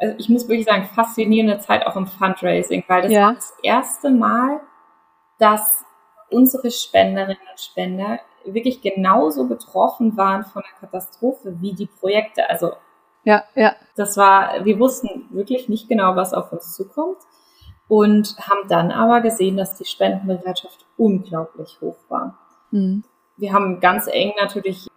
also 0.00 0.16
ich 0.18 0.28
muss 0.28 0.48
wirklich 0.48 0.66
sagen, 0.66 0.88
faszinierende 0.94 1.58
Zeit 1.58 1.86
auch 1.86 1.96
im 1.96 2.06
Fundraising, 2.06 2.84
weil 2.88 3.02
das 3.02 3.12
ja. 3.12 3.26
war 3.26 3.34
das 3.34 3.52
erste 3.62 4.10
Mal, 4.10 4.60
dass 5.38 5.84
unsere 6.30 6.70
Spenderinnen 6.70 7.42
und 7.50 7.60
Spender 7.60 8.20
wirklich 8.44 8.82
genauso 8.82 9.46
betroffen 9.46 10.16
waren 10.16 10.44
von 10.44 10.62
der 10.62 10.88
Katastrophe 10.88 11.60
wie 11.60 11.72
die 11.72 11.86
Projekte. 11.86 12.48
Also 12.48 12.72
ja, 13.24 13.44
ja. 13.54 13.74
Das 13.96 14.16
war, 14.16 14.64
wir 14.64 14.78
wussten 14.78 15.28
wirklich 15.30 15.68
nicht 15.68 15.88
genau, 15.88 16.14
was 16.14 16.34
auf 16.34 16.52
uns 16.52 16.74
zukommt 16.74 17.18
und 17.88 18.36
haben 18.38 18.68
dann 18.68 18.90
aber 18.90 19.22
gesehen, 19.22 19.56
dass 19.56 19.76
die 19.76 19.86
Spendenbereitschaft 19.86 20.84
unglaublich 20.98 21.78
hoch 21.80 21.96
war. 22.08 22.38
Mhm 22.70 23.04
wir 23.36 23.52
haben 23.52 23.80
ganz 23.80 24.06
eng 24.06 24.32
natürlich 24.40 24.88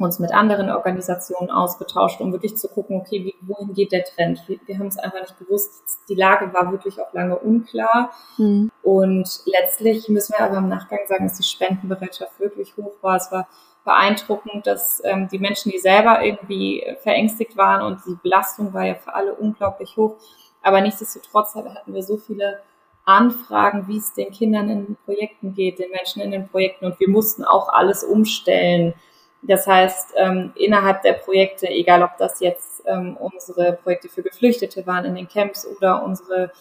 uns 0.00 0.18
mit 0.18 0.32
anderen 0.32 0.70
Organisationen 0.70 1.50
ausgetauscht, 1.50 2.20
um 2.20 2.32
wirklich 2.32 2.56
zu 2.56 2.68
gucken, 2.68 3.00
okay, 3.00 3.24
wie, 3.24 3.34
wohin 3.42 3.74
geht 3.74 3.92
der 3.92 4.04
Trend? 4.04 4.42
Wir, 4.46 4.58
wir 4.64 4.78
haben 4.78 4.86
es 4.86 4.98
einfach 4.98 5.20
nicht 5.20 5.38
gewusst. 5.38 5.82
Die 6.08 6.14
Lage 6.14 6.52
war 6.54 6.72
wirklich 6.72 7.00
auch 7.00 7.12
lange 7.12 7.38
unklar. 7.38 8.10
Mhm. 8.38 8.70
Und 8.82 9.40
letztlich 9.44 10.08
müssen 10.08 10.34
wir 10.36 10.44
aber 10.44 10.58
im 10.58 10.68
Nachgang 10.68 11.00
sagen, 11.06 11.24
dass 11.24 11.36
die 11.36 11.44
Spendenbereitschaft 11.44 12.40
wirklich 12.40 12.76
hoch 12.76 12.94
war. 13.02 13.16
Es 13.16 13.30
war 13.30 13.46
beeindruckend, 13.84 14.66
dass 14.66 15.02
ähm, 15.04 15.28
die 15.28 15.38
Menschen, 15.38 15.70
die 15.70 15.78
selber 15.78 16.22
irgendwie 16.24 16.84
verängstigt 17.02 17.56
waren 17.56 17.82
und 17.82 18.00
die 18.06 18.16
Belastung 18.22 18.72
war 18.72 18.84
ja 18.84 18.94
für 18.94 19.14
alle 19.14 19.34
unglaublich 19.34 19.96
hoch. 19.96 20.16
Aber 20.62 20.80
nichtsdestotrotz 20.80 21.54
hatten 21.54 21.94
wir 21.94 22.02
so 22.02 22.16
viele 22.16 22.60
anfragen, 23.04 23.88
wie 23.88 23.98
es 23.98 24.12
den 24.14 24.30
Kindern 24.30 24.68
in 24.70 24.86
den 24.86 24.96
Projekten 25.04 25.54
geht, 25.54 25.78
den 25.78 25.90
Menschen 25.90 26.22
in 26.22 26.30
den 26.30 26.48
Projekten. 26.48 26.86
Und 26.86 27.00
wir 27.00 27.08
mussten 27.08 27.44
auch 27.44 27.68
alles 27.68 28.04
umstellen. 28.04 28.94
Das 29.42 29.66
heißt, 29.66 30.14
ähm, 30.16 30.52
innerhalb 30.54 31.02
der 31.02 31.14
Projekte, 31.14 31.68
egal 31.68 32.02
ob 32.02 32.16
das 32.18 32.40
jetzt 32.40 32.82
ähm, 32.86 33.16
unsere 33.16 33.72
Projekte 33.72 34.08
für 34.08 34.22
Geflüchtete 34.22 34.86
waren 34.86 35.04
in 35.06 35.14
den 35.14 35.28
Camps 35.28 35.66
oder 35.66 36.02
unsere 36.02 36.52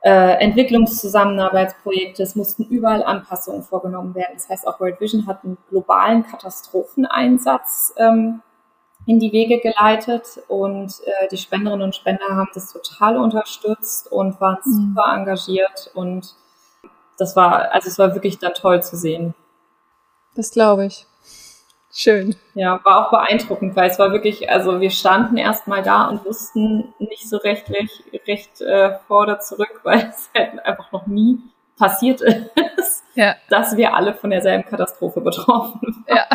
äh, 0.00 0.40
Entwicklungszusammenarbeitsprojekte, 0.40 2.22
es 2.22 2.36
mussten 2.36 2.64
überall 2.64 3.02
Anpassungen 3.02 3.62
vorgenommen 3.62 4.14
werden. 4.14 4.34
Das 4.34 4.48
heißt, 4.48 4.66
auch 4.66 4.78
World 4.78 5.00
Vision 5.00 5.26
hat 5.26 5.44
einen 5.44 5.58
globalen 5.70 6.24
Katastropheneinsatz 6.24 7.94
ähm, 7.96 8.42
in 9.08 9.18
die 9.18 9.32
Wege 9.32 9.58
geleitet 9.58 10.26
und 10.48 10.92
äh, 11.06 11.28
die 11.32 11.38
Spenderinnen 11.38 11.82
und 11.82 11.96
Spender 11.96 12.28
haben 12.28 12.50
das 12.52 12.70
total 12.70 13.16
unterstützt 13.16 14.12
und 14.12 14.38
waren 14.38 14.58
mhm. 14.62 14.70
super 14.70 15.14
engagiert 15.16 15.90
und 15.94 16.34
das 17.16 17.34
war, 17.34 17.72
also 17.72 17.88
es 17.88 17.98
war 17.98 18.12
wirklich 18.12 18.38
dann 18.38 18.52
toll 18.52 18.82
zu 18.82 18.98
sehen. 18.98 19.34
Das 20.36 20.50
glaube 20.50 20.84
ich. 20.84 21.06
Schön. 21.90 22.36
Ja, 22.52 22.80
war 22.84 23.06
auch 23.06 23.10
beeindruckend, 23.10 23.74
weil 23.76 23.88
es 23.88 23.98
war 23.98 24.12
wirklich, 24.12 24.50
also 24.50 24.78
wir 24.78 24.90
standen 24.90 25.38
erstmal 25.38 25.82
da 25.82 26.08
und 26.08 26.26
wussten 26.26 26.92
nicht 26.98 27.30
so 27.30 27.38
recht, 27.38 27.70
recht, 27.70 28.04
recht 28.26 28.60
äh, 28.60 28.98
vor 29.08 29.22
oder 29.22 29.40
zurück, 29.40 29.80
weil 29.84 30.10
es 30.10 30.28
halt 30.36 30.62
einfach 30.66 30.92
noch 30.92 31.06
nie 31.06 31.38
passiert 31.78 32.20
ist, 32.76 33.04
ja. 33.14 33.36
dass 33.48 33.74
wir 33.78 33.94
alle 33.94 34.12
von 34.12 34.28
derselben 34.28 34.68
Katastrophe 34.68 35.22
betroffen 35.22 35.80
waren. 35.80 36.04
Ja. 36.14 36.26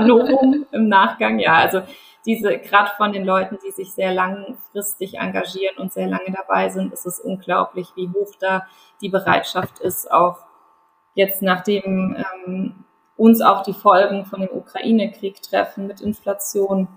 Novum 0.00 0.66
im 0.70 0.88
Nachgang. 0.88 1.38
Ja, 1.38 1.54
also 1.54 1.82
diese, 2.26 2.58
gerade 2.58 2.90
von 2.96 3.12
den 3.12 3.24
Leuten, 3.24 3.58
die 3.64 3.70
sich 3.70 3.92
sehr 3.92 4.12
langfristig 4.12 5.18
engagieren 5.18 5.78
und 5.78 5.92
sehr 5.92 6.08
lange 6.08 6.32
dabei 6.32 6.68
sind, 6.68 6.92
ist 6.92 7.06
es 7.06 7.20
unglaublich, 7.20 7.88
wie 7.96 8.10
hoch 8.10 8.32
da 8.38 8.66
die 9.00 9.08
Bereitschaft 9.08 9.78
ist, 9.78 10.10
auch 10.10 10.38
jetzt 11.14 11.42
nachdem 11.42 12.16
ähm, 12.46 12.84
uns 13.16 13.40
auch 13.40 13.62
die 13.62 13.72
Folgen 13.72 14.24
von 14.24 14.40
dem 14.40 14.50
Ukraine-Krieg 14.50 15.42
treffen 15.42 15.86
mit 15.86 16.00
Inflation, 16.00 16.88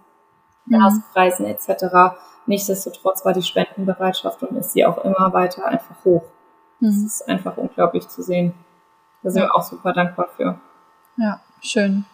mhm. 0.65 0.79
Gaspreisen 0.79 1.45
etc. 1.45 2.17
Nichtsdestotrotz 2.45 3.25
war 3.25 3.33
die 3.33 3.41
Spendenbereitschaft 3.41 4.43
und 4.43 4.57
ist 4.57 4.73
sie 4.73 4.85
auch 4.85 5.03
immer 5.03 5.33
weiter 5.33 5.65
einfach 5.65 5.95
hoch. 6.03 6.23
Mhm. 6.79 6.87
Das 6.87 6.97
ist 6.97 7.29
einfach 7.29 7.57
unglaublich 7.57 8.07
zu 8.09 8.21
sehen. 8.21 8.53
Da 9.23 9.29
sind 9.29 9.43
wir 9.43 9.55
auch 9.55 9.63
super 9.63 9.93
dankbar 9.93 10.27
für. 10.35 10.59
Ja, 11.17 11.39
schön. 11.61 12.05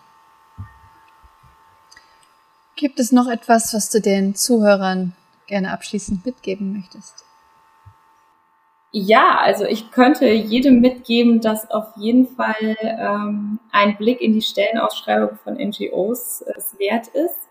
Gibt 2.78 3.00
es 3.00 3.12
noch 3.12 3.28
etwas, 3.28 3.74
was 3.74 3.90
du 3.90 4.00
den 4.00 4.36
Zuhörern 4.36 5.14
gerne 5.48 5.74
abschließend 5.74 6.24
mitgeben 6.28 6.74
möchtest? 6.74 7.26
Ja, 8.92 9.40
also 9.40 9.66
ich 9.66 9.90
könnte 9.90 10.28
jedem 10.28 10.80
mitgeben, 10.80 11.42
dass 11.42 11.70
auf 11.72 11.88
jeden 11.98 12.28
Fall 12.28 12.78
ähm, 12.82 13.60
ein 13.72 13.98
Blick 13.98 14.22
in 14.22 14.34
die 14.34 14.44
Stellenausschreibung 14.44 15.38
von 15.44 15.56
NGOs 15.56 16.44
äh, 16.44 16.54
wert 16.78 17.08
ist. 17.08 17.50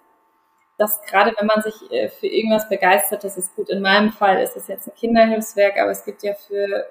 Dass 0.79 1.03
gerade 1.03 1.35
wenn 1.37 1.47
man 1.47 1.61
sich 1.61 1.91
äh, 1.91 2.09
für 2.09 2.29
irgendwas 2.29 2.69
begeistert, 2.69 3.25
das 3.25 3.37
ist 3.37 3.57
gut. 3.57 3.69
In 3.69 3.83
meinem 3.83 4.13
Fall 4.13 4.41
ist 4.41 4.57
es 4.57 4.69
jetzt 4.69 4.87
ein 4.87 4.95
Kinderhilfswerk, 4.95 5.77
aber 5.81 5.91
es 5.91 6.05
gibt 6.05 6.23
ja 6.23 6.35
für 6.35 6.87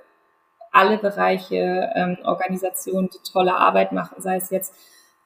alle 0.71 0.97
Bereiche 0.97 1.89
ähm, 1.95 2.17
Organisationen, 2.25 3.09
die 3.09 3.31
tolle 3.31 3.55
Arbeit 3.55 3.93
machen, 3.93 4.21
sei 4.21 4.35
es 4.35 4.49
jetzt 4.49 4.75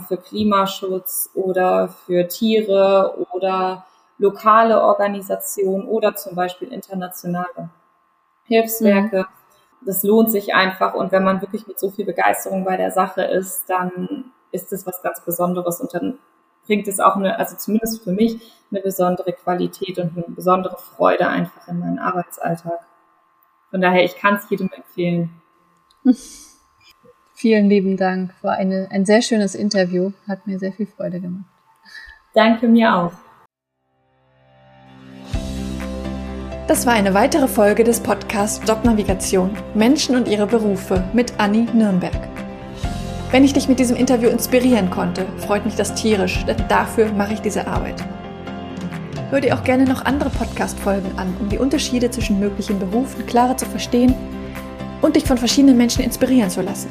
für 0.07 0.17
Klimaschutz 0.17 1.29
oder 1.33 1.89
für 1.89 2.27
Tiere 2.27 3.15
oder 3.31 3.85
lokale 4.17 4.81
Organisationen 4.81 5.87
oder 5.87 6.15
zum 6.15 6.35
Beispiel 6.35 6.71
internationale 6.71 7.69
Hilfswerke. 8.43 9.27
das 9.81 10.03
lohnt 10.03 10.31
sich 10.31 10.53
einfach. 10.53 10.93
Und 10.93 11.11
wenn 11.11 11.23
man 11.23 11.41
wirklich 11.41 11.67
mit 11.67 11.79
so 11.79 11.89
viel 11.89 12.05
Begeisterung 12.05 12.65
bei 12.65 12.75
der 12.75 12.91
Sache 12.91 13.21
ist, 13.21 13.69
dann 13.69 14.31
ist 14.51 14.73
es 14.73 14.85
was 14.85 15.01
ganz 15.01 15.21
Besonderes 15.23 15.79
und 15.79 15.93
dann 15.93 16.19
bringt 16.65 16.87
es 16.87 16.99
auch 16.99 17.15
eine, 17.15 17.39
also 17.39 17.55
zumindest 17.55 18.03
für 18.03 18.11
mich, 18.11 18.53
eine 18.71 18.81
besondere 18.81 19.33
Qualität 19.33 19.97
und 19.99 20.11
eine 20.15 20.35
besondere 20.35 20.77
Freude 20.77 21.27
einfach 21.27 21.67
in 21.67 21.79
meinen 21.79 21.99
Arbeitsalltag. 21.99 22.79
Von 23.71 23.81
daher, 23.81 24.03
ich 24.03 24.15
kann 24.17 24.35
es 24.35 24.49
jedem 24.49 24.69
empfehlen. 24.71 25.41
Vielen 27.39 27.69
lieben 27.69 27.95
Dank. 27.95 28.31
War 28.41 28.57
eine, 28.57 28.89
ein 28.91 29.05
sehr 29.05 29.21
schönes 29.21 29.55
Interview. 29.55 30.11
Hat 30.27 30.45
mir 30.45 30.59
sehr 30.59 30.73
viel 30.73 30.87
Freude 30.87 31.21
gemacht. 31.21 31.45
Danke 32.33 32.67
mir 32.67 32.93
auch. 32.93 33.13
Das 36.67 36.85
war 36.85 36.91
eine 36.91 37.13
weitere 37.13 37.47
Folge 37.47 37.85
des 37.85 38.01
Podcasts 38.01 38.59
Jobnavigation 38.67 39.51
Menschen 39.73 40.17
und 40.17 40.27
ihre 40.27 40.47
Berufe 40.47 41.01
mit 41.13 41.31
Anni 41.39 41.65
Nürnberg. 41.73 42.27
Wenn 43.31 43.45
ich 43.45 43.53
dich 43.53 43.69
mit 43.69 43.79
diesem 43.79 43.95
Interview 43.95 44.27
inspirieren 44.27 44.89
konnte, 44.89 45.25
freut 45.37 45.63
mich 45.63 45.75
das 45.75 45.95
tierisch, 45.95 46.43
denn 46.43 46.57
dafür 46.67 47.09
mache 47.13 47.35
ich 47.35 47.39
diese 47.39 47.65
Arbeit. 47.67 48.03
Hör 49.29 49.39
dir 49.39 49.55
auch 49.55 49.63
gerne 49.63 49.85
noch 49.85 50.03
andere 50.03 50.29
Podcast-Folgen 50.29 51.17
an, 51.17 51.33
um 51.39 51.47
die 51.47 51.57
Unterschiede 51.57 52.11
zwischen 52.11 52.37
möglichen 52.37 52.79
Berufen 52.79 53.25
klarer 53.25 53.55
zu 53.55 53.65
verstehen 53.65 54.13
und 55.01 55.15
dich 55.15 55.23
von 55.23 55.37
verschiedenen 55.37 55.77
Menschen 55.77 56.03
inspirieren 56.03 56.49
zu 56.49 56.61
lassen. 56.61 56.89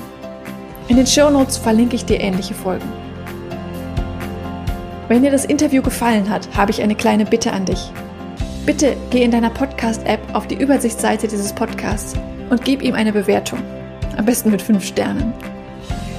In 0.88 0.96
den 0.96 1.06
Show 1.06 1.28
Notes 1.28 1.58
verlinke 1.58 1.96
ich 1.96 2.06
dir 2.06 2.18
ähnliche 2.18 2.54
Folgen. 2.54 2.88
Wenn 5.06 5.22
dir 5.22 5.30
das 5.30 5.44
Interview 5.44 5.82
gefallen 5.82 6.30
hat, 6.30 6.48
habe 6.56 6.70
ich 6.70 6.82
eine 6.82 6.94
kleine 6.94 7.26
Bitte 7.26 7.52
an 7.52 7.66
dich. 7.66 7.92
Bitte 8.64 8.96
geh 9.10 9.22
in 9.22 9.30
deiner 9.30 9.50
Podcast-App 9.50 10.20
auf 10.34 10.46
die 10.46 10.56
Übersichtsseite 10.56 11.28
dieses 11.28 11.52
Podcasts 11.52 12.14
und 12.48 12.64
gib 12.64 12.82
ihm 12.82 12.94
eine 12.94 13.12
Bewertung. 13.12 13.58
Am 14.16 14.24
besten 14.24 14.50
mit 14.50 14.62
fünf 14.62 14.84
Sternen. 14.84 15.34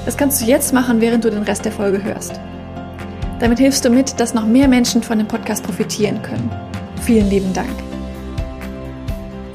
Das 0.05 0.17
kannst 0.17 0.41
du 0.41 0.45
jetzt 0.45 0.71
machen, 0.71 1.01
während 1.01 1.23
du 1.23 1.31
den 1.31 1.43
Rest 1.43 1.65
der 1.65 1.71
Folge 1.71 2.03
hörst. 2.03 2.39
Damit 3.39 3.57
hilfst 3.57 3.83
du 3.85 3.89
mit, 3.89 4.19
dass 4.19 4.35
noch 4.35 4.45
mehr 4.45 4.67
Menschen 4.67 5.01
von 5.01 5.17
dem 5.17 5.27
Podcast 5.27 5.63
profitieren 5.63 6.21
können. 6.21 6.51
Vielen 7.01 7.29
lieben 7.29 7.53
Dank. 7.53 7.88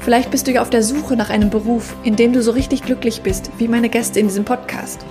Vielleicht 0.05 0.29
bist 0.29 0.45
du 0.45 0.51
ja 0.51 0.61
auf 0.61 0.69
der 0.69 0.83
Suche 0.83 1.15
nach 1.15 1.31
einem 1.31 1.49
Beruf, 1.49 1.95
in 2.03 2.15
dem 2.15 2.31
du 2.31 2.43
so 2.43 2.51
richtig 2.51 2.83
glücklich 2.83 3.23
bist, 3.23 3.49
wie 3.57 3.67
meine 3.67 3.89
Gäste 3.89 4.19
in 4.19 4.27
diesem 4.27 4.45
Podcast. 4.45 5.03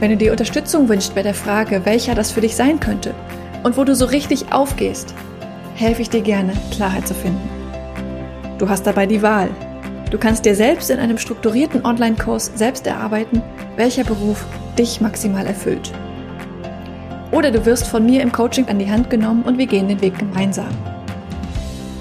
Wenn 0.00 0.10
du 0.10 0.18
dir 0.18 0.32
Unterstützung 0.32 0.90
wünschst 0.90 1.14
bei 1.14 1.22
der 1.22 1.32
Frage, 1.32 1.86
welcher 1.86 2.14
das 2.14 2.30
für 2.30 2.42
dich 2.42 2.54
sein 2.56 2.78
könnte 2.78 3.14
und 3.62 3.78
wo 3.78 3.84
du 3.84 3.94
so 3.94 4.04
richtig 4.04 4.52
aufgehst, 4.52 5.14
helfe 5.74 6.02
ich 6.02 6.10
dir 6.10 6.20
gerne, 6.20 6.52
Klarheit 6.72 7.08
zu 7.08 7.14
finden. 7.14 7.48
Du 8.58 8.68
hast 8.68 8.86
dabei 8.86 9.06
die 9.06 9.22
Wahl. 9.22 9.48
Du 10.10 10.18
kannst 10.18 10.44
dir 10.44 10.54
selbst 10.54 10.90
in 10.90 10.98
einem 10.98 11.16
strukturierten 11.16 11.86
Online-Kurs 11.86 12.52
selbst 12.54 12.86
erarbeiten, 12.86 13.40
welcher 13.76 14.04
Beruf 14.04 14.44
dich 14.78 15.00
maximal 15.00 15.46
erfüllt. 15.46 15.90
Oder 17.32 17.50
du 17.50 17.64
wirst 17.64 17.86
von 17.86 18.04
mir 18.04 18.20
im 18.20 18.30
Coaching 18.30 18.68
an 18.68 18.78
die 18.78 18.90
Hand 18.90 19.08
genommen 19.08 19.44
und 19.44 19.56
wir 19.56 19.66
gehen 19.66 19.88
den 19.88 20.02
Weg 20.02 20.18
gemeinsam. 20.18 20.68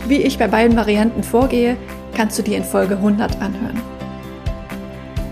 Wie 0.08 0.22
ich 0.22 0.38
bei 0.38 0.48
beiden 0.48 0.78
Varianten 0.78 1.24
vorgehe, 1.24 1.78
kannst 2.16 2.38
du 2.38 2.44
dir 2.44 2.58
in 2.58 2.64
Folge 2.64 2.96
100 2.96 3.42
anhören. 3.42 3.82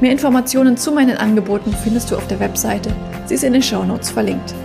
Mehr 0.01 0.11
Informationen 0.11 0.77
zu 0.77 0.91
meinen 0.91 1.15
Angeboten 1.15 1.73
findest 1.83 2.09
du 2.09 2.17
auf 2.17 2.25
der 2.25 2.39
Webseite. 2.39 2.91
Sie 3.25 3.35
ist 3.35 3.43
in 3.43 3.53
den 3.53 3.61
Show 3.61 3.83
Notes 3.83 4.09
verlinkt. 4.09 4.55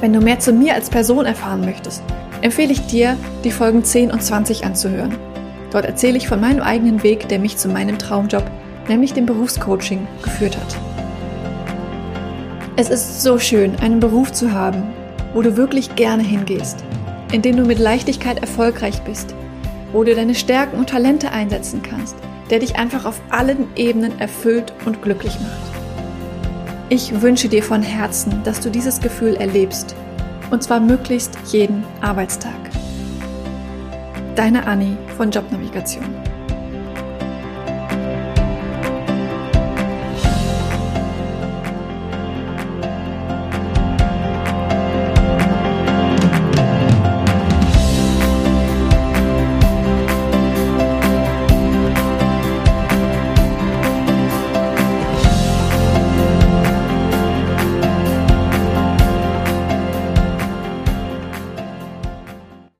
Wenn 0.00 0.12
du 0.12 0.20
mehr 0.20 0.38
zu 0.38 0.52
mir 0.52 0.74
als 0.74 0.88
Person 0.88 1.26
erfahren 1.26 1.62
möchtest, 1.62 2.02
empfehle 2.40 2.72
ich 2.72 2.86
dir, 2.86 3.16
die 3.42 3.50
Folgen 3.50 3.82
10 3.82 4.12
und 4.12 4.22
20 4.22 4.64
anzuhören. 4.64 5.14
Dort 5.72 5.84
erzähle 5.84 6.16
ich 6.16 6.28
von 6.28 6.40
meinem 6.40 6.62
eigenen 6.62 7.02
Weg, 7.02 7.28
der 7.28 7.40
mich 7.40 7.56
zu 7.56 7.68
meinem 7.68 7.98
Traumjob, 7.98 8.44
nämlich 8.88 9.12
dem 9.12 9.26
Berufscoaching, 9.26 10.06
geführt 10.22 10.56
hat. 10.56 10.76
Es 12.76 12.88
ist 12.90 13.22
so 13.22 13.38
schön, 13.38 13.74
einen 13.80 13.98
Beruf 13.98 14.30
zu 14.32 14.52
haben, 14.52 14.84
wo 15.34 15.42
du 15.42 15.56
wirklich 15.56 15.96
gerne 15.96 16.22
hingehst, 16.22 16.82
in 17.32 17.42
dem 17.42 17.56
du 17.56 17.64
mit 17.64 17.78
Leichtigkeit 17.78 18.40
erfolgreich 18.40 19.02
bist, 19.02 19.34
wo 19.92 20.04
du 20.04 20.14
deine 20.14 20.34
Stärken 20.34 20.78
und 20.78 20.90
Talente 20.90 21.32
einsetzen 21.32 21.82
kannst, 21.82 22.16
der 22.50 22.58
dich 22.58 22.76
einfach 22.76 23.04
auf 23.04 23.20
allen 23.30 23.68
Ebenen 23.76 24.18
erfüllt 24.20 24.72
und 24.84 25.02
glücklich 25.02 25.38
macht. 25.40 25.70
Ich 26.88 27.22
wünsche 27.22 27.48
dir 27.48 27.62
von 27.62 27.82
Herzen, 27.82 28.42
dass 28.42 28.60
du 28.60 28.70
dieses 28.70 29.00
Gefühl 29.00 29.36
erlebst. 29.36 29.94
Und 30.50 30.64
zwar 30.64 30.80
möglichst 30.80 31.38
jeden 31.52 31.84
Arbeitstag. 32.00 32.58
Deine 34.34 34.66
Anni 34.66 34.96
von 35.16 35.30
Jobnavigation. 35.30 36.29